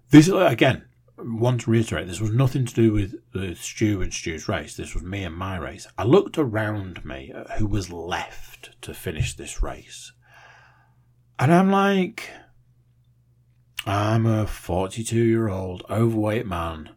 this 0.10 0.30
again. 0.30 0.86
Want 1.18 1.62
to 1.62 1.72
reiterate, 1.72 2.08
this 2.08 2.22
was 2.22 2.32
nothing 2.32 2.66
to 2.66 2.74
do 2.74 2.92
with, 2.94 3.14
with 3.32 3.60
Stu 3.60 4.02
and 4.02 4.12
Stu's 4.12 4.48
race. 4.48 4.76
This 4.76 4.96
was 4.96 5.04
me 5.04 5.24
and 5.24 5.36
my 5.36 5.56
race. 5.58 5.86
I 5.96 6.04
looked 6.04 6.40
around 6.40 7.06
me 7.06 7.32
at 7.32 7.52
who 7.52 7.68
was 7.68 7.92
left 7.92 8.82
to 8.82 8.94
finish 8.96 9.36
this 9.36 9.62
race, 9.62 10.14
and 11.38 11.54
I'm 11.54 11.70
like, 11.70 12.30
I'm 13.86 14.28
a 14.28 14.46
42 14.46 15.18
year 15.18 15.50
old 15.50 15.84
overweight 15.90 16.46
man 16.46 16.92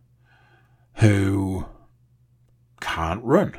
who 0.97 1.67
can't 2.81 3.25
run. 3.25 3.55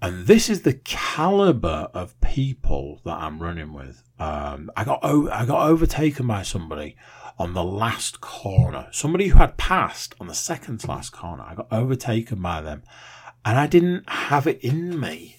And 0.00 0.26
this 0.26 0.48
is 0.48 0.62
the 0.62 0.74
caliber 0.74 1.90
of 1.92 2.18
people 2.20 3.00
that 3.04 3.14
I'm 3.18 3.42
running 3.42 3.72
with. 3.72 4.02
Um, 4.18 4.70
I 4.76 4.84
got 4.84 5.04
I 5.04 5.44
got 5.44 5.68
overtaken 5.68 6.26
by 6.26 6.42
somebody 6.42 6.96
on 7.38 7.52
the 7.52 7.64
last 7.64 8.20
corner. 8.20 8.88
Somebody 8.92 9.28
who 9.28 9.38
had 9.38 9.56
passed 9.56 10.14
on 10.20 10.28
the 10.28 10.34
second 10.34 10.86
last 10.88 11.10
corner. 11.10 11.42
I 11.42 11.54
got 11.56 11.72
overtaken 11.72 12.40
by 12.40 12.62
them, 12.62 12.84
and 13.44 13.58
I 13.58 13.66
didn't 13.66 14.08
have 14.08 14.46
it 14.46 14.60
in 14.60 14.98
me 14.98 15.36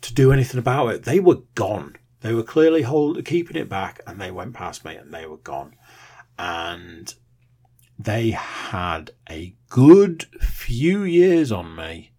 to 0.00 0.14
do 0.14 0.32
anything 0.32 0.58
about 0.58 0.88
it. 0.88 1.04
They 1.04 1.20
were 1.20 1.42
gone. 1.54 1.96
They 2.22 2.32
were 2.32 2.44
clearly 2.44 2.82
hold, 2.82 3.24
keeping 3.24 3.56
it 3.56 3.68
back, 3.68 4.00
and 4.06 4.20
they 4.20 4.30
went 4.30 4.54
past 4.54 4.84
me, 4.84 4.94
and 4.94 5.12
they 5.12 5.26
were 5.26 5.38
gone. 5.38 5.74
And 6.38 7.12
they 7.98 8.30
had 8.30 9.10
a 9.28 9.56
good 9.68 10.24
few 10.40 11.02
years 11.02 11.50
on 11.50 11.74
me, 11.74 12.12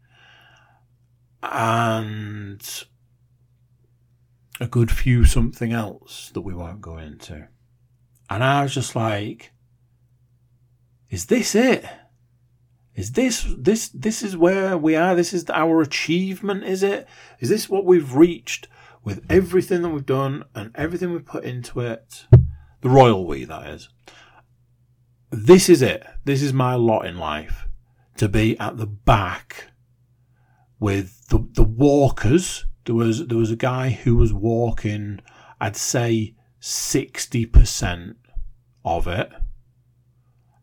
and 1.41 2.85
a 4.59 4.67
good 4.67 4.91
few 4.91 5.25
something 5.25 5.73
else 5.73 6.31
that 6.33 6.41
we 6.41 6.53
won't 6.53 6.81
go 6.81 6.97
into. 6.97 7.47
And 8.29 8.43
I 8.43 8.63
was 8.63 8.73
just 8.73 8.95
like, 8.95 9.51
is 11.09 11.27
this 11.27 11.55
it? 11.55 11.85
Is 12.95 13.13
this 13.13 13.45
this 13.57 13.89
this 13.89 14.21
is 14.21 14.37
where 14.37 14.77
we 14.77 14.95
are? 14.95 15.15
This 15.15 15.33
is 15.33 15.49
our 15.49 15.81
achievement, 15.81 16.63
is 16.63 16.83
it? 16.83 17.07
Is 17.39 17.49
this 17.49 17.67
what 17.67 17.85
we've 17.85 18.13
reached 18.13 18.67
with 19.03 19.25
everything 19.29 19.81
that 19.81 19.89
we've 19.89 20.05
done 20.05 20.43
and 20.55 20.71
everything 20.75 21.11
we've 21.11 21.25
put 21.25 21.43
into 21.43 21.79
it? 21.81 22.25
The 22.81 22.89
royal 22.89 23.25
we, 23.25 23.45
that 23.45 23.67
is. 23.67 23.89
This 25.31 25.69
is 25.69 25.81
it. 25.81 26.05
This 26.25 26.41
is 26.41 26.53
my 26.53 26.75
lot 26.75 27.05
in 27.05 27.17
life. 27.17 27.67
To 28.17 28.29
be 28.29 28.57
at 28.59 28.77
the 28.77 28.85
back 28.85 29.71
with 30.79 31.27
the 31.29 31.47
the 31.53 31.63
walkers. 31.63 32.65
There 32.85 32.93
was 32.93 33.27
there 33.27 33.37
was 33.37 33.51
a 33.51 33.55
guy 33.55 33.89
who 33.89 34.17
was 34.17 34.33
walking, 34.33 35.21
I'd 35.59 35.77
say 35.77 36.35
sixty 36.59 37.45
percent 37.45 38.17
of 38.83 39.07
it. 39.07 39.31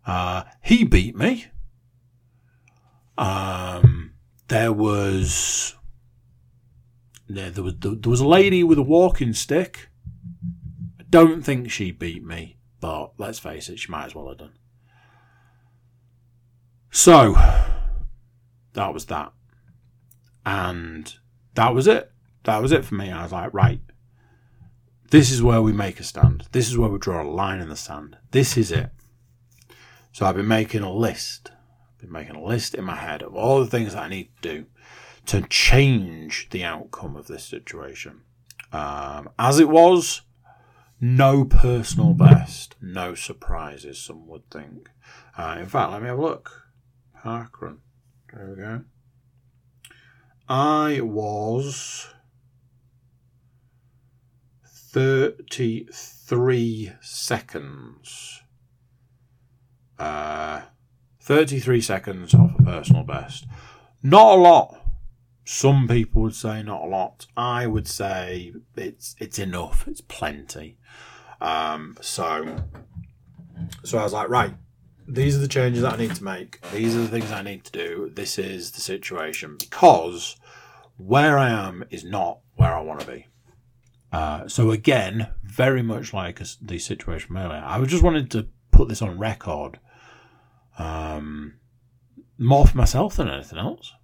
Uh, 0.06 0.44
he 0.62 0.84
beat 0.84 1.16
me. 1.16 1.46
Um, 3.16 4.12
there 4.48 4.72
was 4.72 5.74
there, 7.36 7.50
there 7.50 7.64
was 7.64 7.74
there 7.78 7.96
was 8.04 8.20
a 8.20 8.26
lady 8.26 8.64
with 8.64 8.78
a 8.78 8.82
walking 8.82 9.32
stick. 9.32 9.88
I 10.98 11.04
don't 11.08 11.42
think 11.42 11.70
she 11.70 11.90
beat 11.90 12.24
me, 12.24 12.56
but 12.80 13.12
let's 13.18 13.38
face 13.38 13.68
it, 13.68 13.78
she 13.78 13.90
might 13.90 14.06
as 14.06 14.14
well 14.14 14.28
have 14.28 14.38
done. 14.38 14.52
So 16.90 17.34
that 18.72 18.92
was 18.94 19.06
that, 19.06 19.32
and 20.44 21.14
that 21.54 21.74
was 21.74 21.86
it. 21.86 22.10
That 22.44 22.62
was 22.62 22.72
it 22.72 22.84
for 22.84 22.94
me. 22.94 23.10
I 23.10 23.22
was 23.22 23.32
like, 23.32 23.52
right, 23.52 23.80
this 25.10 25.30
is 25.30 25.42
where 25.42 25.62
we 25.62 25.72
make 25.72 26.00
a 26.00 26.04
stand. 26.04 26.46
This 26.52 26.68
is 26.68 26.78
where 26.78 26.88
we 26.88 26.98
draw 26.98 27.22
a 27.22 27.28
line 27.28 27.60
in 27.60 27.68
the 27.68 27.76
sand. 27.76 28.16
This 28.30 28.56
is 28.56 28.72
it. 28.72 28.90
So 30.12 30.26
I've 30.26 30.36
been 30.36 30.48
making 30.48 30.82
a 30.82 30.92
list. 30.92 31.50
I've 31.52 32.00
been 32.00 32.12
making 32.12 32.36
a 32.36 32.44
list 32.44 32.74
in 32.74 32.84
my 32.84 32.96
head 32.96 33.22
of 33.22 33.34
all 33.34 33.60
the 33.60 33.70
things 33.70 33.92
that 33.94 34.04
I 34.04 34.08
need 34.08 34.30
to 34.42 34.48
do 34.48 34.66
to 35.26 35.42
change 35.42 36.48
the 36.50 36.64
outcome 36.64 37.16
of 37.16 37.26
this 37.26 37.44
situation. 37.44 38.22
Um, 38.72 39.30
as 39.38 39.58
it 39.58 39.68
was, 39.68 40.22
no 41.00 41.44
personal 41.44 42.14
best, 42.14 42.76
no 42.80 43.14
surprises, 43.14 43.98
some 43.98 44.26
would 44.26 44.48
think. 44.50 44.90
Uh, 45.36 45.56
in 45.58 45.66
fact, 45.66 45.92
let 45.92 46.02
me 46.02 46.08
have 46.08 46.18
a 46.18 46.22
look. 46.22 46.66
Parkrun. 47.24 47.78
There 48.32 48.50
we 48.50 48.56
go. 48.56 48.82
I 50.48 51.00
was 51.00 52.08
33 54.66 56.92
seconds. 57.00 58.42
Uh, 59.98 60.62
33 61.20 61.80
seconds 61.80 62.34
off 62.34 62.58
a 62.58 62.62
personal 62.62 63.04
best. 63.04 63.46
Not 64.02 64.38
a 64.38 64.40
lot. 64.40 64.79
Some 65.52 65.88
people 65.88 66.22
would 66.22 66.36
say 66.36 66.62
not 66.62 66.82
a 66.82 66.86
lot. 66.86 67.26
I 67.36 67.66
would 67.66 67.88
say 67.88 68.52
it's 68.76 69.16
it's 69.18 69.36
enough. 69.36 69.88
It's 69.88 70.00
plenty. 70.00 70.78
Um, 71.40 71.96
so 72.00 72.68
so 73.82 73.98
I 73.98 74.04
was 74.04 74.12
like, 74.12 74.28
right, 74.28 74.54
these 75.08 75.36
are 75.36 75.40
the 75.40 75.48
changes 75.48 75.82
that 75.82 75.94
I 75.94 75.96
need 75.96 76.14
to 76.14 76.22
make. 76.22 76.60
These 76.70 76.94
are 76.94 77.00
the 77.00 77.08
things 77.08 77.32
I 77.32 77.42
need 77.42 77.64
to 77.64 77.72
do. 77.72 78.12
This 78.14 78.38
is 78.38 78.70
the 78.70 78.80
situation 78.80 79.56
because 79.58 80.36
where 80.98 81.36
I 81.36 81.50
am 81.50 81.82
is 81.90 82.04
not 82.04 82.38
where 82.54 82.72
I 82.72 82.80
want 82.80 83.00
to 83.00 83.06
be. 83.08 83.26
Uh, 84.12 84.46
so 84.46 84.70
again, 84.70 85.30
very 85.42 85.82
much 85.82 86.14
like 86.14 86.40
the 86.62 86.78
situation 86.78 87.36
earlier, 87.36 87.64
I 87.66 87.84
just 87.86 88.04
wanted 88.04 88.30
to 88.30 88.46
put 88.70 88.88
this 88.88 89.02
on 89.02 89.18
record, 89.18 89.80
um, 90.78 91.54
more 92.38 92.68
for 92.68 92.78
myself 92.78 93.16
than 93.16 93.28
anything 93.28 93.58
else. 93.58 93.94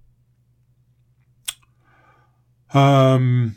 Um, 2.72 3.56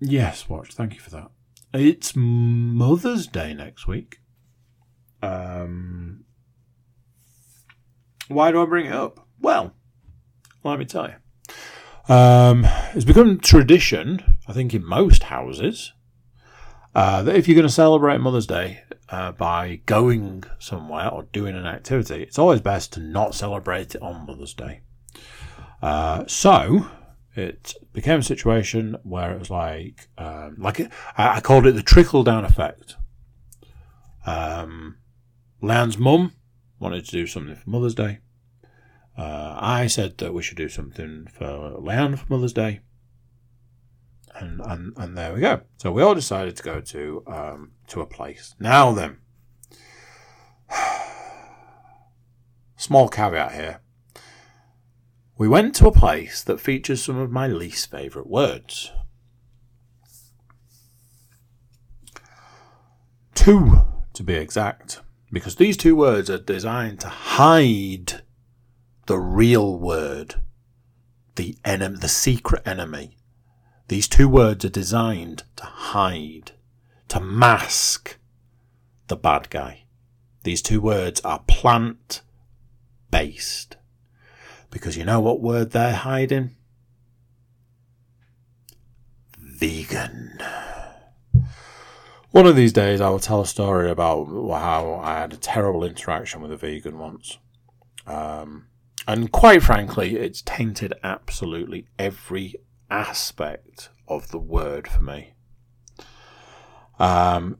yes, 0.00 0.48
watch. 0.48 0.72
Thank 0.72 0.94
you 0.94 1.00
for 1.00 1.10
that. 1.10 1.30
It's 1.72 2.14
Mother's 2.16 3.26
Day 3.26 3.54
next 3.54 3.86
week. 3.86 4.18
Um, 5.22 6.24
why 8.28 8.50
do 8.50 8.62
I 8.62 8.66
bring 8.66 8.86
it 8.86 8.92
up? 8.92 9.26
Well, 9.40 9.74
let 10.64 10.78
me 10.78 10.84
tell 10.84 11.08
you. 11.08 12.14
Um, 12.14 12.66
it's 12.94 13.04
become 13.04 13.38
tradition, 13.38 14.38
I 14.48 14.52
think, 14.52 14.74
in 14.74 14.84
most 14.84 15.24
houses, 15.24 15.92
uh, 16.94 17.22
that 17.22 17.36
if 17.36 17.46
you're 17.46 17.54
going 17.54 17.68
to 17.68 17.72
celebrate 17.72 18.18
Mother's 18.18 18.46
Day 18.46 18.82
uh, 19.10 19.32
by 19.32 19.80
going 19.86 20.42
somewhere 20.58 21.08
or 21.08 21.24
doing 21.24 21.54
an 21.54 21.66
activity, 21.66 22.22
it's 22.22 22.38
always 22.38 22.60
best 22.60 22.92
to 22.94 23.00
not 23.00 23.34
celebrate 23.34 23.94
it 23.94 24.02
on 24.02 24.26
Mother's 24.26 24.54
Day. 24.54 24.80
Uh, 25.82 26.24
so 26.26 26.86
it 27.34 27.74
became 27.92 28.20
a 28.20 28.24
situation 28.24 28.96
where 29.02 29.32
it 29.32 29.38
was 29.38 29.50
like, 29.50 30.08
um, 30.18 30.56
like 30.58 30.80
it, 30.80 30.90
I, 31.16 31.36
I, 31.36 31.40
called 31.40 31.66
it 31.66 31.72
the 31.72 31.82
trickle 31.82 32.22
down 32.22 32.44
effect. 32.44 32.96
Um, 34.26 34.98
Leanne's 35.62 35.96
mum 35.98 36.32
wanted 36.78 37.04
to 37.04 37.10
do 37.10 37.26
something 37.26 37.54
for 37.54 37.70
Mother's 37.70 37.94
Day. 37.94 38.18
Uh, 39.16 39.56
I 39.60 39.86
said 39.86 40.18
that 40.18 40.32
we 40.32 40.42
should 40.42 40.56
do 40.56 40.68
something 40.68 41.26
for 41.32 41.76
Leanne 41.78 42.18
for 42.18 42.26
Mother's 42.28 42.52
Day. 42.52 42.80
And, 44.34 44.60
and, 44.64 44.92
and 44.96 45.16
there 45.16 45.34
we 45.34 45.40
go. 45.40 45.62
So 45.76 45.92
we 45.92 46.02
all 46.02 46.14
decided 46.14 46.56
to 46.56 46.62
go 46.62 46.80
to 46.80 47.22
um, 47.26 47.72
to 47.88 48.00
a 48.00 48.06
place. 48.06 48.54
Now 48.58 48.92
then, 48.92 49.18
small 52.76 53.08
caveat 53.08 53.52
here. 53.52 53.80
We 55.40 55.48
went 55.48 55.74
to 55.76 55.86
a 55.86 55.90
place 55.90 56.42
that 56.42 56.60
features 56.60 57.02
some 57.02 57.16
of 57.16 57.30
my 57.30 57.46
least 57.46 57.90
favourite 57.90 58.28
words. 58.28 58.92
Two, 63.34 63.86
to 64.12 64.22
be 64.22 64.34
exact, 64.34 65.00
because 65.32 65.56
these 65.56 65.78
two 65.78 65.96
words 65.96 66.28
are 66.28 66.36
designed 66.36 67.00
to 67.00 67.08
hide 67.08 68.20
the 69.06 69.18
real 69.18 69.78
word, 69.78 70.42
the 71.36 71.56
enemy, 71.64 71.96
the 71.96 72.08
secret 72.08 72.60
enemy. 72.68 73.16
These 73.88 74.08
two 74.08 74.28
words 74.28 74.66
are 74.66 74.68
designed 74.68 75.44
to 75.56 75.64
hide 75.64 76.52
to 77.08 77.18
mask 77.18 78.18
the 79.06 79.16
bad 79.16 79.48
guy. 79.48 79.84
These 80.42 80.60
two 80.60 80.82
words 80.82 81.22
are 81.22 81.42
plant 81.46 82.20
based. 83.10 83.78
Because 84.70 84.96
you 84.96 85.04
know 85.04 85.20
what 85.20 85.40
word 85.40 85.72
they're 85.72 85.92
hiding? 85.92 86.56
Vegan. 89.38 90.40
One 92.30 92.46
of 92.46 92.54
these 92.54 92.72
days, 92.72 93.00
I 93.00 93.10
will 93.10 93.18
tell 93.18 93.40
a 93.40 93.46
story 93.46 93.90
about 93.90 94.26
how 94.26 95.00
I 95.02 95.18
had 95.18 95.32
a 95.32 95.36
terrible 95.36 95.84
interaction 95.84 96.40
with 96.40 96.52
a 96.52 96.56
vegan 96.56 96.98
once. 96.98 97.38
Um, 98.06 98.68
and 99.06 99.32
quite 99.32 99.62
frankly, 99.62 100.16
it's 100.16 100.42
tainted 100.42 100.94
absolutely 101.02 101.88
every 101.98 102.54
aspect 102.88 103.88
of 104.06 104.28
the 104.28 104.38
word 104.38 104.86
for 104.86 105.02
me. 105.02 105.34
Um, 107.00 107.58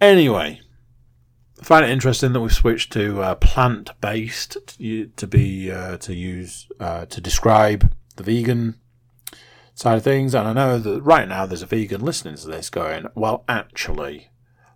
anyway, 0.00 0.60
I 1.62 1.64
find 1.64 1.84
it 1.84 1.92
interesting 1.92 2.32
that 2.32 2.40
we've 2.40 2.52
switched 2.52 2.92
to 2.94 3.22
uh, 3.22 3.34
plant-based 3.36 4.56
to, 4.78 5.26
be 5.28 5.70
uh, 5.70 5.96
to 5.98 6.12
use 6.12 6.66
uh, 6.80 7.06
to 7.06 7.20
describe 7.20 7.94
the 8.16 8.24
vegan 8.24 8.80
side 9.72 9.98
of 9.98 10.02
things. 10.02 10.34
And 10.34 10.48
I 10.48 10.52
know 10.54 10.80
that 10.80 11.02
right 11.02 11.28
now 11.28 11.46
there's 11.46 11.62
a 11.62 11.66
vegan 11.66 12.00
listening 12.00 12.34
to 12.34 12.48
this 12.48 12.68
going, 12.68 13.06
well, 13.14 13.44
actually, 13.48 14.32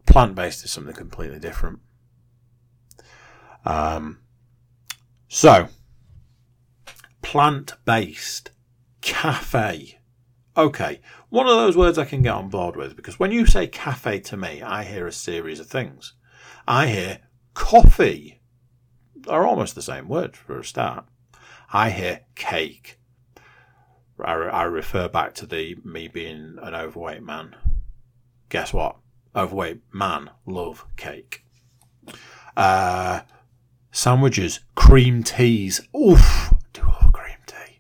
plant-based 0.07 0.65
is 0.65 0.71
something 0.71 0.95
completely 0.95 1.41
different. 1.41 1.81
Um, 3.65 4.21
so 5.27 5.67
plant-based 7.21 8.53
cafe. 9.01 9.99
Okay, 10.57 11.01
one 11.31 11.49
of 11.49 11.57
those 11.57 11.77
words 11.77 11.99
I 11.99 12.05
can 12.05 12.23
get 12.23 12.35
on 12.35 12.49
board 12.49 12.77
with 12.77 12.95
because 12.95 13.19
when 13.19 13.33
you 13.33 13.45
say 13.45 13.67
cafe 13.67 14.21
to 14.21 14.37
me, 14.37 14.63
I 14.63 14.85
hear 14.85 15.09
a 15.09 15.13
series 15.13 15.59
of 15.59 15.67
things. 15.67 16.13
I 16.69 16.89
hear 16.89 17.21
coffee. 17.55 18.41
Are 19.29 19.47
almost 19.47 19.75
the 19.75 19.83
same 19.83 20.09
word 20.09 20.37
for 20.37 20.59
a 20.59 20.65
start. 20.65 21.05
I 21.73 21.91
hear 21.91 22.21
cake. 22.35 22.99
I, 24.25 24.33
I 24.33 24.63
refer 24.65 25.09
back 25.09 25.35
to 25.35 25.47
the 25.47 25.77
me 25.85 26.09
being 26.09 26.59
an 26.63 26.75
overweight 26.75 27.23
man. 27.23 27.57
Guess 28.49 28.73
what? 28.73 28.97
Overweight 29.35 29.81
man 29.93 30.31
love 30.47 30.87
cake. 30.97 31.45
Uh, 32.57 33.21
sandwiches, 33.91 34.61
cream 34.75 35.23
teas. 35.23 35.81
Oof, 35.95 36.55
do 36.73 36.83
love 36.83 37.13
cream 37.13 37.39
tea. 37.47 37.79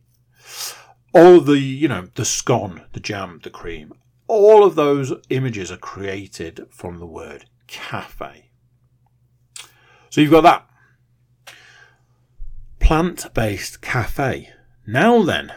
All 1.14 1.40
the, 1.40 1.58
you 1.58 1.88
know, 1.88 2.08
the 2.14 2.24
scone, 2.24 2.82
the 2.92 3.00
jam, 3.00 3.40
the 3.42 3.50
cream. 3.50 3.94
All 4.28 4.64
of 4.64 4.74
those 4.74 5.12
images 5.30 5.70
are 5.70 5.76
created 5.76 6.66
from 6.70 6.98
the 6.98 7.06
word 7.06 7.46
cafe. 7.68 8.45
So 10.16 10.22
you've 10.22 10.30
got 10.30 10.44
that 10.44 10.66
plant-based 12.80 13.82
cafe. 13.82 14.48
Now 14.86 15.22
then, 15.22 15.52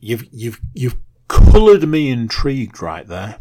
you've 0.00 0.24
you've 0.32 0.62
you've 0.72 0.96
coloured 1.28 1.86
me 1.86 2.08
intrigued 2.08 2.80
right 2.80 3.06
there. 3.06 3.38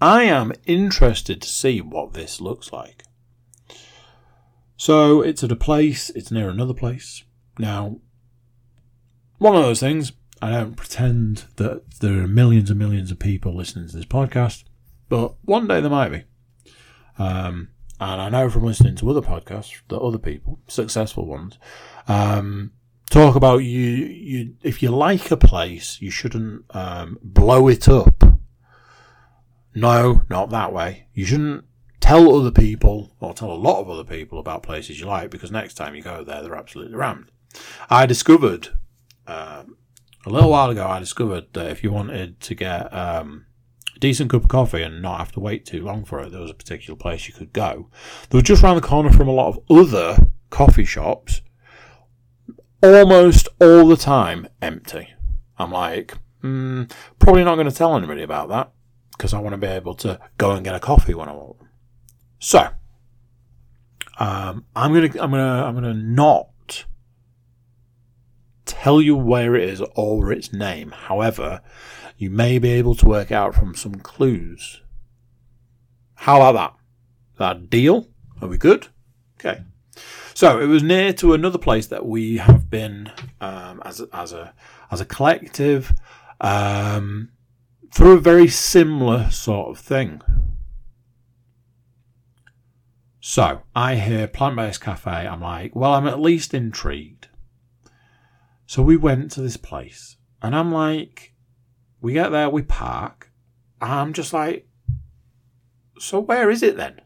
I 0.00 0.24
am 0.24 0.54
interested 0.66 1.40
to 1.40 1.48
see 1.48 1.80
what 1.80 2.14
this 2.14 2.40
looks 2.40 2.72
like. 2.72 3.04
So 4.76 5.22
it's 5.22 5.44
at 5.44 5.52
a 5.52 5.54
place, 5.54 6.10
it's 6.10 6.32
near 6.32 6.50
another 6.50 6.74
place. 6.74 7.22
Now, 7.56 8.00
one 9.38 9.54
of 9.54 9.62
those 9.62 9.78
things, 9.78 10.10
I 10.42 10.50
don't 10.50 10.74
pretend 10.74 11.44
that 11.58 12.00
there 12.00 12.24
are 12.24 12.26
millions 12.26 12.70
and 12.70 12.78
millions 12.80 13.12
of 13.12 13.20
people 13.20 13.54
listening 13.54 13.86
to 13.86 13.96
this 13.98 14.06
podcast, 14.06 14.64
but 15.08 15.36
one 15.44 15.68
day 15.68 15.80
there 15.80 15.88
might 15.88 16.08
be. 16.08 16.24
Um, 17.20 17.68
and 18.02 18.20
I 18.20 18.28
know 18.28 18.50
from 18.50 18.64
listening 18.64 18.96
to 18.96 19.10
other 19.10 19.20
podcasts 19.20 19.80
that 19.88 19.98
other 19.98 20.18
people, 20.18 20.58
successful 20.66 21.26
ones, 21.26 21.58
um, 22.08 22.72
talk 23.10 23.36
about 23.36 23.58
you, 23.58 23.80
you. 23.80 24.54
If 24.62 24.82
you 24.82 24.90
like 24.90 25.30
a 25.30 25.36
place, 25.36 26.00
you 26.00 26.10
shouldn't 26.10 26.64
um, 26.70 27.18
blow 27.22 27.68
it 27.68 27.88
up. 27.88 28.24
No, 29.74 30.22
not 30.28 30.50
that 30.50 30.72
way. 30.72 31.06
You 31.14 31.24
shouldn't 31.24 31.64
tell 32.00 32.34
other 32.34 32.50
people 32.50 33.14
or 33.20 33.34
tell 33.34 33.52
a 33.52 33.54
lot 33.54 33.80
of 33.80 33.88
other 33.88 34.04
people 34.04 34.38
about 34.38 34.62
places 34.62 34.98
you 34.98 35.06
like 35.06 35.30
because 35.30 35.50
next 35.50 35.74
time 35.74 35.94
you 35.94 36.02
go 36.02 36.24
there, 36.24 36.42
they're 36.42 36.56
absolutely 36.56 36.96
rammed. 36.96 37.30
I 37.88 38.06
discovered 38.06 38.68
um, 39.26 39.76
a 40.26 40.30
little 40.30 40.50
while 40.50 40.70
ago. 40.70 40.86
I 40.86 40.98
discovered 40.98 41.52
that 41.52 41.70
if 41.70 41.84
you 41.84 41.92
wanted 41.92 42.40
to 42.40 42.54
get 42.54 42.92
um, 42.92 43.46
decent 44.02 44.32
cup 44.32 44.42
of 44.42 44.48
coffee 44.48 44.82
and 44.82 45.00
not 45.00 45.18
have 45.18 45.30
to 45.30 45.38
wait 45.38 45.64
too 45.64 45.80
long 45.80 46.04
for 46.04 46.20
it, 46.20 46.30
there 46.30 46.40
was 46.40 46.50
a 46.50 46.54
particular 46.54 46.96
place 46.98 47.28
you 47.28 47.32
could 47.32 47.52
go. 47.52 47.88
There 48.28 48.38
was 48.38 48.42
just 48.42 48.62
around 48.62 48.74
the 48.74 48.82
corner 48.82 49.12
from 49.12 49.28
a 49.28 49.32
lot 49.32 49.46
of 49.46 49.60
other 49.70 50.16
coffee 50.50 50.84
shops, 50.84 51.40
almost 52.82 53.48
all 53.60 53.86
the 53.86 53.96
time 53.96 54.48
empty. 54.60 55.08
I'm 55.56 55.70
like, 55.70 56.14
mm, 56.42 56.90
probably 57.20 57.44
not 57.44 57.54
going 57.54 57.70
to 57.70 57.74
tell 57.74 57.96
anybody 57.96 58.22
about 58.22 58.48
that 58.48 58.72
because 59.12 59.32
I 59.32 59.38
want 59.38 59.52
to 59.52 59.58
be 59.58 59.68
able 59.68 59.94
to 59.96 60.18
go 60.36 60.50
and 60.50 60.64
get 60.64 60.74
a 60.74 60.80
coffee 60.80 61.14
when 61.14 61.28
I 61.28 61.32
want. 61.32 61.58
So, 62.40 62.70
um, 64.18 64.64
I'm 64.74 64.92
gonna, 64.92 65.10
I'm 65.20 65.30
gonna, 65.30 65.64
I'm 65.64 65.74
gonna 65.74 65.94
not 65.94 66.48
tell 68.66 69.00
you 69.00 69.14
where 69.14 69.54
it 69.54 69.68
is 69.68 69.80
or 69.94 70.32
its 70.32 70.52
name. 70.52 70.90
However, 70.90 71.60
you 72.22 72.30
may 72.30 72.56
be 72.60 72.70
able 72.70 72.94
to 72.94 73.04
work 73.04 73.32
out 73.32 73.52
from 73.52 73.74
some 73.74 73.96
clues. 73.96 74.80
How 76.14 76.36
about 76.36 76.54
that? 76.54 76.74
That 77.38 77.68
deal? 77.68 78.06
Are 78.40 78.46
we 78.46 78.56
good? 78.56 78.86
Okay. 79.40 79.64
So 80.32 80.60
it 80.60 80.66
was 80.66 80.84
near 80.84 81.12
to 81.14 81.34
another 81.34 81.58
place 81.58 81.88
that 81.88 82.06
we 82.06 82.36
have 82.36 82.70
been 82.70 83.10
um, 83.40 83.82
as 83.84 84.00
a, 84.00 84.08
as 84.12 84.32
a 84.32 84.54
as 84.92 85.00
a 85.00 85.04
collective 85.04 85.92
um, 86.40 87.30
for 87.90 88.12
a 88.12 88.20
very 88.20 88.46
similar 88.46 89.28
sort 89.30 89.70
of 89.70 89.78
thing. 89.84 90.22
So 93.18 93.62
I 93.74 93.96
hear 93.96 94.28
plant 94.28 94.54
based 94.54 94.80
cafe. 94.80 95.10
I'm 95.10 95.40
like, 95.40 95.74
well, 95.74 95.94
I'm 95.94 96.06
at 96.06 96.20
least 96.20 96.54
intrigued. 96.54 97.26
So 98.66 98.80
we 98.80 98.96
went 98.96 99.32
to 99.32 99.40
this 99.40 99.56
place, 99.56 100.18
and 100.40 100.54
I'm 100.54 100.70
like, 100.70 101.31
we 102.02 102.12
get 102.12 102.30
there, 102.30 102.50
we 102.50 102.62
park. 102.62 103.30
I'm 103.80 104.12
just 104.12 104.32
like, 104.32 104.68
so 105.98 106.20
where 106.20 106.50
is 106.50 106.62
it 106.62 106.76
then? 106.76 107.00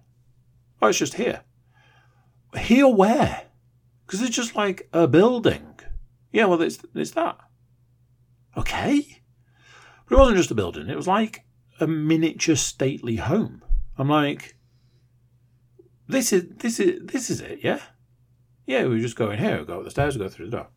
Oh, 0.81 0.89
it's 0.89 0.99
just 0.99 1.15
here. 1.15 1.43
Here 2.59 2.89
where? 2.89 3.43
Because 4.05 4.23
it's 4.23 4.35
just 4.35 4.57
like 4.57 4.89
a 4.93 5.07
building. 5.07 5.79
Yeah, 6.33 6.47
well, 6.47 6.63
it's, 6.63 6.79
it's 6.95 7.13
that. 7.13 7.39
Okay. 8.57 9.23
But 10.09 10.17
it 10.17 10.19
wasn't 10.19 10.39
just 10.39 10.51
a 10.51 10.55
building, 10.55 10.89
it 10.89 10.97
was 10.97 11.09
like 11.09 11.45
a 11.79 11.87
miniature 11.87 12.57
stately 12.57 13.17
home. 13.17 13.63
I'm 13.99 14.09
like, 14.09 14.57
this 16.09 16.33
is 16.33 16.47
this 16.59 16.79
is 16.79 17.01
this 17.07 17.29
is 17.29 17.41
it, 17.41 17.61
yeah? 17.63 17.81
Yeah, 18.67 18.87
we 18.87 19.01
just 19.01 19.17
go 19.17 19.31
in 19.31 19.39
here, 19.39 19.59
we 19.59 19.65
go 19.65 19.79
up 19.79 19.85
the 19.85 19.91
stairs, 19.91 20.17
we 20.17 20.25
go 20.25 20.29
through 20.29 20.47
the 20.47 20.57
door. 20.59 20.69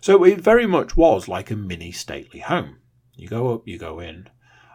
So 0.00 0.24
it 0.24 0.40
very 0.40 0.66
much 0.66 0.96
was 0.96 1.28
like 1.28 1.50
a 1.50 1.56
mini 1.56 1.92
stately 1.92 2.40
home. 2.40 2.78
You 3.16 3.28
go 3.28 3.54
up, 3.54 3.66
you 3.66 3.78
go 3.78 4.00
in. 4.00 4.28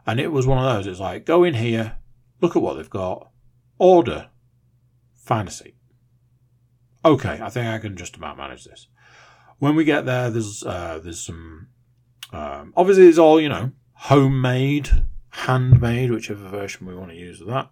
And 0.05 0.19
it 0.19 0.31
was 0.31 0.47
one 0.47 0.57
of 0.57 0.75
those, 0.75 0.87
it's 0.87 0.99
like, 0.99 1.25
go 1.25 1.43
in 1.43 1.53
here, 1.53 1.97
look 2.41 2.55
at 2.55 2.61
what 2.61 2.73
they've 2.73 2.89
got, 2.89 3.29
order, 3.77 4.29
find 5.13 5.47
a 5.47 5.51
seat. 5.51 5.75
Okay, 7.03 7.39
I 7.41 7.49
think 7.49 7.67
I 7.67 7.79
can 7.79 7.95
just 7.95 8.15
about 8.15 8.37
manage 8.37 8.65
this. 8.65 8.87
When 9.57 9.75
we 9.75 9.83
get 9.83 10.05
there, 10.05 10.29
there's 10.29 10.63
uh, 10.63 10.99
there's 11.03 11.19
some. 11.19 11.67
Um, 12.31 12.73
obviously, 12.75 13.07
it's 13.07 13.17
all 13.17 13.39
you 13.39 13.49
know, 13.49 13.71
homemade, 13.93 15.05
handmade, 15.29 16.11
whichever 16.11 16.47
version 16.47 16.87
we 16.87 16.95
want 16.95 17.11
to 17.11 17.17
use 17.17 17.41
of 17.41 17.47
that. 17.47 17.69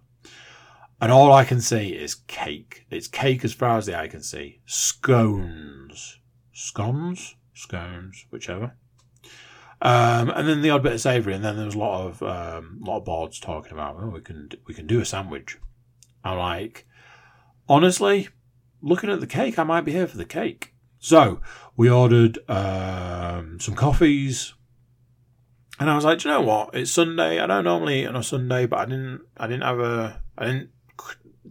And 1.01 1.11
all 1.11 1.32
I 1.32 1.45
can 1.45 1.61
see 1.61 1.89
is 1.89 2.15
cake. 2.15 2.86
It's 2.89 3.07
cake 3.07 3.45
as 3.45 3.53
far 3.53 3.78
as 3.78 3.86
the 3.86 3.97
eye 3.97 4.07
can 4.07 4.22
see. 4.22 4.61
Scones, 4.65 6.20
scones, 6.51 7.36
scones, 7.53 8.26
whichever. 8.32 8.76
Um, 9.82 10.30
and 10.30 10.47
then 10.47 10.61
the 10.61 10.71
odd 10.71 10.84
bit 10.84 10.93
of 10.93 11.01
savoury, 11.01 11.34
and 11.34 11.43
then 11.43 11.55
there 11.55 11.65
was 11.65 11.75
a 11.75 11.80
lot 11.80 12.07
of 12.07 12.23
um, 12.23 12.80
lot 12.82 12.97
of 12.97 13.05
boards 13.05 13.39
talking 13.39 13.71
about, 13.71 13.95
oh, 13.99 14.09
we 14.09 14.21
can 14.21 14.49
we 14.67 14.73
can 14.73 14.88
do 14.88 14.99
a 14.99 15.05
sandwich. 15.05 15.57
I'm 16.23 16.38
like, 16.38 16.86
honestly, 17.69 18.27
looking 18.82 19.09
at 19.09 19.21
the 19.21 19.27
cake, 19.27 19.57
I 19.57 19.63
might 19.63 19.86
be 19.86 19.93
here 19.93 20.07
for 20.07 20.17
the 20.17 20.25
cake. 20.25 20.73
So 20.99 21.39
we 21.77 21.89
ordered 21.89 22.39
um, 22.49 23.59
some 23.61 23.73
coffees, 23.73 24.53
and 25.80 25.89
I 25.89 25.95
was 25.95 26.03
like, 26.03 26.19
do 26.19 26.27
you 26.27 26.36
know 26.36 26.41
what? 26.41 26.71
It's 26.73 26.91
Sunday. 26.91 27.39
I 27.39 27.47
don't 27.47 27.63
normally 27.63 28.01
eat 28.01 28.07
on 28.07 28.17
a 28.17 28.23
Sunday, 28.23 28.65
but 28.65 28.80
I 28.80 28.86
didn't. 28.86 29.21
I 29.38 29.47
didn't 29.47 29.63
have 29.63 29.80
a. 29.80 30.21
I 30.38 30.45
didn't 30.45 30.71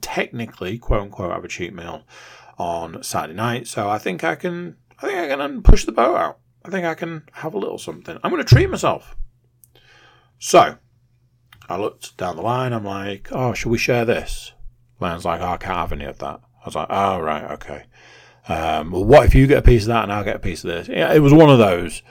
technically, 0.03 0.77
quote 0.77 1.01
unquote, 1.01 1.33
have 1.33 1.45
a 1.45 1.49
cheat 1.49 1.75
meal 1.75 2.05
on 2.59 3.03
Saturday 3.03 3.35
night. 3.35 3.67
So 3.69 3.89
I 3.89 3.97
think 3.97 4.23
I 4.23 4.35
can. 4.35 4.77
I 4.99 5.07
think 5.07 5.33
I 5.33 5.37
can 5.37 5.63
push 5.63 5.87
the 5.87 5.93
boat 5.93 6.17
out. 6.17 6.39
I 6.69 6.71
think 6.71 6.85
I 6.85 6.95
can 6.95 7.23
have 7.33 7.55
a 7.55 7.59
little 7.59 7.79
something. 7.79 8.19
I'm 8.23 8.31
going 8.31 8.45
to 8.45 8.55
treat 8.55 8.69
myself. 8.69 9.17
So, 10.39 10.77
I 11.67 11.79
looked 11.79 12.15
down 12.19 12.37
the 12.37 12.43
line. 12.43 12.75
I'm 12.75 12.85
like, 12.85 13.29
oh, 13.33 13.55
should 13.55 13.71
we 13.71 13.79
share 13.79 14.05
this? 14.05 14.53
Leanne's 15.01 15.25
like, 15.25 15.41
oh, 15.41 15.49
I 15.49 15.57
can't 15.57 15.79
have 15.79 15.93
any 15.93 16.05
of 16.05 16.19
that. 16.19 16.41
I 16.61 16.67
was 16.67 16.75
like, 16.75 16.89
oh, 16.91 17.21
right, 17.21 17.51
okay. 17.53 17.85
Um, 18.49 18.91
well, 18.91 19.05
what 19.05 19.25
if 19.25 19.35
you 19.35 19.47
get 19.47 19.59
a 19.59 19.63
piece 19.63 19.85
of 19.85 19.89
that 19.89 20.03
and 20.03 20.13
I'll 20.13 20.25
get 20.25 20.37
a 20.37 20.41
piece 20.41 20.63
of 20.63 20.69
this? 20.69 20.89
Yeah, 20.89 21.15
it 21.15 21.21
was 21.21 21.33
one 21.33 21.49
of 21.49 21.59
those. 21.59 22.03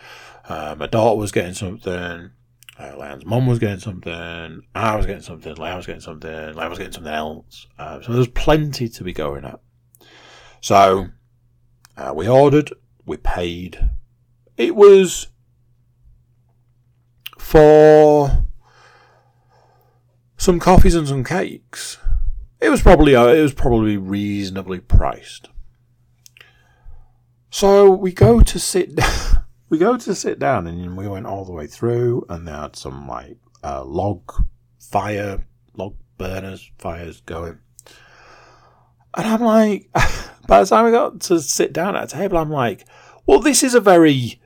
Uh, 0.50 0.76
my 0.78 0.88
daughter 0.88 1.20
was 1.20 1.32
getting 1.32 1.54
something. 1.54 2.32
Uh, 2.80 2.92
Leanne's 2.96 3.26
mum 3.26 3.46
was 3.46 3.60
getting 3.60 3.80
something. 3.80 4.64
I 4.74 4.96
was 4.96 5.06
getting 5.06 5.22
something. 5.22 5.54
Leanne 5.54 5.78
was 5.78 5.86
getting 5.86 6.02
something. 6.02 6.32
Leanne 6.32 6.70
was 6.70 6.80
getting 6.80 6.94
something 6.94 7.14
else. 7.14 7.68
Uh, 7.78 8.02
so 8.02 8.12
there's 8.14 8.28
plenty 8.28 8.90
to 8.90 9.04
be 9.04 9.14
going 9.14 9.46
at. 9.46 9.60
So 10.62 11.10
uh, 11.96 12.14
we 12.16 12.28
ordered. 12.28 12.74
We 13.06 13.18
paid. 13.18 13.92
It 14.58 14.76
was 14.76 15.28
for 17.38 18.44
some 20.36 20.60
coffees 20.60 20.96
and 20.96 21.08
some 21.08 21.24
cakes. 21.24 22.00
It 22.60 22.70
was 22.70 22.82
probably 22.82 23.16
uh, 23.16 23.28
it 23.28 23.42
was 23.42 23.54
probably 23.54 23.98
reasonably 23.98 24.80
priced. 24.80 25.50
So 27.52 27.92
we 27.92 28.12
go 28.12 28.42
to 28.42 28.60
sit 28.60 29.00
we 29.70 29.78
go 29.78 29.96
to 29.96 30.16
sit 30.16 30.40
down 30.40 30.66
and 30.66 30.98
we 30.98 31.08
went 31.08 31.28
all 31.28 31.46
the 31.46 31.52
way 31.52 31.68
through 31.68 32.26
and 32.30 32.48
they 32.48 32.52
had 32.52 32.76
some 32.76 33.08
like 33.08 33.38
uh, 33.64 33.84
log 33.84 34.32
fire 34.80 35.46
log 35.76 35.96
burners 36.18 36.72
fires 36.80 37.22
going. 37.22 37.60
And 39.16 39.28
I'm 39.28 39.42
like 39.42 39.90
by 40.48 40.62
the 40.62 40.66
time 40.66 40.86
we 40.86 40.92
got 40.92 41.22
to 41.22 41.40
sit 41.40 41.74
down 41.74 41.96
at 41.96 42.06
a 42.06 42.08
table, 42.08 42.38
I'm 42.38 42.52
like, 42.52 42.88
well, 43.28 43.40
this 43.40 43.64
is 43.64 43.76
a 43.76 43.80
very 43.80 44.42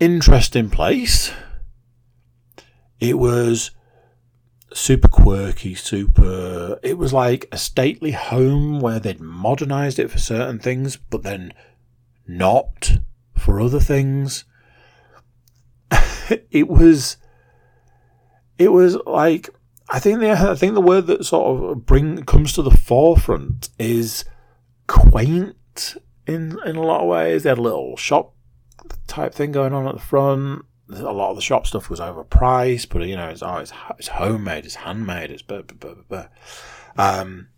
interesting 0.00 0.70
place. 0.70 1.32
It 3.00 3.18
was 3.18 3.70
super 4.72 5.08
quirky, 5.08 5.74
super. 5.74 6.78
It 6.82 6.98
was 6.98 7.12
like 7.12 7.46
a 7.52 7.58
stately 7.58 8.12
home 8.12 8.80
where 8.80 8.98
they'd 8.98 9.20
modernized 9.20 9.98
it 9.98 10.10
for 10.10 10.18
certain 10.18 10.58
things, 10.58 10.96
but 10.96 11.22
then 11.22 11.52
not 12.26 12.98
for 13.36 13.60
other 13.60 13.80
things. 13.80 14.44
it 16.50 16.68
was. 16.68 17.16
It 18.56 18.70
was 18.70 18.96
like 19.04 19.50
I 19.88 19.98
think 19.98 20.20
the 20.20 20.30
I 20.30 20.54
think 20.54 20.74
the 20.74 20.80
word 20.80 21.06
that 21.06 21.24
sort 21.24 21.70
of 21.70 21.86
bring 21.86 22.24
comes 22.24 22.52
to 22.54 22.62
the 22.62 22.70
forefront 22.70 23.68
is 23.78 24.24
quaint 24.86 25.96
in 26.26 26.58
in 26.64 26.76
a 26.76 26.82
lot 26.82 27.02
of 27.02 27.08
ways. 27.08 27.42
They 27.42 27.50
had 27.50 27.58
a 27.58 27.62
little 27.62 27.96
shop 27.96 28.33
type 29.06 29.34
thing 29.34 29.52
going 29.52 29.72
on 29.72 29.86
at 29.86 29.94
the 29.94 30.00
front 30.00 30.64
a 30.90 31.12
lot 31.12 31.30
of 31.30 31.36
the 31.36 31.42
shop 31.42 31.66
stuff 31.66 31.88
was 31.88 32.00
overpriced, 32.00 32.88
but 32.90 33.06
you 33.06 33.16
know, 33.16 33.28
it's 33.28 33.42
oh, 33.42 33.56
it's, 33.56 33.72
it's 33.98 34.08
homemade, 34.08 34.64
it's 34.64 34.74
handmade, 34.74 35.30
it's 35.30 35.42
blah, 35.42 35.62
blah, 35.62 35.94
blah. 36.08 36.26
Um, 36.96 37.48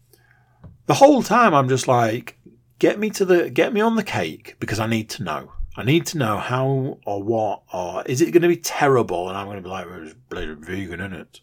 the 0.87 0.95
whole 0.95 1.23
time 1.23 1.55
I'm 1.55 1.69
just 1.69 1.89
like, 1.89 2.39
get 2.79 2.99
me 2.99 3.11
to 3.11 3.25
the, 3.25 3.51
get 3.51 3.73
me 3.73 3.81
on 3.81 3.97
the 3.97 4.05
cake 4.05 4.57
because 4.61 4.79
I 4.79 4.87
need 4.87 5.11
to 5.11 5.23
know. 5.23 5.53
I 5.77 5.85
need 5.85 6.07
to 6.07 6.19
know 6.19 6.39
how 6.39 6.99
or 7.05 7.23
what 7.23 7.63
or 7.73 8.03
is 8.05 8.23
it 8.23 8.31
going 8.31 8.43
to 8.43 8.49
be 8.49 8.57
terrible 8.57 9.29
and 9.29 9.37
I'm 9.37 9.47
going 9.47 9.59
to 9.59 9.63
be 9.63 9.69
like, 9.69 9.87
well, 9.87 10.03
it's 10.03 10.15
bloody 10.31 10.55
vegan 10.55 11.01
in 11.01 11.13
it. 11.13 11.41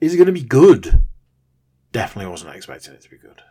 Is 0.00 0.12
it 0.12 0.16
going 0.16 0.26
to 0.26 0.32
be 0.32 0.42
good? 0.42 1.04
Definitely 1.92 2.30
wasn't 2.30 2.54
expecting 2.54 2.94
it 2.94 3.00
to 3.02 3.10
be 3.10 3.16
good. 3.16 3.42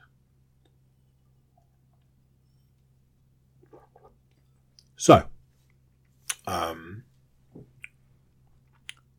So, 4.99 5.23
um, 6.45 7.03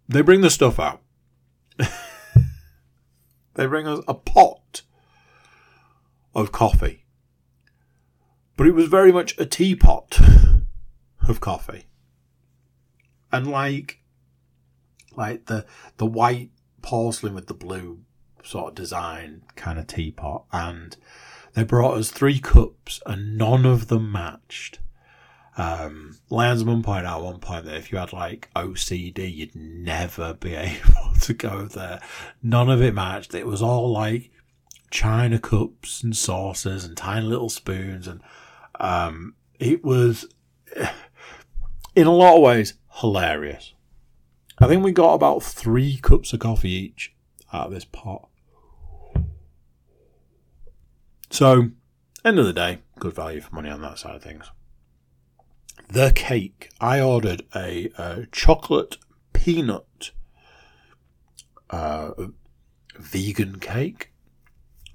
they 0.07 0.21
bring 0.21 0.43
the 0.43 0.51
stuff 0.51 0.79
out. 0.79 1.01
they 3.55 3.65
bring 3.65 3.89
us 3.89 4.05
a 4.07 4.13
pot 4.13 4.83
of 6.35 6.53
coffee. 6.53 7.07
But 8.59 8.67
it 8.67 8.75
was 8.75 8.89
very 8.89 9.11
much 9.11 9.39
a 9.39 9.47
teapot 9.47 10.21
of 11.27 11.41
coffee. 11.41 11.87
And 13.33 13.51
like 13.51 14.03
like 15.17 15.47
the 15.47 15.65
the 15.97 16.05
white 16.05 16.51
porcelain 16.83 17.33
with 17.33 17.47
the 17.47 17.55
blue 17.55 18.01
sort 18.45 18.69
of 18.69 18.75
design 18.75 19.45
kind 19.57 19.79
of 19.79 19.87
teapot 19.87 20.45
and 20.53 20.99
they 21.55 21.65
brought 21.65 21.97
us 21.97 22.11
three 22.11 22.39
cups 22.39 23.01
and 23.07 23.39
none 23.39 23.65
of 23.65 23.89
them 23.89 24.13
matched. 24.13 24.81
Um, 25.57 26.19
Leanne's 26.31 26.65
mum 26.65 26.83
pointed 26.83 27.07
out 27.07 27.23
one 27.23 27.39
point 27.39 27.65
that 27.65 27.77
if 27.77 27.91
you 27.91 27.99
had 27.99 28.13
like 28.13 28.49
OCD, 28.55 29.35
you'd 29.35 29.55
never 29.55 30.35
be 30.35 30.55
able 30.55 31.15
to 31.23 31.35
go 31.35 31.67
there. 31.67 32.01
None 32.43 32.71
of 32.71 32.83
it 32.83 32.95
matched. 32.95 33.35
It 33.35 33.47
was 33.47 33.63
all 33.63 33.93
like 33.93 34.31
china 34.91 35.39
cups 35.39 36.03
and 36.03 36.17
saucers 36.17 36.85
and 36.85 36.97
tiny 36.97 37.27
little 37.27 37.49
spoons, 37.49 38.07
and 38.07 38.21
um, 38.79 39.35
it 39.59 39.85
was, 39.85 40.27
in 41.95 42.07
a 42.07 42.15
lot 42.15 42.37
of 42.37 42.43
ways, 42.43 42.75
hilarious. 43.01 43.75
I 44.59 44.67
think 44.67 44.85
we 44.85 44.93
got 44.93 45.15
about 45.15 45.43
three 45.43 45.99
cups 45.99 46.33
of 46.33 46.41
coffee 46.41 46.71
each 46.71 47.15
out 47.53 47.67
of 47.67 47.73
this 47.73 47.87
pot. 47.87 48.29
So, 51.31 51.71
end 52.25 52.39
of 52.39 52.45
the 52.45 52.53
day, 52.53 52.81
good 52.99 53.15
value 53.15 53.41
for 53.41 53.55
money 53.55 53.71
on 53.71 53.81
that 53.83 53.99
side 53.99 54.17
of 54.17 54.23
things 54.23 54.51
the 55.91 56.13
cake. 56.15 56.71
I 56.81 57.01
ordered 57.01 57.43
a, 57.55 57.91
a 57.99 58.27
chocolate 58.31 58.97
peanut 59.33 60.13
uh, 61.69 62.13
vegan 62.97 63.59
cake. 63.59 64.13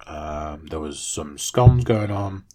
Um, 0.07 0.67
there 0.67 0.79
was 0.79 0.99
some 0.99 1.37
scones 1.37 1.83
going 1.83 2.11
on. 2.11 2.45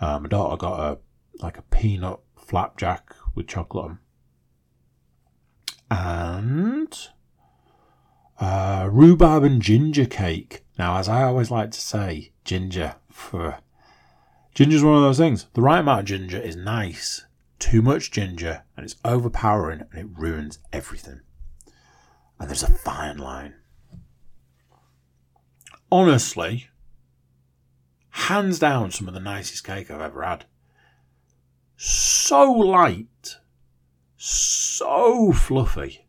Um, 0.00 0.22
my 0.24 0.28
daughter 0.28 0.56
got 0.56 0.80
a 0.80 0.98
like 1.42 1.58
a 1.58 1.62
peanut 1.62 2.20
flapjack 2.36 3.14
with 3.34 3.48
chocolate 3.48 3.84
on, 3.84 3.98
and 5.90 7.08
uh, 8.40 8.88
rhubarb 8.90 9.44
and 9.44 9.60
ginger 9.62 10.06
cake. 10.06 10.64
Now, 10.78 10.98
as 10.98 11.08
I 11.08 11.22
always 11.22 11.50
like 11.50 11.70
to 11.72 11.80
say, 11.80 12.32
ginger. 12.44 12.96
Ginger's 14.54 14.84
one 14.84 14.96
of 14.96 15.02
those 15.02 15.18
things. 15.18 15.46
The 15.54 15.62
right 15.62 15.80
amount 15.80 16.00
of 16.00 16.06
ginger 16.06 16.38
is 16.38 16.56
nice 16.56 17.26
too 17.58 17.82
much 17.82 18.10
ginger 18.10 18.64
and 18.76 18.84
it's 18.84 18.96
overpowering 19.04 19.82
and 19.90 20.00
it 20.00 20.18
ruins 20.18 20.58
everything. 20.72 21.20
And 22.38 22.48
there's 22.48 22.62
a 22.62 22.70
fine 22.70 23.18
line. 23.18 23.54
Honestly, 25.90 26.68
hands 28.10 28.58
down, 28.58 28.90
some 28.90 29.08
of 29.08 29.14
the 29.14 29.20
nicest 29.20 29.64
cake 29.64 29.90
I've 29.90 30.00
ever 30.00 30.22
had. 30.22 30.46
So 31.76 32.50
light, 32.50 33.36
so 34.16 35.32
fluffy. 35.32 36.06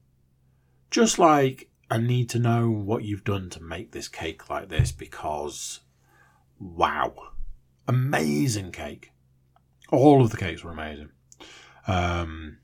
Just 0.90 1.20
like 1.20 1.70
I 1.90 1.98
need 1.98 2.30
to 2.30 2.40
know 2.40 2.70
what 2.70 3.04
you've 3.04 3.24
done 3.24 3.50
to 3.52 3.62
make 3.62 3.92
this 3.92 4.08
cake 4.08 4.50
like 4.50 4.70
this 4.70 4.92
because 4.92 5.82
wow. 6.60 7.14
Amazing 7.88 8.72
cake. 8.72 9.12
All 9.92 10.24
of 10.24 10.32
the 10.32 10.38
cakes 10.38 10.64
were 10.64 10.72
amazing. 10.72 11.10
Um, 11.88 12.58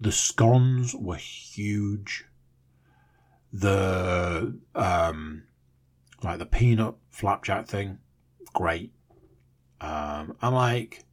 the 0.00 0.12
scones 0.12 0.94
were 0.94 1.16
huge. 1.16 2.24
The 3.52 4.58
um, 4.74 5.44
like 6.22 6.38
the 6.38 6.46
peanut 6.46 6.94
flapjack 7.10 7.66
thing, 7.66 7.98
great. 8.52 8.92
Um, 9.80 10.36
I'm 10.40 10.54
like, 10.54 11.04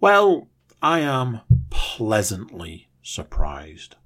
well, 0.00 0.48
I 0.80 1.00
am 1.00 1.40
pleasantly 1.70 2.88
surprised. 3.02 3.96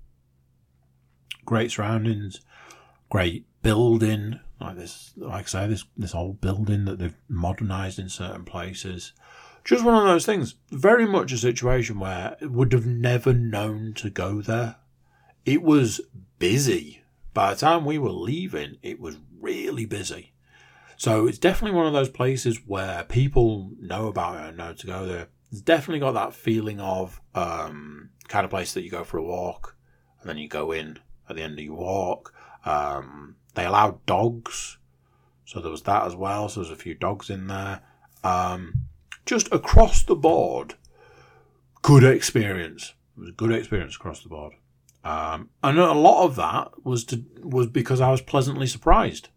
Great 1.45 1.71
surroundings, 1.73 2.41
great 3.11 3.47
building, 3.63 4.41
like 4.61 4.77
this, 4.77 5.13
like 5.17 5.45
I 5.45 5.49
say, 5.49 5.67
this 5.69 5.85
this 5.97 6.15
old 6.15 6.41
building 6.41 6.85
that 6.87 6.99
they've 6.99 7.17
modernised 7.29 7.99
in 7.99 8.09
certain 8.09 8.45
places 8.45 9.13
just 9.65 9.85
one 9.85 9.95
of 9.97 10.05
those 10.05 10.27
things. 10.27 10.57
Very 10.71 11.07
much 11.07 11.33
a 11.33 11.39
situation 11.39 11.99
where 11.99 12.37
it 12.41 12.51
would 12.51 12.73
have 12.73 12.87
never 12.87 13.33
known 13.33 13.95
to 13.95 14.11
go 14.11 14.41
there. 14.41 14.77
It 15.45 15.63
was 15.63 16.01
busy. 16.39 17.03
By 17.35 17.55
the 17.55 17.61
time 17.61 17.85
we 17.85 17.99
were 17.99 18.11
leaving, 18.11 18.77
it 18.83 19.01
was 19.01 19.17
really 19.41 19.87
busy. 19.87 20.33
So 20.97 21.27
it's 21.27 21.39
definitely 21.39 21.77
one 21.77 21.87
of 21.87 21.93
those 21.93 22.09
places 22.09 22.61
where 22.67 23.05
people 23.05 23.73
know 23.81 24.07
about 24.07 24.37
it 24.37 24.49
and 24.49 24.59
know 24.59 24.73
to 24.73 24.87
go 24.87 25.07
there. 25.07 25.29
It's 25.51 25.61
definitely 25.61 26.01
got 26.01 26.13
that 26.13 26.35
feeling 26.35 26.81
of 26.81 27.21
um, 27.35 28.11
kind 28.29 28.45
of 28.45 28.51
place 28.51 28.73
that 28.75 28.83
you 28.83 28.91
go 28.91 29.05
for 29.05 29.19
a 29.19 29.23
walk 29.23 29.77
and 30.21 30.29
then 30.29 30.39
you 30.39 30.49
go 30.49 30.73
in 30.73 30.99
at 31.29 31.37
the 31.37 31.43
end 31.43 31.59
of 31.59 31.65
your 31.65 31.75
walk. 31.75 32.33
Um, 32.65 33.37
they 33.55 33.67
allowed 33.67 34.05
dogs, 34.07 34.79
so 35.45 35.61
there 35.61 35.71
was 35.71 35.83
that 35.83 36.07
as 36.07 36.15
well. 36.15 36.49
So 36.49 36.61
there's 36.61 36.73
a 36.73 36.77
few 36.77 36.95
dogs 36.95 37.29
in 37.29 37.49
there. 37.49 37.81
Um, 38.25 38.75
just 39.27 39.53
across 39.53 40.03
the 40.03 40.15
board, 40.15 40.75
good 41.83 42.05
experience. 42.05 42.95
It 43.17 43.21
was 43.21 43.29
a 43.29 43.33
good 43.33 43.53
experience 43.53 43.97
across 43.97 44.23
the 44.23 44.29
board. 44.29 44.55
Um, 45.05 45.51
and 45.63 45.79
a 45.79 45.93
lot 45.93 46.25
of 46.25 46.37
that 46.37 46.85
was 46.85 47.05
to, 47.07 47.25
was 47.43 47.67
because 47.67 48.01
I 48.01 48.11
was 48.11 48.21
pleasantly 48.21 48.67
surprised. 48.67 49.29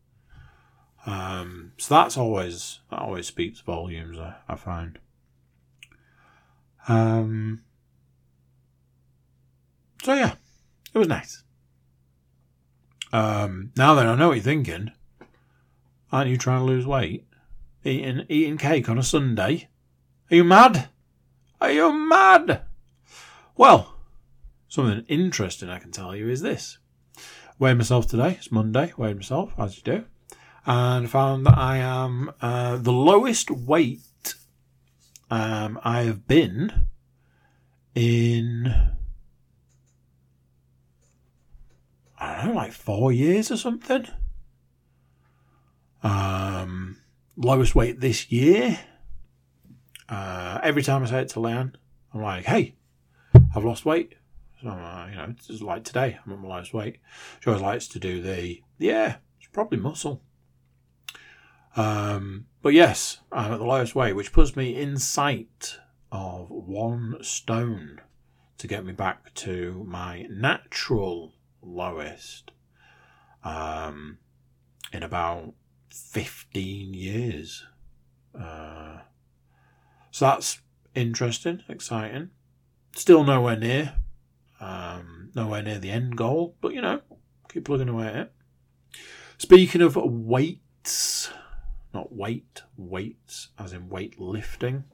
Um, 1.06 1.74
so 1.78 1.94
that's 1.96 2.18
always 2.18 2.80
that 2.90 3.00
always 3.00 3.28
speaks 3.28 3.62
volumes. 3.62 4.18
I, 4.18 4.36
I 4.48 4.56
find. 4.56 5.00
Um, 6.88 7.64
so 10.04 10.14
yeah, 10.14 10.36
it 10.94 10.98
was 10.98 11.08
nice. 11.08 11.44
Um, 13.12 13.72
now 13.76 13.96
then, 13.96 14.08
I 14.08 14.16
know 14.16 14.30
what 14.30 14.36
you're 14.36 14.44
thinking. 14.44 14.92
Aren't 16.12 16.30
you 16.30 16.38
trying 16.38 16.60
to 16.60 16.66
lose 16.66 16.86
weight? 16.86 17.26
Eating 17.84 18.26
eating 18.30 18.58
cake 18.58 18.90
on 18.90 18.98
a 18.98 19.04
Sunday? 19.04 19.70
Are 20.32 20.36
you 20.36 20.44
mad? 20.44 20.90
Are 21.62 21.72
you 21.72 21.94
mad? 21.94 22.62
Well, 23.56 23.96
something 24.68 25.06
interesting 25.08 25.70
I 25.70 25.78
can 25.78 25.92
tell 25.92 26.16
you 26.16 26.30
is 26.30 26.42
this. 26.42 26.80
Weighed 27.60 27.78
myself 27.78 28.08
today. 28.08 28.32
It's 28.32 28.52
Monday. 28.52 28.92
Weighed 28.98 29.18
myself 29.18 29.54
as 29.58 29.78
you 29.78 29.84
do 29.84 30.06
and 30.66 31.10
found 31.10 31.46
that 31.46 31.58
I 31.58 31.78
am 31.78 32.32
uh, 32.42 32.78
the 32.78 32.92
lowest 32.92 33.52
weight 33.52 34.00
um, 35.30 35.80
I 35.84 36.02
have 36.02 36.28
been 36.28 36.88
in. 37.94 38.74
I 42.20 42.42
don't 42.42 42.48
know, 42.48 42.56
like 42.56 42.72
four 42.72 43.12
years 43.12 43.52
or 43.52 43.58
something. 43.58 44.08
Um, 46.02 46.98
lowest 47.38 47.76
weight 47.76 48.00
this 48.00 48.32
year. 48.32 48.80
Uh, 50.08 50.60
every 50.64 50.84
time 50.84 51.04
I 51.04 51.08
say 51.08 51.22
it 51.22 51.30
to 51.30 51.40
Leanne, 51.40 51.74
I'm 52.14 52.22
like, 52.22 52.46
"Hey, 52.46 52.76
I've 53.56 53.66
lost 53.66 53.86
weight." 53.86 54.16
So 54.62 54.70
uh, 54.70 55.08
you 55.10 55.16
know, 55.16 55.28
it's 55.30 55.62
like 55.62 55.84
today, 55.84 56.18
I'm 56.26 56.34
at 56.34 56.40
my 56.40 56.48
lowest 56.48 56.74
weight. 56.74 56.98
She 57.40 57.50
always 57.50 57.62
likes 57.62 57.88
to 57.90 58.00
do 58.00 58.22
the, 58.22 58.62
yeah, 58.78 59.18
it's 59.38 59.50
probably 59.52 59.78
muscle. 59.78 60.22
Um, 61.76 62.46
but 62.62 62.74
yes, 62.74 63.20
I'm 63.32 63.54
at 63.54 63.60
the 63.60 63.66
lowest 63.66 63.96
weight, 63.96 64.14
which 64.14 64.32
puts 64.32 64.56
me 64.56 64.76
in 64.76 64.98
sight 64.98 65.78
of 66.12 66.50
one 66.50 67.18
stone 67.22 68.02
to 68.58 68.68
get 68.68 68.86
me 68.86 68.94
back 68.94 69.34
to 69.36 69.86
my 69.88 70.26
natural 70.30 71.34
lowest 71.62 72.52
um, 73.44 74.18
in 74.94 75.04
about 75.04 75.54
15 75.92 76.94
years. 76.94 77.66
Uh, 78.34 79.00
so 80.16 80.28
that's 80.28 80.62
interesting, 80.94 81.62
exciting. 81.68 82.30
Still 82.96 83.26
nowhere 83.26 83.58
near, 83.58 83.96
um, 84.62 85.30
nowhere 85.36 85.62
near 85.62 85.78
the 85.78 85.92
end 85.92 86.16
goal, 86.16 86.56
but 86.62 86.74
you 86.74 86.80
know, 86.80 87.02
keep 87.50 87.66
plugging 87.66 87.90
away 87.90 88.08
at 88.08 88.16
it. 88.16 88.34
Speaking 89.38 89.82
of 89.82 89.98
weights, 89.98 91.32
not 91.94 92.16
weight, 92.16 92.62
weights, 92.78 93.50
as 93.60 93.74
in 93.74 93.90
weight 93.90 94.18
lifting. 94.18 94.86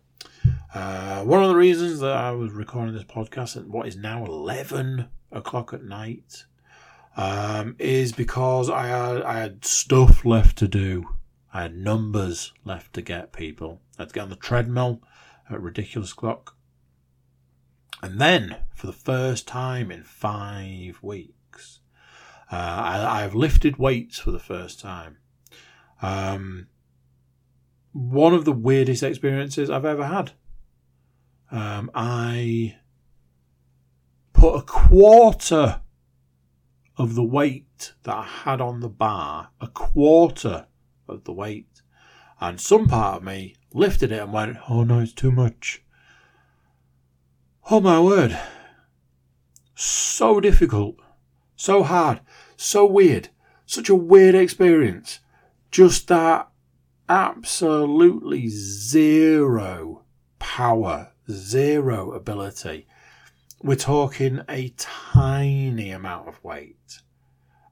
Uh, 0.74 1.22
one 1.22 1.44
of 1.44 1.50
the 1.50 1.56
reasons 1.56 2.00
that 2.00 2.18
I 2.18 2.32
was 2.32 2.52
recording 2.52 2.96
this 2.96 3.04
podcast 3.04 3.56
at 3.58 3.68
what 3.68 3.88
is 3.88 3.96
now 3.96 4.26
11 4.26 5.08
o'clock 5.32 5.72
at 5.72 5.84
night 5.84 6.46
um, 7.16 7.76
is 7.78 8.12
because 8.12 8.72
I 8.72 8.88
had, 8.88 9.22
I 9.22 9.38
had 9.38 9.66
stuff 9.66 10.26
left 10.26 10.58
to 10.58 10.68
do. 10.68 11.10
I 11.54 11.62
had 11.62 11.76
numbers 11.76 12.54
left 12.66 12.94
to 12.94 13.04
get 13.04 13.34
people. 13.34 13.82
I 14.00 14.02
had 14.02 14.10
to 14.10 14.14
get 14.16 14.24
on 14.24 14.30
the 14.32 14.36
treadmill 14.36 15.04
at 15.52 15.62
ridiculous 15.62 16.14
clock. 16.14 16.56
And 18.02 18.20
then, 18.20 18.58
for 18.74 18.88
the 18.88 18.94
first 18.94 19.48
time 19.48 19.92
in 19.92 20.04
five 20.04 20.98
weeks, 21.02 21.80
uh, 22.52 22.56
I, 22.56 23.22
have 23.22 23.36
lifted 23.36 23.78
weights 23.78 24.20
for 24.20 24.32
the 24.32 24.40
first 24.40 24.80
time. 24.80 25.18
Um, 26.02 26.68
one 27.94 28.34
of 28.34 28.46
the 28.46 28.52
weirdest 28.52 29.04
experiences 29.04 29.70
I've 29.70 29.86
ever 29.86 30.06
had. 30.06 30.32
Um, 31.52 31.92
I 31.94 32.78
put 34.34 34.56
a 34.56 34.64
quarter 34.64 35.82
of 36.98 37.16
the 37.16 37.24
weight 37.24 37.94
that 38.04 38.16
I 38.16 38.24
had 38.24 38.62
on 38.62 38.80
the 38.80 38.90
bar, 38.90 39.50
a 39.60 39.68
quarter 39.68 40.68
of 41.08 41.24
the 41.26 41.34
weight, 41.34 41.82
and 42.42 42.60
some 42.60 42.88
part 42.88 43.18
of 43.18 43.24
me 43.24 43.56
lifted 43.72 44.12
it 44.12 44.20
and 44.20 44.34
went, 44.34 44.58
Oh 44.68 44.84
no, 44.84 45.00
it's 45.00 45.14
too 45.14 45.32
much. 45.32 45.84
Oh 47.70 47.80
my 47.80 48.00
word. 48.00 48.38
So 49.76 50.40
difficult, 50.40 50.98
so 51.56 51.84
hard, 51.84 52.20
so 52.58 52.86
weird, 52.86 53.30
such 53.66 53.88
a 53.88 53.96
weird 53.96 54.36
experience. 54.36 55.20
Just 55.70 56.08
that 56.10 56.50
absolutely 57.08 58.48
zero 58.50 60.04
power, 60.40 61.12
zero 61.30 62.12
ability. 62.12 62.88
We're 63.64 63.76
talking 63.76 64.42
a 64.50 64.74
tiny 64.78 65.92
amount 65.92 66.28
of 66.28 66.44
weight, 66.44 67.02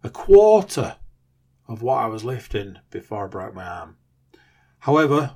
a 0.04 0.10
quarter 0.10 0.98
of 1.68 1.82
what 1.82 1.98
I 1.98 2.06
was 2.06 2.24
lifting 2.24 2.78
before 2.92 3.26
I 3.26 3.28
broke 3.28 3.56
my 3.56 3.66
arm. 3.66 3.98
However, 4.80 5.36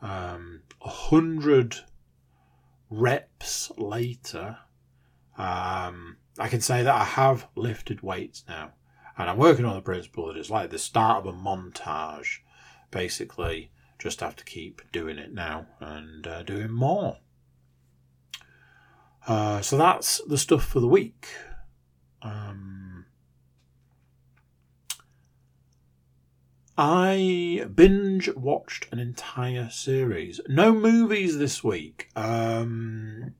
um, 0.00 0.62
a 0.82 0.88
hundred 0.88 1.76
reps 2.88 3.70
later, 3.76 4.58
um, 5.36 6.16
I 6.38 6.48
can 6.48 6.60
say 6.60 6.82
that 6.82 6.94
I 6.94 7.04
have 7.04 7.48
lifted 7.54 8.02
weights 8.02 8.44
now. 8.48 8.72
And 9.18 9.28
I'm 9.28 9.36
working 9.36 9.66
on 9.66 9.74
the 9.74 9.82
principle 9.82 10.28
that 10.28 10.36
it's 10.36 10.48
like 10.48 10.70
the 10.70 10.78
start 10.78 11.18
of 11.18 11.26
a 11.26 11.36
montage 11.36 12.38
basically 12.90 13.70
just 13.98 14.20
have 14.20 14.34
to 14.36 14.44
keep 14.44 14.80
doing 14.92 15.18
it 15.18 15.32
now 15.32 15.66
and 15.78 16.26
uh, 16.26 16.42
doing 16.42 16.70
more. 16.70 17.18
Uh, 19.26 19.60
so 19.60 19.76
that's 19.76 20.22
the 20.26 20.38
stuff 20.38 20.64
for 20.64 20.80
the 20.80 20.88
week. 20.88 21.28
Um, 22.22 22.89
I 26.82 27.66
binge 27.74 28.34
watched 28.34 28.90
an 28.90 28.98
entire 28.98 29.68
series. 29.68 30.40
No 30.48 30.72
movies 30.72 31.36
this 31.36 31.62
week. 31.62 32.08
Um, 32.16 33.34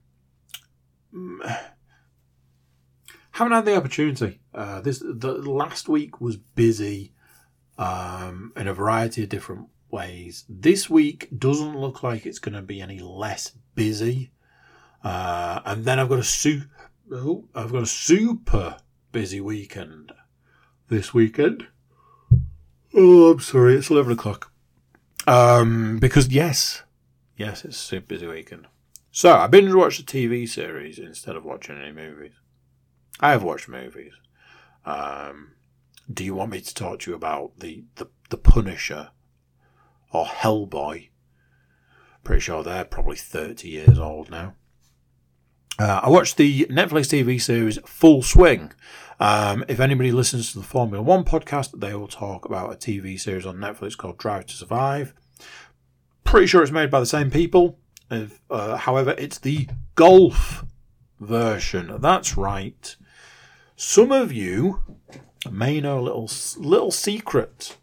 haven't 3.31 3.53
had 3.53 3.65
the 3.65 3.75
opportunity. 3.75 4.41
Uh, 4.53 4.81
this 4.81 4.99
the 5.03 5.31
last 5.31 5.89
week 5.89 6.21
was 6.21 6.37
busy 6.37 7.13
um, 7.79 8.53
in 8.55 8.67
a 8.67 8.75
variety 8.75 9.23
of 9.23 9.29
different 9.29 9.69
ways. 9.89 10.45
This 10.47 10.87
week 10.87 11.27
doesn't 11.35 11.75
look 11.75 12.03
like 12.03 12.27
it's 12.27 12.37
going 12.37 12.53
to 12.53 12.61
be 12.61 12.79
any 12.79 12.99
less 12.99 13.53
busy. 13.73 14.29
Uh, 15.03 15.61
and 15.65 15.83
then 15.83 15.97
I've 15.97 16.09
got 16.09 16.19
a 16.19 16.23
su- 16.23 16.65
oh, 17.11 17.45
I've 17.55 17.71
got 17.71 17.81
a 17.81 17.87
super 17.87 18.77
busy 19.11 19.41
weekend 19.41 20.11
this 20.89 21.11
weekend. 21.11 21.65
Oh, 22.93 23.31
I'm 23.31 23.39
sorry, 23.39 23.75
it's 23.75 23.89
eleven 23.89 24.13
o'clock. 24.13 24.51
Um, 25.27 25.99
because 25.99 26.27
yes, 26.29 26.83
yes, 27.37 27.63
it's 27.63 27.77
a 27.77 27.79
super 27.79 28.07
busy 28.07 28.27
weekend. 28.27 28.67
So 29.11 29.33
I 29.33 29.47
binge 29.47 29.73
watched 29.73 29.99
a 29.99 30.03
TV 30.03 30.47
series 30.47 30.97
instead 30.97 31.35
of 31.35 31.43
watching 31.43 31.77
any 31.77 31.91
movies. 31.91 32.33
I 33.19 33.31
have 33.31 33.43
watched 33.43 33.67
movies. 33.67 34.13
Um, 34.85 35.51
do 36.11 36.23
you 36.23 36.33
want 36.33 36.51
me 36.51 36.61
to 36.61 36.73
talk 36.73 36.99
to 37.01 37.11
you 37.11 37.15
about 37.15 37.59
the, 37.59 37.83
the, 37.95 38.07
the 38.29 38.37
Punisher 38.37 39.11
or 40.11 40.25
Hellboy? 40.25 41.09
Pretty 42.23 42.39
sure 42.39 42.63
they're 42.63 42.85
probably 42.85 43.17
30 43.17 43.67
years 43.67 43.99
old 43.99 44.29
now. 44.29 44.55
Uh, 45.77 46.01
I 46.03 46.09
watched 46.09 46.37
the 46.37 46.65
Netflix 46.67 47.07
TV 47.09 47.41
series 47.41 47.79
Full 47.85 48.21
Swing. 48.21 48.71
Um, 49.21 49.63
if 49.67 49.79
anybody 49.79 50.11
listens 50.11 50.51
to 50.51 50.57
the 50.57 50.65
Formula 50.65 50.99
One 50.99 51.23
podcast, 51.23 51.79
they 51.79 51.93
will 51.93 52.07
talk 52.07 52.43
about 52.43 52.73
a 52.73 52.75
TV 52.75 53.19
series 53.19 53.45
on 53.45 53.57
Netflix 53.57 53.95
called 53.95 54.17
Drive 54.17 54.47
to 54.47 54.55
Survive. 54.55 55.13
Pretty 56.23 56.47
sure 56.47 56.63
it's 56.63 56.71
made 56.71 56.89
by 56.89 56.99
the 56.99 57.05
same 57.05 57.29
people. 57.29 57.77
If, 58.09 58.41
uh, 58.49 58.77
however, 58.77 59.13
it's 59.19 59.37
the 59.37 59.67
golf 59.93 60.65
version. 61.19 62.01
That's 62.01 62.35
right. 62.35 62.95
Some 63.75 64.11
of 64.11 64.31
you 64.31 64.79
may 65.51 65.79
know 65.79 65.99
a 65.99 66.01
little 66.01 66.29
little 66.57 66.89
secret 66.89 67.77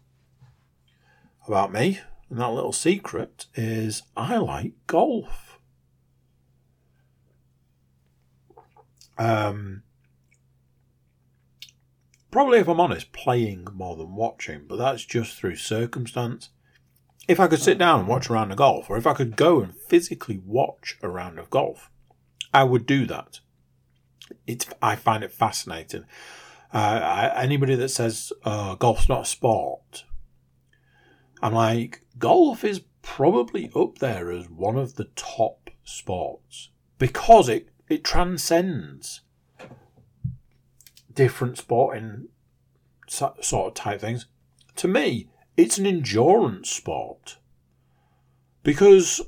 about 1.47 1.71
me, 1.71 2.01
and 2.29 2.39
that 2.39 2.51
little 2.51 2.73
secret 2.73 3.45
is 3.55 4.03
I 4.17 4.35
like 4.35 4.73
golf. 4.87 5.57
Um, 9.17 9.83
probably, 12.31 12.59
if 12.59 12.67
I'm 12.67 12.79
honest, 12.79 13.11
playing 13.11 13.67
more 13.73 13.95
than 13.95 14.15
watching, 14.15 14.65
but 14.67 14.77
that's 14.77 15.05
just 15.05 15.37
through 15.37 15.55
circumstance. 15.55 16.49
If 17.27 17.39
I 17.39 17.47
could 17.47 17.61
sit 17.61 17.77
down 17.77 17.99
and 17.99 18.07
watch 18.07 18.29
a 18.29 18.33
round 18.33 18.51
of 18.51 18.57
golf, 18.57 18.89
or 18.89 18.97
if 18.97 19.05
I 19.05 19.13
could 19.13 19.35
go 19.35 19.61
and 19.61 19.75
physically 19.75 20.41
watch 20.45 20.97
a 21.01 21.09
round 21.09 21.37
of 21.37 21.49
golf, 21.49 21.91
I 22.53 22.63
would 22.63 22.85
do 22.85 23.05
that. 23.05 23.39
it's 24.47 24.67
I 24.81 24.95
find 24.95 25.23
it 25.23 25.31
fascinating. 25.31 26.05
Uh, 26.73 26.77
I, 26.77 27.43
anybody 27.43 27.75
that 27.75 27.89
says 27.89 28.31
uh, 28.43 28.75
golf's 28.75 29.09
not 29.09 29.23
a 29.23 29.25
sport, 29.25 30.05
I'm 31.41 31.53
like, 31.53 32.01
golf 32.17 32.63
is 32.63 32.81
probably 33.01 33.71
up 33.75 33.99
there 33.99 34.31
as 34.31 34.49
one 34.49 34.77
of 34.77 34.95
the 34.95 35.09
top 35.15 35.69
sports 35.83 36.69
because 36.97 37.49
it, 37.49 37.69
it 37.87 38.03
transcends 38.03 39.21
different 41.19 41.57
sporting 41.57 42.29
sort 43.09 43.41
of 43.51 43.73
type 43.73 43.99
things. 43.99 44.27
To 44.77 44.87
me, 44.87 45.27
it's 45.57 45.77
an 45.77 45.85
endurance 45.85 46.69
sport 46.69 47.39
because, 48.63 49.19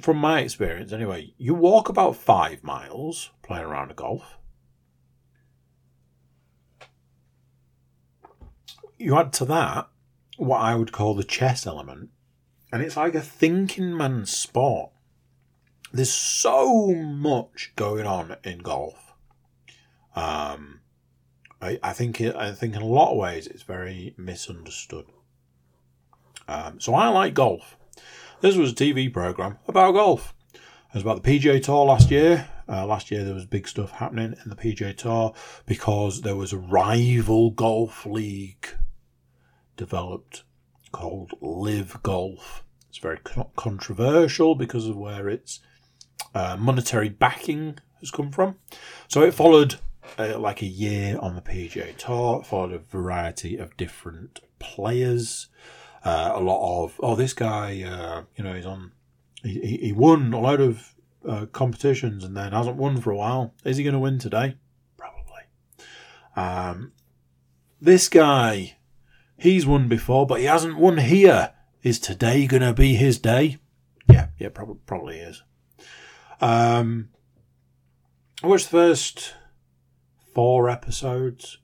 from 0.00 0.16
my 0.16 0.40
experience 0.40 0.92
anyway, 0.92 1.34
you 1.38 1.54
walk 1.54 1.88
about 1.88 2.16
five 2.16 2.64
miles 2.64 3.30
playing 3.44 3.66
around 3.66 3.92
a 3.92 3.94
golf. 3.94 4.38
You 8.98 9.16
add 9.16 9.32
to 9.34 9.44
that 9.44 9.88
what 10.36 10.58
I 10.58 10.74
would 10.74 10.90
call 10.90 11.14
the 11.14 11.22
chess 11.22 11.64
element, 11.64 12.10
and 12.72 12.82
it's 12.82 12.96
like 12.96 13.14
a 13.14 13.20
thinking 13.20 13.96
man's 13.96 14.36
sport. 14.36 14.90
There's 15.92 16.12
so 16.12 16.92
much 16.92 17.72
going 17.76 18.04
on 18.04 18.34
in 18.42 18.58
golf. 18.58 19.14
Um, 20.16 20.80
I, 21.60 21.78
I 21.82 21.92
think 21.92 22.20
it, 22.20 22.36
I 22.36 22.52
think 22.52 22.74
in 22.74 22.82
a 22.82 22.86
lot 22.86 23.12
of 23.12 23.18
ways 23.18 23.46
it's 23.46 23.62
very 23.62 24.14
misunderstood. 24.16 25.06
Um, 26.46 26.80
so 26.80 26.94
I 26.94 27.08
like 27.08 27.34
golf. 27.34 27.76
This 28.40 28.56
was 28.56 28.72
a 28.72 28.74
TV 28.74 29.12
program 29.12 29.58
about 29.66 29.92
golf. 29.92 30.34
It 30.54 30.94
was 30.94 31.02
about 31.02 31.22
the 31.22 31.38
PGA 31.38 31.62
Tour 31.62 31.84
last 31.84 32.10
year. 32.10 32.48
Uh, 32.68 32.86
last 32.86 33.10
year 33.10 33.24
there 33.24 33.34
was 33.34 33.46
big 33.46 33.66
stuff 33.66 33.92
happening 33.92 34.34
in 34.42 34.50
the 34.50 34.56
PGA 34.56 34.96
Tour 34.96 35.34
because 35.66 36.22
there 36.22 36.36
was 36.36 36.52
a 36.52 36.58
rival 36.58 37.50
golf 37.50 38.06
league 38.06 38.68
developed 39.76 40.44
called 40.92 41.32
LIV 41.40 42.02
Golf. 42.02 42.64
It's 42.88 42.98
very 42.98 43.18
controversial 43.56 44.54
because 44.54 44.86
of 44.86 44.96
where 44.96 45.28
its 45.28 45.60
uh, 46.34 46.56
monetary 46.58 47.08
backing 47.08 47.78
has 48.00 48.10
come 48.10 48.30
from. 48.30 48.56
So 49.08 49.22
it 49.22 49.34
followed 49.34 49.76
uh, 50.18 50.38
like 50.38 50.62
a 50.62 50.66
year 50.66 51.18
on 51.18 51.34
the 51.34 51.42
PGA 51.42 51.96
Tour, 51.96 52.42
followed 52.42 52.72
a 52.72 52.78
variety 52.78 53.56
of 53.56 53.76
different 53.76 54.40
players. 54.58 55.48
Uh, 56.04 56.32
a 56.34 56.40
lot 56.40 56.84
of 56.84 57.00
oh, 57.02 57.14
this 57.14 57.32
guy, 57.32 57.82
uh, 57.82 58.22
you 58.36 58.44
know, 58.44 58.54
he's 58.54 58.66
on. 58.66 58.92
He, 59.42 59.78
he 59.82 59.92
won 59.92 60.32
a 60.32 60.40
lot 60.40 60.60
of 60.60 60.94
uh, 61.28 61.46
competitions 61.46 62.24
and 62.24 62.36
then 62.36 62.52
hasn't 62.52 62.76
won 62.76 63.00
for 63.00 63.10
a 63.10 63.16
while. 63.16 63.54
Is 63.64 63.76
he 63.76 63.84
going 63.84 63.94
to 63.94 63.98
win 64.00 64.18
today? 64.18 64.56
Probably. 64.96 65.42
Um, 66.36 66.92
this 67.80 68.08
guy 68.08 68.78
He's 69.38 69.64
won 69.64 69.86
before, 69.86 70.26
but 70.26 70.40
he 70.40 70.46
hasn't 70.46 70.78
won 70.78 70.98
here. 70.98 71.52
Is 71.84 72.00
today 72.00 72.48
going 72.48 72.62
to 72.62 72.72
be 72.72 72.96
his 72.96 73.20
day? 73.20 73.58
Yeah, 74.10 74.28
yeah, 74.36 74.48
probably, 74.48 74.78
probably 74.84 75.18
is. 75.18 75.44
Um, 76.40 77.10
I 78.42 78.48
watched 78.48 78.66
the 78.66 78.78
first 78.78 79.34
four 80.34 80.68
episodes. 80.68 81.58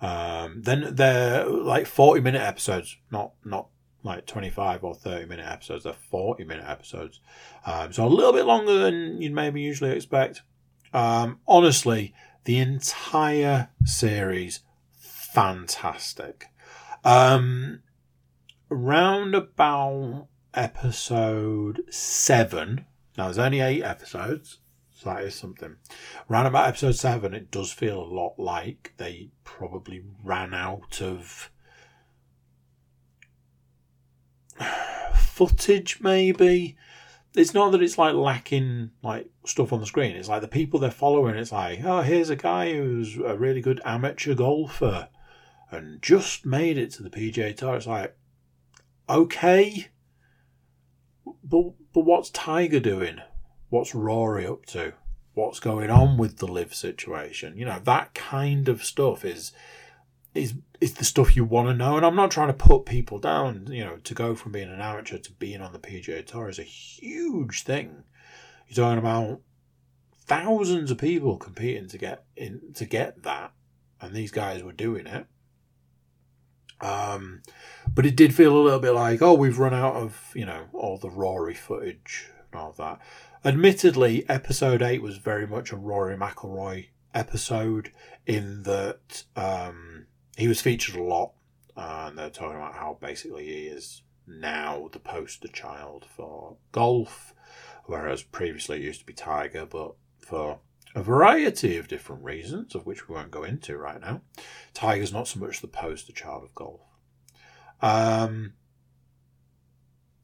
Um, 0.00 0.62
then 0.62 0.94
they're 0.94 1.46
like 1.46 1.86
forty 1.86 2.20
minute 2.20 2.42
episodes, 2.42 2.96
not 3.10 3.32
not 3.44 3.68
like 4.02 4.26
twenty 4.26 4.50
five 4.50 4.84
or 4.84 4.94
thirty 4.94 5.26
minute 5.26 5.46
episodes. 5.46 5.84
They're 5.84 5.92
forty 5.92 6.44
minute 6.44 6.68
episodes, 6.68 7.20
um, 7.64 7.92
so 7.92 8.06
a 8.06 8.08
little 8.08 8.32
bit 8.32 8.46
longer 8.46 8.78
than 8.78 9.20
you'd 9.20 9.32
maybe 9.32 9.60
usually 9.60 9.92
expect. 9.92 10.42
Um, 10.92 11.40
honestly, 11.46 12.14
the 12.44 12.58
entire 12.58 13.70
series 13.84 14.60
fantastic. 15.36 16.46
Um, 17.04 17.82
round 18.68 19.34
about 19.34 20.28
episode 20.54 21.82
seven. 21.90 22.86
Now 23.18 23.24
there's 23.24 23.38
only 23.38 23.60
eight 23.60 23.82
episodes, 23.82 24.60
so 24.96 25.10
that 25.10 25.24
is 25.24 25.34
something. 25.34 25.76
Round 26.26 26.48
about 26.48 26.68
episode 26.68 26.96
seven, 26.96 27.34
it 27.34 27.50
does 27.50 27.70
feel 27.70 28.00
a 28.00 28.14
lot 28.14 28.38
like 28.38 28.94
they 28.96 29.28
probably 29.44 30.02
ran 30.24 30.54
out 30.54 31.02
of 31.02 31.50
footage. 35.14 36.00
Maybe 36.00 36.78
it's 37.34 37.52
not 37.52 37.72
that 37.72 37.82
it's 37.82 37.98
like 37.98 38.14
lacking 38.14 38.90
like 39.02 39.28
stuff 39.44 39.70
on 39.70 39.80
the 39.80 39.86
screen. 39.86 40.16
It's 40.16 40.30
like 40.30 40.40
the 40.40 40.48
people 40.48 40.80
they're 40.80 40.90
following. 40.90 41.36
It's 41.36 41.52
like, 41.52 41.84
oh, 41.84 42.00
here's 42.00 42.30
a 42.30 42.36
guy 42.36 42.72
who's 42.72 43.18
a 43.18 43.36
really 43.36 43.60
good 43.60 43.82
amateur 43.84 44.34
golfer 44.34 45.10
and 45.70 46.00
just 46.00 46.46
made 46.46 46.78
it 46.78 46.90
to 46.92 47.02
the 47.02 47.10
PGA 47.10 47.54
Tour. 47.54 47.76
It's 47.76 47.86
like, 47.86 48.16
okay, 49.10 49.88
but 51.44 51.72
but 51.92 52.00
what's 52.06 52.30
Tiger 52.30 52.80
doing? 52.80 53.18
What's 53.68 53.94
Rory 53.94 54.46
up 54.46 54.66
to? 54.66 54.94
What's 55.34 55.60
going 55.60 55.90
on 55.90 56.16
with 56.16 56.38
the 56.38 56.46
LIV 56.46 56.74
situation? 56.74 57.56
You 57.56 57.66
know 57.66 57.80
that 57.84 58.14
kind 58.14 58.68
of 58.68 58.84
stuff 58.84 59.24
is 59.24 59.52
is 60.34 60.54
is 60.80 60.94
the 60.94 61.04
stuff 61.04 61.36
you 61.36 61.44
want 61.44 61.68
to 61.68 61.74
know. 61.74 61.96
And 61.96 62.06
I'm 62.06 62.16
not 62.16 62.30
trying 62.30 62.48
to 62.48 62.54
put 62.54 62.86
people 62.86 63.18
down. 63.18 63.66
You 63.70 63.84
know, 63.84 63.96
to 63.96 64.14
go 64.14 64.34
from 64.34 64.52
being 64.52 64.70
an 64.70 64.80
amateur 64.80 65.18
to 65.18 65.32
being 65.32 65.60
on 65.60 65.72
the 65.72 65.78
PGA 65.78 66.24
Tour 66.24 66.48
is 66.48 66.58
a 66.58 66.64
huge 66.64 67.64
thing. 67.64 68.04
You're 68.68 68.84
talking 68.84 68.98
about 68.98 69.40
thousands 70.26 70.90
of 70.90 70.98
people 70.98 71.36
competing 71.36 71.88
to 71.88 71.98
get 71.98 72.24
in 72.36 72.72
to 72.74 72.84
get 72.84 73.22
that, 73.22 73.52
and 74.00 74.14
these 74.14 74.30
guys 74.30 74.62
were 74.62 74.72
doing 74.72 75.06
it. 75.06 75.26
Um, 76.80 77.42
but 77.92 78.04
it 78.04 78.16
did 78.16 78.34
feel 78.34 78.56
a 78.56 78.60
little 78.60 78.80
bit 78.80 78.92
like, 78.92 79.22
oh, 79.22 79.34
we've 79.34 79.58
run 79.58 79.72
out 79.72 79.94
of, 79.94 80.32
you 80.34 80.44
know, 80.44 80.66
all 80.74 80.98
the 80.98 81.10
Rory 81.10 81.54
footage 81.54 82.28
and 82.52 82.60
all 82.60 82.72
that. 82.72 83.00
Admittedly, 83.46 84.28
episode 84.28 84.82
8 84.82 85.00
was 85.00 85.18
very 85.18 85.46
much 85.46 85.70
a 85.70 85.76
Rory 85.76 86.16
McIlroy 86.16 86.88
episode 87.14 87.92
in 88.26 88.64
that 88.64 89.22
um, 89.36 90.06
he 90.36 90.48
was 90.48 90.60
featured 90.60 90.96
a 90.96 91.02
lot. 91.02 91.30
Uh, 91.76 92.06
and 92.08 92.18
they're 92.18 92.28
talking 92.28 92.56
about 92.56 92.74
how 92.74 92.98
basically 93.00 93.44
he 93.44 93.66
is 93.68 94.02
now 94.26 94.88
the 94.90 94.98
poster 94.98 95.46
child 95.46 96.04
for 96.04 96.56
golf, 96.72 97.34
whereas 97.84 98.20
previously 98.20 98.78
it 98.78 98.82
used 98.82 98.98
to 98.98 99.06
be 99.06 99.12
Tiger, 99.12 99.64
but 99.64 99.94
for 100.18 100.58
a 100.96 101.02
variety 101.04 101.76
of 101.76 101.86
different 101.86 102.24
reasons, 102.24 102.74
of 102.74 102.84
which 102.84 103.08
we 103.08 103.14
won't 103.14 103.30
go 103.30 103.44
into 103.44 103.78
right 103.78 104.00
now. 104.00 104.22
Tiger's 104.74 105.12
not 105.12 105.28
so 105.28 105.38
much 105.38 105.60
the 105.60 105.68
poster 105.68 106.12
child 106.12 106.42
of 106.42 106.52
golf. 106.56 106.80
Um, 107.80 108.54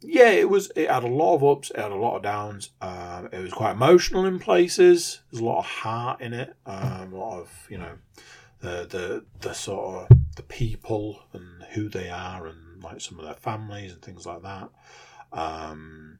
yeah, 0.04 0.30
it 0.30 0.48
was. 0.48 0.70
It 0.76 0.90
had 0.90 1.04
a 1.04 1.08
lot 1.08 1.36
of 1.36 1.44
ups. 1.44 1.70
It 1.70 1.78
had 1.80 1.92
a 1.92 1.96
lot 1.96 2.16
of 2.16 2.22
downs. 2.22 2.70
Um, 2.80 3.28
it 3.32 3.38
was 3.38 3.52
quite 3.52 3.72
emotional 3.72 4.24
in 4.26 4.38
places. 4.38 5.20
There's 5.30 5.40
a 5.40 5.44
lot 5.44 5.60
of 5.60 5.66
heart 5.66 6.20
in 6.20 6.32
it. 6.32 6.54
Um, 6.66 7.12
a 7.12 7.16
lot 7.16 7.40
of 7.40 7.66
you 7.68 7.78
know, 7.78 7.98
the 8.60 8.86
the 8.88 9.24
the 9.40 9.52
sort 9.52 10.10
of 10.10 10.18
the 10.36 10.42
people 10.42 11.24
and 11.32 11.64
who 11.72 11.88
they 11.88 12.08
are 12.08 12.46
and 12.46 12.82
like 12.82 13.00
some 13.00 13.18
of 13.18 13.24
their 13.24 13.34
families 13.34 13.92
and 13.92 14.02
things 14.02 14.26
like 14.26 14.42
that. 14.42 14.70
Um, 15.32 16.18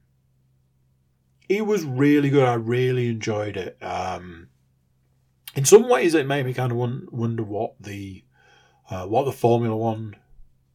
it 1.49 1.67
was 1.67 1.85
really 1.85 2.31
good. 2.31 2.47
I 2.47 2.55
really 2.55 3.09
enjoyed 3.09 3.57
it. 3.57 3.77
Um, 3.83 4.49
in 5.55 5.65
some 5.65 5.89
ways, 5.89 6.15
it 6.15 6.27
made 6.27 6.47
me 6.47 6.55
kind 6.55 6.73
of 6.73 6.79
wonder 6.79 7.43
what 7.43 7.75
the 7.81 8.25
uh, 8.91 9.07
what 9.07 9.25
the 9.25 9.33
Formula 9.33 9.77
One 9.77 10.17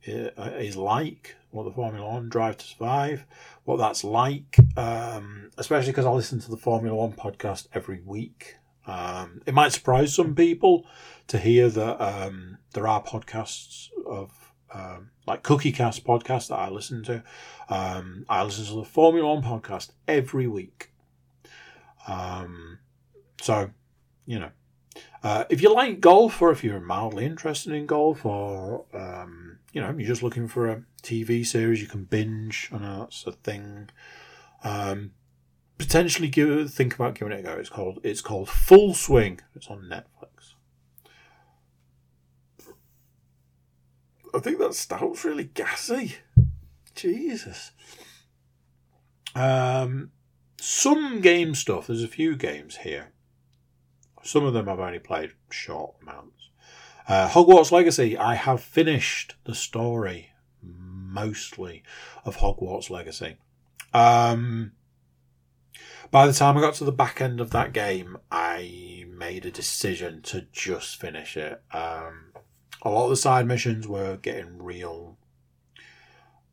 uh, 0.08 0.41
is 0.60 0.78
like, 0.78 1.36
what 1.58 1.64
the 1.64 1.74
Formula 1.74 2.08
One 2.08 2.30
Drive 2.30 2.58
to 2.58 2.66
Survive, 2.66 3.26
what 3.66 3.78
that's 3.78 4.03
like. 4.03 4.58
Um, 4.78 5.51
especially 5.58 5.91
because 5.91 6.05
I 6.05 6.12
listen 6.12 6.39
to 6.39 6.51
the 6.51 6.58
Formula 6.58 6.95
One 6.95 7.14
podcast 7.14 7.68
every 7.74 7.99
week. 8.05 8.58
Um, 8.86 9.41
it 9.45 9.53
might 9.53 9.74
surprise 9.74 10.16
some 10.16 10.36
people 10.36 10.86
to 11.28 11.38
hear 11.38 11.70
that 11.70 12.01
um, 12.01 12.58
there 12.74 12.88
are 12.88 13.03
podcasts 13.03 13.89
of 14.05 14.32
um, 14.74 15.10
like 15.26 15.43
Cookie 15.43 15.72
Cast 15.72 16.05
podcast 16.05 16.49
that 16.49 16.60
I 16.60 16.70
listen 16.70 17.03
to. 17.03 17.24
Um, 17.70 18.26
I 18.30 18.43
listen 18.43 18.66
to 18.66 18.76
the 18.76 18.86
Formula 18.86 19.34
One 19.34 19.43
podcast 19.43 19.91
every 20.08 20.47
week. 20.47 20.91
Um, 22.08 22.80
so, 23.41 23.72
you 24.26 24.39
know, 24.39 24.51
uh, 25.24 25.45
if 25.49 25.62
you 25.62 25.74
like 25.74 25.99
golf, 25.99 26.41
or 26.41 26.51
if 26.51 26.64
you're 26.64 26.80
mildly 26.80 27.26
interested 27.26 27.74
in 27.74 27.86
golf, 27.86 28.26
or 28.26 28.86
um, 28.93 29.47
you 29.74 29.82
know 29.82 29.93
you're 29.97 30.07
just 30.07 30.24
looking 30.24 30.47
for 30.47 30.68
a 30.68 30.84
TV 31.03 31.45
series 31.45 31.82
you 31.82 31.88
can 31.88 32.05
binge, 32.05 32.70
I 32.74 32.78
know 32.78 32.99
that's 32.99 33.26
a 33.26 33.32
thing. 33.32 33.89
Um, 34.63 35.11
potentially 35.78 36.30
give 36.30 36.72
think 36.74 36.95
about 36.95 37.15
giving 37.15 37.34
it 37.34 37.39
a 37.39 37.43
go. 37.43 37.53
It's 37.53 37.70
called 37.70 37.99
it's 38.03 38.22
called 38.22 38.49
Full 38.49 38.93
Swing. 38.93 39.39
It's 39.55 39.68
on 39.68 39.84
Netflix. 39.84 40.53
I 44.34 44.39
think 44.39 44.59
that 44.59 44.74
stout's 44.74 45.24
really 45.26 45.45
gassy. 45.45 46.18
Jesus. 46.95 47.72
Um, 49.36 50.11
some 50.59 51.22
game 51.22 51.55
stuff. 51.55 51.88
There's 51.88 52.03
a 52.03 52.07
few 52.07 52.36
games 52.36 52.78
here 52.78 53.11
Some 54.24 54.43
of 54.43 54.53
them 54.53 54.68
I've 54.68 54.80
only 54.80 54.99
played 54.99 55.34
short 55.49 55.95
amounts. 56.01 56.37
Uh, 57.08 57.30
Hogwarts 57.30 57.72
Legacy, 57.72 58.18
I 58.18 58.36
have 58.36 58.62
finished 58.62 59.36
the 59.45 59.55
story 59.55 60.32
mostly 60.62 61.84
of 62.26 62.38
Hogwarts 62.38 62.89
Legacy. 62.89 63.38
Um, 63.93 64.74
by 66.12 66.28
the 66.28 66.34
time 66.34 66.58
I 66.58 66.62
got 66.62 66.74
to 66.76 66.84
the 66.84 66.91
back 66.91 67.22
end 67.22 67.39
of 67.39 67.51
that 67.51 67.72
game, 67.72 68.18
I 68.30 69.05
made 69.10 69.45
a 69.45 69.51
decision 69.51 70.22
to 70.24 70.47
just 70.51 70.99
finish 70.99 71.38
it. 71.38 71.62
Um, 71.72 72.34
a 72.82 72.89
lot 72.89 73.05
of 73.05 73.10
the 73.12 73.16
side 73.16 73.47
missions 73.47 73.88
were 73.88 74.18
getting 74.18 74.62
real. 74.62 75.18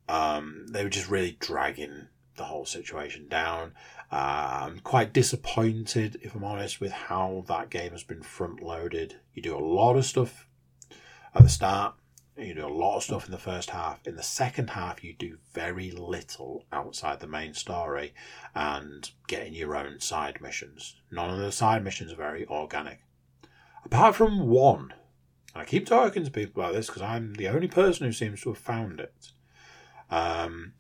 Um, 0.09 0.67
they 0.69 0.85
were 0.85 0.91
just 0.91 1.11
really 1.11 1.37
dragging 1.41 2.09
the 2.37 2.45
whole 2.45 2.65
situation 2.65 3.27
down. 3.29 3.73
I'm 4.15 4.79
quite 4.79 5.13
disappointed, 5.13 6.21
if 6.23 6.37
I'm 6.37 6.45
honest, 6.45 6.81
with 6.81 6.93
how 6.93 7.45
that 7.49 7.69
game 7.69 7.91
has 7.91 8.05
been 8.05 8.23
front 8.23 8.63
loaded. 8.63 9.17
You 9.33 9.43
do 9.43 9.57
a 9.57 9.59
lot 9.59 9.97
of 9.97 10.05
stuff 10.05 10.47
at 11.35 11.43
the 11.43 11.49
start, 11.49 11.95
you 12.37 12.55
do 12.55 12.67
a 12.67 12.69
lot 12.69 12.97
of 12.97 13.03
stuff 13.03 13.27
in 13.27 13.33
the 13.33 13.39
first 13.39 13.71
half. 13.71 14.07
In 14.07 14.15
the 14.15 14.23
second 14.23 14.71
half, 14.71 15.03
you 15.03 15.15
do 15.15 15.39
very 15.53 15.91
little 15.91 16.65
outside 16.73 17.19
the 17.19 17.27
main 17.27 17.55
story 17.55 18.15
and 18.55 19.11
getting 19.27 19.53
your 19.53 19.77
own 19.77 19.99
side 19.99 20.41
missions. 20.41 21.01
None 21.11 21.31
of 21.31 21.39
the 21.39 21.51
side 21.51 21.83
missions 21.83 22.13
are 22.13 22.17
very 22.17 22.47
organic. 22.47 23.01
Apart 23.85 24.15
from 24.15 24.49
one, 24.49 24.95
I 25.57 25.65
keep 25.65 25.87
talking 25.87 26.25
to 26.25 26.31
people 26.31 26.63
about 26.63 26.75
this 26.75 26.87
because 26.87 27.03
I'm 27.03 27.35
the 27.35 27.49
only 27.49 27.69
person 27.69 28.07
who 28.07 28.13
seems 28.13 28.43
to 28.43 28.51
have 28.51 28.59
found 28.59 29.01
it. 29.01 29.33
Um, 30.09 30.75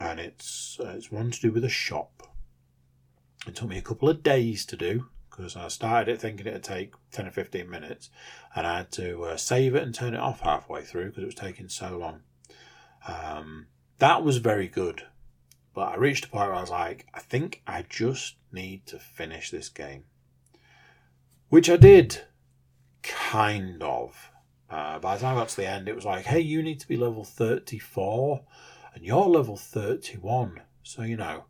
and 0.00 0.18
it's 0.18 0.78
uh, 0.80 0.94
it's 0.96 1.12
one 1.12 1.30
to 1.30 1.40
do 1.40 1.52
with 1.52 1.64
a 1.64 1.68
shop. 1.68 2.33
It 3.46 3.54
took 3.54 3.68
me 3.68 3.78
a 3.78 3.82
couple 3.82 4.08
of 4.08 4.22
days 4.22 4.64
to 4.66 4.76
do 4.76 5.06
because 5.28 5.56
I 5.56 5.68
started 5.68 6.12
it 6.12 6.20
thinking 6.20 6.46
it'd 6.46 6.62
take 6.62 6.94
10 7.12 7.26
or 7.26 7.30
15 7.30 7.68
minutes 7.68 8.10
and 8.54 8.66
I 8.66 8.78
had 8.78 8.92
to 8.92 9.24
uh, 9.24 9.36
save 9.36 9.74
it 9.74 9.82
and 9.82 9.94
turn 9.94 10.14
it 10.14 10.20
off 10.20 10.40
halfway 10.40 10.82
through 10.82 11.06
because 11.06 11.22
it 11.22 11.26
was 11.26 11.34
taking 11.34 11.68
so 11.68 11.98
long. 11.98 12.20
Um, 13.06 13.66
that 13.98 14.22
was 14.22 14.38
very 14.38 14.68
good, 14.68 15.02
but 15.74 15.88
I 15.88 15.96
reached 15.96 16.26
a 16.26 16.28
point 16.28 16.48
where 16.48 16.56
I 16.56 16.60
was 16.60 16.70
like, 16.70 17.06
I 17.12 17.20
think 17.20 17.62
I 17.66 17.84
just 17.88 18.36
need 18.52 18.86
to 18.86 18.98
finish 18.98 19.50
this 19.50 19.68
game. 19.68 20.04
Which 21.48 21.68
I 21.68 21.76
did, 21.76 22.22
kind 23.02 23.82
of. 23.82 24.30
Uh, 24.70 24.98
by 24.98 25.16
the 25.16 25.22
time 25.22 25.36
I 25.36 25.40
got 25.40 25.50
to 25.50 25.56
the 25.56 25.68
end, 25.68 25.88
it 25.88 25.94
was 25.94 26.04
like, 26.04 26.24
hey, 26.24 26.40
you 26.40 26.62
need 26.62 26.80
to 26.80 26.88
be 26.88 26.96
level 26.96 27.24
34 27.24 28.42
and 28.94 29.04
you're 29.04 29.26
level 29.26 29.56
31. 29.56 30.62
So, 30.82 31.02
you 31.02 31.16
know, 31.16 31.44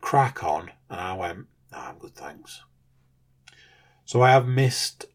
crack 0.00 0.42
on. 0.44 0.70
And 0.90 1.00
I 1.00 1.12
went, 1.14 1.46
nah, 1.72 1.88
I'm 1.88 1.98
good, 1.98 2.14
thanks. 2.14 2.62
So 4.04 4.22
I 4.22 4.30
have 4.30 4.46
missed. 4.46 5.06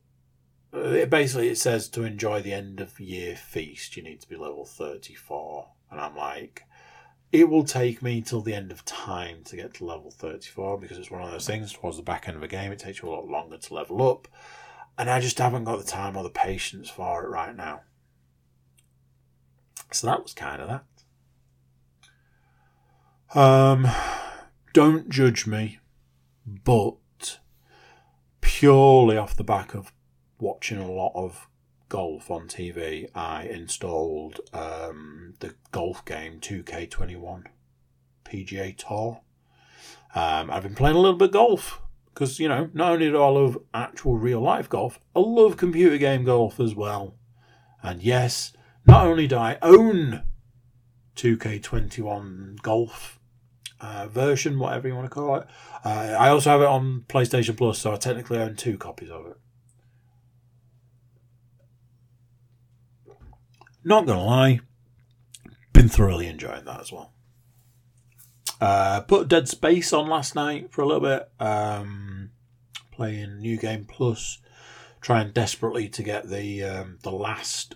Uh, 0.74 1.06
basically, 1.06 1.50
it 1.50 1.58
says 1.58 1.90
to 1.90 2.04
enjoy 2.04 2.42
the 2.42 2.54
end 2.54 2.80
of 2.80 3.00
year 3.00 3.36
feast, 3.36 3.98
you 3.98 4.04
need 4.04 4.22
to 4.22 4.30
be 4.30 4.36
level 4.36 4.66
34. 4.66 5.68
And 5.92 6.00
I'm 6.00 6.16
like, 6.16 6.64
it 7.32 7.50
will 7.50 7.64
take 7.64 8.02
me 8.02 8.22
till 8.22 8.42
the 8.42 8.54
end 8.54 8.72
of 8.72 8.84
time 8.84 9.44
to 9.46 9.56
get 9.56 9.74
to 9.76 9.86
level 9.86 10.12
34 10.12 10.80
because 10.80 10.98
it's 10.98 11.12
one 11.12 11.22
of 11.22 11.32
those 11.32 11.48
things 11.48 11.72
towards 11.72 11.98
the 11.98 12.04
back 12.04 12.28
end 12.28 12.38
of 12.38 12.44
a 12.44 12.48
game, 12.48 12.72
it 12.72 12.80
takes 12.80 13.02
you 13.02 13.10
a 13.10 13.12
lot 13.12 13.28
longer 13.28 13.58
to 13.58 13.74
level 13.74 14.10
up. 14.10 14.28
And 14.98 15.10
I 15.10 15.22
just 15.22 15.38
haven't 15.38 15.64
got 15.64 15.78
the 15.78 15.86
time 15.86 16.18
or 16.18 16.24
the 16.24 16.30
patience 16.30 16.90
for 16.90 17.24
it 17.24 17.30
right 17.30 17.56
now. 17.56 17.82
So 19.92 20.08
that 20.08 20.22
was 20.22 20.34
kind 20.34 20.62
of 20.62 20.68
that. 20.68 20.84
Um, 23.40 23.88
don't 24.74 25.10
judge 25.10 25.46
me, 25.48 25.80
but 26.46 27.40
purely 28.42 29.18
off 29.18 29.36
the 29.36 29.44
back 29.44 29.74
of 29.74 29.92
watching 30.40 30.78
a 30.80 30.92
lot 30.92 31.12
of 31.16 31.48
golf 31.90 32.32
on 32.32 32.48
TV, 32.48 33.10
I 33.16 33.44
installed 33.44 34.40
um, 34.54 35.34
the 35.40 35.56
golf 35.72 36.06
game 36.06 36.40
2K21 36.40 37.46
PGA 38.26 38.78
Tour. 38.78 39.22
Um, 40.16 40.50
I've 40.50 40.64
been 40.64 40.76
playing 40.76 40.96
a 40.96 41.00
little 41.00 41.18
bit 41.18 41.30
of 41.30 41.34
golf 41.34 41.82
because, 42.14 42.40
you 42.40 42.48
know, 42.48 42.70
not 42.74 42.94
only 42.94 43.10
do 43.10 43.22
I 43.22 43.30
love 43.30 43.58
actual 43.74 44.18
real 44.18 44.42
life 44.42 44.70
golf, 44.70 45.00
I 45.16 45.20
love 45.20 45.58
computer 45.58 45.98
game 45.98 46.24
golf 46.24 46.60
as 46.60 46.76
well. 46.76 47.16
And 47.84 48.02
yes, 48.02 48.54
not 48.86 49.08
only 49.08 49.28
do 49.28 49.38
I 49.38 49.58
own 49.62 50.24
2K21 51.16 52.62
Golf 52.62 53.20
uh, 53.82 54.08
version, 54.08 54.60
whatever 54.60 54.88
you 54.88 54.96
want 54.96 55.06
to 55.06 55.14
call 55.14 55.36
it. 55.36 55.48
Uh, 55.84 56.16
I 56.20 56.30
also 56.30 56.50
have 56.52 56.62
it 56.62 56.68
on 56.68 57.06
PlayStation 57.08 57.58
Plus, 57.58 57.80
so 57.80 57.94
I 57.94 57.98
technically 57.98 58.38
own 58.38 58.56
two 58.56 58.78
copies 58.78 59.10
of 59.10 59.26
it. 59.26 59.38
Not 63.84 64.06
gonna 64.06 64.24
lie, 64.24 64.60
been 65.74 65.90
thoroughly 65.90 66.28
enjoying 66.28 66.66
that 66.66 66.82
as 66.82 66.92
well. 66.92 67.14
Uh, 68.60 69.02
put 69.02 69.28
Dead 69.28 69.48
Space 69.48 69.92
on 69.92 70.08
last 70.08 70.36
night 70.36 70.72
for 70.72 70.84
a 70.84 70.86
little 70.86 71.02
bit, 71.02 71.32
um, 71.40 72.30
playing 72.92 73.40
New 73.40 73.58
Game 73.58 73.86
Plus, 73.86 74.38
trying 75.02 75.32
desperately 75.32 75.90
to 75.90 76.04
get 76.04 76.30
the 76.30 76.64
um, 76.64 77.00
the 77.02 77.12
last 77.12 77.74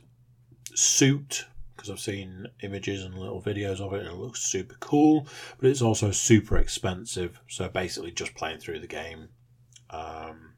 suit 0.76 1.45
because 1.86 1.99
I've 1.99 2.03
seen 2.03 2.47
images 2.61 3.03
and 3.03 3.15
little 3.15 3.41
videos 3.41 3.79
of 3.79 3.93
it 3.93 4.01
and 4.01 4.09
it 4.09 4.15
looks 4.15 4.41
super 4.41 4.75
cool, 4.79 5.27
but 5.59 5.69
it's 5.69 5.81
also 5.81 6.09
super 6.11 6.57
expensive. 6.57 7.39
So 7.47 7.69
basically, 7.69 8.11
just 8.11 8.33
playing 8.33 8.59
through 8.59 8.79
the 8.79 8.88
game, 8.88 9.29
um, 9.91 10.53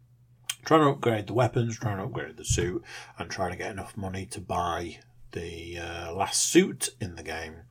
trying 0.63 0.81
to 0.81 0.89
upgrade 0.89 1.27
the 1.27 1.33
weapons, 1.33 1.77
trying 1.77 1.97
to 1.97 2.03
upgrade 2.03 2.37
the 2.37 2.45
suit, 2.45 2.81
and 3.19 3.29
trying 3.29 3.51
to 3.51 3.57
get 3.57 3.71
enough 3.71 3.97
money 3.97 4.25
to 4.27 4.39
buy 4.39 4.99
the 5.31 5.77
uh, 5.77 6.13
last 6.13 6.49
suit 6.49 6.89
in 7.01 7.15
the 7.15 7.23
game. 7.23 7.63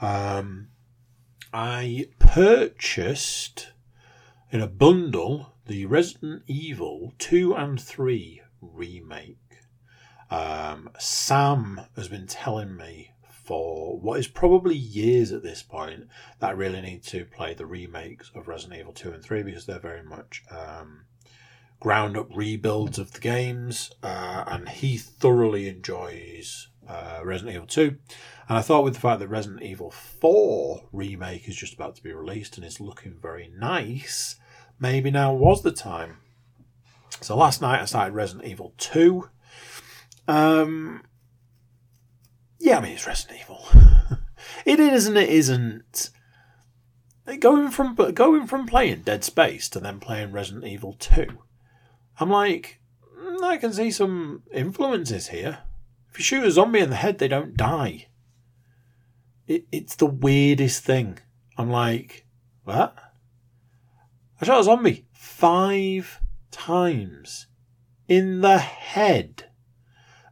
Um, 0.00 0.68
I 1.52 2.08
purchased 2.20 3.72
in 4.52 4.60
a 4.60 4.68
bundle 4.68 5.54
the 5.66 5.86
Resident 5.86 6.44
Evil 6.46 7.12
2 7.18 7.54
and 7.54 7.80
3 7.80 8.42
remake. 8.60 9.45
Um, 10.30 10.90
Sam 10.98 11.80
has 11.94 12.08
been 12.08 12.26
telling 12.26 12.76
me 12.76 13.12
for 13.44 13.98
what 13.98 14.18
is 14.18 14.26
probably 14.26 14.74
years 14.74 15.30
at 15.30 15.42
this 15.42 15.62
point 15.62 16.08
that 16.40 16.48
I 16.48 16.52
really 16.52 16.80
need 16.80 17.04
to 17.04 17.24
play 17.24 17.54
the 17.54 17.66
remakes 17.66 18.30
of 18.34 18.48
Resident 18.48 18.80
Evil 18.80 18.92
2 18.92 19.12
and 19.12 19.22
3 19.22 19.44
because 19.44 19.66
they're 19.66 19.78
very 19.78 20.02
much 20.02 20.42
um, 20.50 21.04
ground 21.78 22.16
up 22.16 22.28
rebuilds 22.34 22.98
of 22.98 23.12
the 23.12 23.20
games, 23.20 23.92
uh, 24.02 24.44
and 24.48 24.68
he 24.68 24.96
thoroughly 24.96 25.68
enjoys 25.68 26.68
uh, 26.88 27.20
Resident 27.22 27.54
Evil 27.54 27.68
2. 27.68 27.96
And 28.48 28.58
I 28.58 28.62
thought 28.62 28.84
with 28.84 28.94
the 28.94 29.00
fact 29.00 29.20
that 29.20 29.28
Resident 29.28 29.62
Evil 29.62 29.90
4 29.90 30.88
remake 30.92 31.48
is 31.48 31.56
just 31.56 31.74
about 31.74 31.96
to 31.96 32.02
be 32.02 32.12
released 32.12 32.56
and 32.56 32.66
is 32.66 32.80
looking 32.80 33.16
very 33.20 33.50
nice, 33.56 34.36
maybe 34.80 35.10
now 35.10 35.32
was 35.34 35.62
the 35.62 35.72
time. 35.72 36.18
So 37.20 37.36
last 37.36 37.62
night 37.62 37.80
I 37.80 37.84
started 37.84 38.14
Resident 38.14 38.46
Evil 38.46 38.74
2. 38.78 39.28
Um, 40.28 41.02
yeah, 42.58 42.78
I 42.78 42.80
mean 42.80 42.92
it's 42.92 43.06
Resident 43.06 43.40
Evil. 43.40 43.64
it 44.64 44.80
is 44.80 45.06
and 45.06 45.16
it 45.16 45.28
isn't. 45.28 46.10
Going 47.40 47.70
from 47.70 47.94
going 47.94 48.46
from 48.46 48.66
playing 48.66 49.02
Dead 49.02 49.24
Space 49.24 49.68
to 49.70 49.80
then 49.80 49.98
playing 49.98 50.32
Resident 50.32 50.64
Evil 50.64 50.92
Two, 50.92 51.42
I'm 52.20 52.30
like, 52.30 52.80
mm, 53.18 53.42
I 53.42 53.56
can 53.56 53.72
see 53.72 53.90
some 53.90 54.42
influences 54.52 55.28
here. 55.28 55.58
If 56.10 56.18
you 56.18 56.24
shoot 56.24 56.46
a 56.46 56.50
zombie 56.50 56.78
in 56.78 56.90
the 56.90 56.96
head, 56.96 57.18
they 57.18 57.28
don't 57.28 57.56
die. 57.56 58.06
It, 59.46 59.66
it's 59.70 59.96
the 59.96 60.06
weirdest 60.06 60.84
thing. 60.84 61.18
I'm 61.58 61.70
like, 61.70 62.26
what? 62.64 62.96
I 64.40 64.44
shot 64.44 64.60
a 64.60 64.64
zombie 64.64 65.06
five 65.12 66.20
times 66.50 67.46
in 68.08 68.40
the 68.40 68.58
head. 68.58 69.45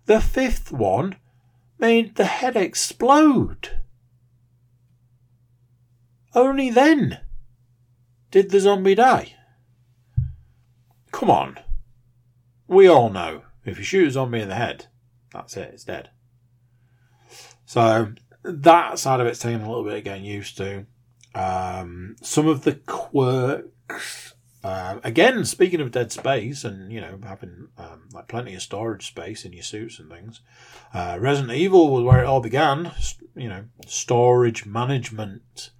The 0.06 0.20
fifth 0.20 0.70
one 0.70 1.16
made 1.78 2.16
the 2.16 2.26
head 2.26 2.56
explode. 2.56 3.78
Only 6.34 6.70
then 6.70 7.20
did 8.30 8.50
the 8.50 8.60
zombie 8.60 8.94
die. 8.94 9.34
Come 11.12 11.30
on. 11.30 11.58
We 12.66 12.88
all 12.88 13.10
know 13.10 13.42
if 13.64 13.78
you 13.78 13.84
shoot 13.84 14.08
a 14.08 14.10
zombie 14.10 14.40
in 14.40 14.48
the 14.48 14.54
head, 14.54 14.86
that's 15.32 15.56
it, 15.56 15.70
it's 15.72 15.84
dead. 15.84 16.10
So 17.64 18.12
that 18.42 18.98
side 18.98 19.20
of 19.20 19.26
it's 19.26 19.38
taken 19.38 19.62
a 19.62 19.68
little 19.68 19.84
bit 19.84 19.98
of 19.98 20.04
getting 20.04 20.24
used 20.24 20.56
to. 20.58 20.86
Um, 21.34 22.16
some 22.22 22.46
of 22.46 22.62
the 22.62 22.74
quirks 22.74 24.33
uh, 24.64 24.98
again, 25.04 25.44
speaking 25.44 25.82
of 25.82 25.92
dead 25.92 26.10
space 26.10 26.64
and 26.64 26.90
you 26.90 26.98
know 26.98 27.18
having 27.22 27.68
um, 27.76 28.08
like 28.14 28.28
plenty 28.28 28.54
of 28.54 28.62
storage 28.62 29.06
space 29.06 29.44
in 29.44 29.52
your 29.52 29.62
suits 29.62 29.98
and 29.98 30.10
things, 30.10 30.40
uh, 30.94 31.18
Resident 31.20 31.52
Evil 31.52 31.92
was 31.92 32.02
where 32.02 32.22
it 32.22 32.26
all 32.26 32.40
began. 32.40 32.90
You 33.36 33.50
know, 33.50 33.64
storage 33.86 34.64
management 34.64 35.70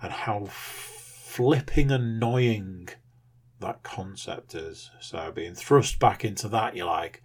and 0.00 0.12
how 0.12 0.46
flipping 0.48 1.90
annoying 1.90 2.90
that 3.58 3.82
concept 3.82 4.54
is. 4.54 4.92
So 5.00 5.32
being 5.32 5.54
thrust 5.54 5.98
back 5.98 6.24
into 6.24 6.46
that, 6.48 6.76
you're 6.76 6.86
like, 6.86 7.24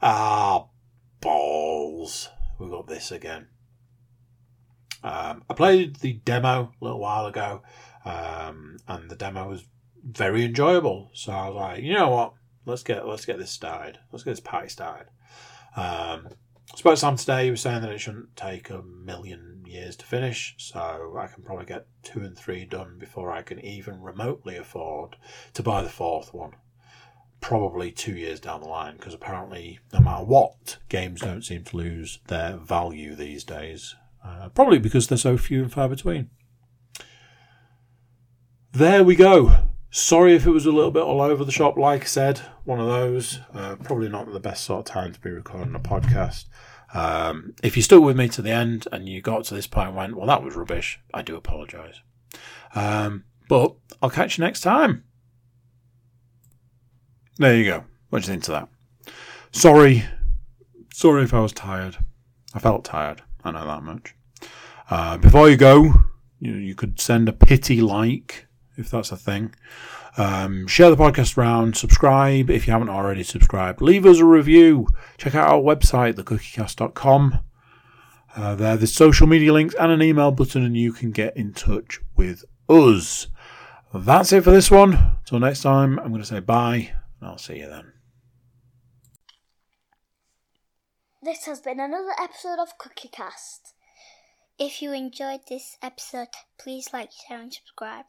ah, 0.00 0.66
balls. 1.20 2.28
We've 2.60 2.70
got 2.70 2.86
this 2.86 3.10
again. 3.10 3.48
Um, 5.02 5.42
I 5.50 5.54
played 5.54 5.96
the 5.96 6.12
demo 6.24 6.72
a 6.80 6.84
little 6.84 7.00
while 7.00 7.26
ago, 7.26 7.62
um, 8.04 8.76
and 8.86 9.10
the 9.10 9.16
demo 9.16 9.48
was 9.48 9.64
very 10.04 10.44
enjoyable. 10.44 11.10
So 11.14 11.32
I 11.32 11.48
was 11.48 11.56
like, 11.56 11.82
you 11.82 11.94
know 11.94 12.10
what? 12.10 12.34
Let's 12.64 12.82
get 12.82 13.06
let's 13.06 13.24
get 13.24 13.38
this 13.38 13.50
started. 13.50 13.98
Let's 14.10 14.24
get 14.24 14.32
this 14.32 14.40
party 14.40 14.68
started. 14.68 15.06
Um, 15.76 16.28
spoke 16.76 16.94
to 16.94 16.96
Sam 16.96 17.16
today. 17.16 17.44
He 17.44 17.50
was 17.50 17.60
saying 17.60 17.82
that 17.82 17.90
it 17.90 17.98
shouldn't 17.98 18.36
take 18.36 18.70
a 18.70 18.82
million 18.82 19.64
years 19.66 19.96
to 19.96 20.06
finish, 20.06 20.54
so 20.58 21.16
I 21.18 21.26
can 21.26 21.42
probably 21.42 21.64
get 21.64 21.86
two 22.02 22.20
and 22.20 22.36
three 22.36 22.64
done 22.64 22.98
before 22.98 23.32
I 23.32 23.42
can 23.42 23.58
even 23.60 24.00
remotely 24.00 24.56
afford 24.56 25.16
to 25.54 25.62
buy 25.62 25.82
the 25.82 25.88
fourth 25.88 26.32
one. 26.32 26.52
Probably 27.40 27.90
two 27.90 28.14
years 28.14 28.38
down 28.38 28.60
the 28.60 28.68
line, 28.68 28.96
because 28.96 29.14
apparently, 29.14 29.80
no 29.92 30.00
matter 30.00 30.24
what, 30.24 30.78
games 30.88 31.20
don't 31.20 31.42
seem 31.42 31.64
to 31.64 31.76
lose 31.76 32.20
their 32.28 32.56
value 32.56 33.16
these 33.16 33.42
days. 33.42 33.96
Uh, 34.24 34.48
probably 34.50 34.78
because 34.78 35.08
they're 35.08 35.18
so 35.18 35.36
few 35.36 35.62
and 35.62 35.72
far 35.72 35.88
between. 35.88 36.30
There 38.72 39.02
we 39.02 39.16
go. 39.16 39.68
Sorry 39.94 40.34
if 40.34 40.46
it 40.46 40.50
was 40.50 40.64
a 40.64 40.72
little 40.72 40.90
bit 40.90 41.02
all 41.02 41.20
over 41.20 41.44
the 41.44 41.52
shop, 41.52 41.76
like 41.76 42.00
I 42.00 42.06
said, 42.06 42.38
one 42.64 42.80
of 42.80 42.86
those. 42.86 43.40
Uh, 43.52 43.76
probably 43.76 44.08
not 44.08 44.32
the 44.32 44.40
best 44.40 44.64
sort 44.64 44.88
of 44.88 44.92
time 44.94 45.12
to 45.12 45.20
be 45.20 45.28
recording 45.28 45.74
a 45.74 45.78
podcast. 45.78 46.46
Um, 46.94 47.54
if 47.62 47.76
you 47.76 47.82
stuck 47.82 48.02
with 48.02 48.16
me 48.16 48.26
to 48.30 48.40
the 48.40 48.52
end 48.52 48.88
and 48.90 49.06
you 49.06 49.20
got 49.20 49.44
to 49.44 49.54
this 49.54 49.66
point 49.66 49.88
and 49.88 49.96
went, 49.98 50.16
well, 50.16 50.26
that 50.28 50.42
was 50.42 50.56
rubbish, 50.56 50.98
I 51.12 51.20
do 51.20 51.36
apologise. 51.36 52.00
Um, 52.74 53.24
but 53.50 53.74
I'll 54.00 54.08
catch 54.08 54.38
you 54.38 54.44
next 54.44 54.62
time. 54.62 55.04
There 57.36 57.54
you 57.54 57.66
go. 57.66 57.84
What 58.08 58.22
do 58.22 58.26
you 58.26 58.32
think 58.32 58.44
to 58.44 58.52
that? 58.52 58.68
Sorry. 59.50 60.04
Sorry 60.94 61.22
if 61.22 61.34
I 61.34 61.40
was 61.40 61.52
tired. 61.52 61.98
I 62.54 62.60
felt 62.60 62.86
tired. 62.86 63.20
I 63.44 63.50
know 63.50 63.66
that 63.66 63.82
much. 63.82 64.14
Uh, 64.88 65.18
before 65.18 65.50
you 65.50 65.58
go, 65.58 65.92
you, 66.40 66.54
you 66.54 66.74
could 66.74 66.98
send 66.98 67.28
a 67.28 67.32
pity 67.34 67.82
like 67.82 68.46
if 68.76 68.90
that's 68.90 69.12
a 69.12 69.16
thing. 69.16 69.54
Um, 70.16 70.66
share 70.66 70.90
the 70.90 70.96
podcast 70.96 71.38
around, 71.38 71.76
subscribe 71.76 72.50
if 72.50 72.66
you 72.66 72.72
haven't 72.72 72.90
already 72.90 73.22
subscribed. 73.22 73.80
Leave 73.80 74.04
us 74.04 74.18
a 74.18 74.24
review. 74.24 74.88
Check 75.16 75.34
out 75.34 75.48
our 75.48 75.60
website, 75.60 76.14
thecookiecast.com. 76.14 77.40
Uh, 78.34 78.54
there, 78.54 78.76
there's 78.76 78.92
social 78.92 79.26
media 79.26 79.52
links 79.52 79.74
and 79.78 79.92
an 79.92 80.02
email 80.02 80.30
button, 80.30 80.64
and 80.64 80.76
you 80.76 80.92
can 80.92 81.10
get 81.10 81.36
in 81.36 81.52
touch 81.52 82.00
with 82.16 82.44
us. 82.68 83.28
That's 83.94 84.32
it 84.32 84.44
for 84.44 84.50
this 84.50 84.70
one. 84.70 84.94
Until 85.20 85.40
next 85.40 85.62
time, 85.62 85.98
I'm 85.98 86.08
going 86.08 86.22
to 86.22 86.26
say 86.26 86.40
bye, 86.40 86.92
and 87.20 87.28
I'll 87.28 87.38
see 87.38 87.58
you 87.58 87.68
then. 87.68 87.92
This 91.22 91.44
has 91.44 91.60
been 91.60 91.78
another 91.78 92.14
episode 92.18 92.58
of 92.58 92.78
CookieCast. 92.78 93.74
If 94.58 94.82
you 94.82 94.92
enjoyed 94.92 95.40
this 95.48 95.76
episode, 95.82 96.28
please 96.58 96.88
like, 96.92 97.10
share, 97.12 97.40
and 97.40 97.52
subscribe. 97.52 98.06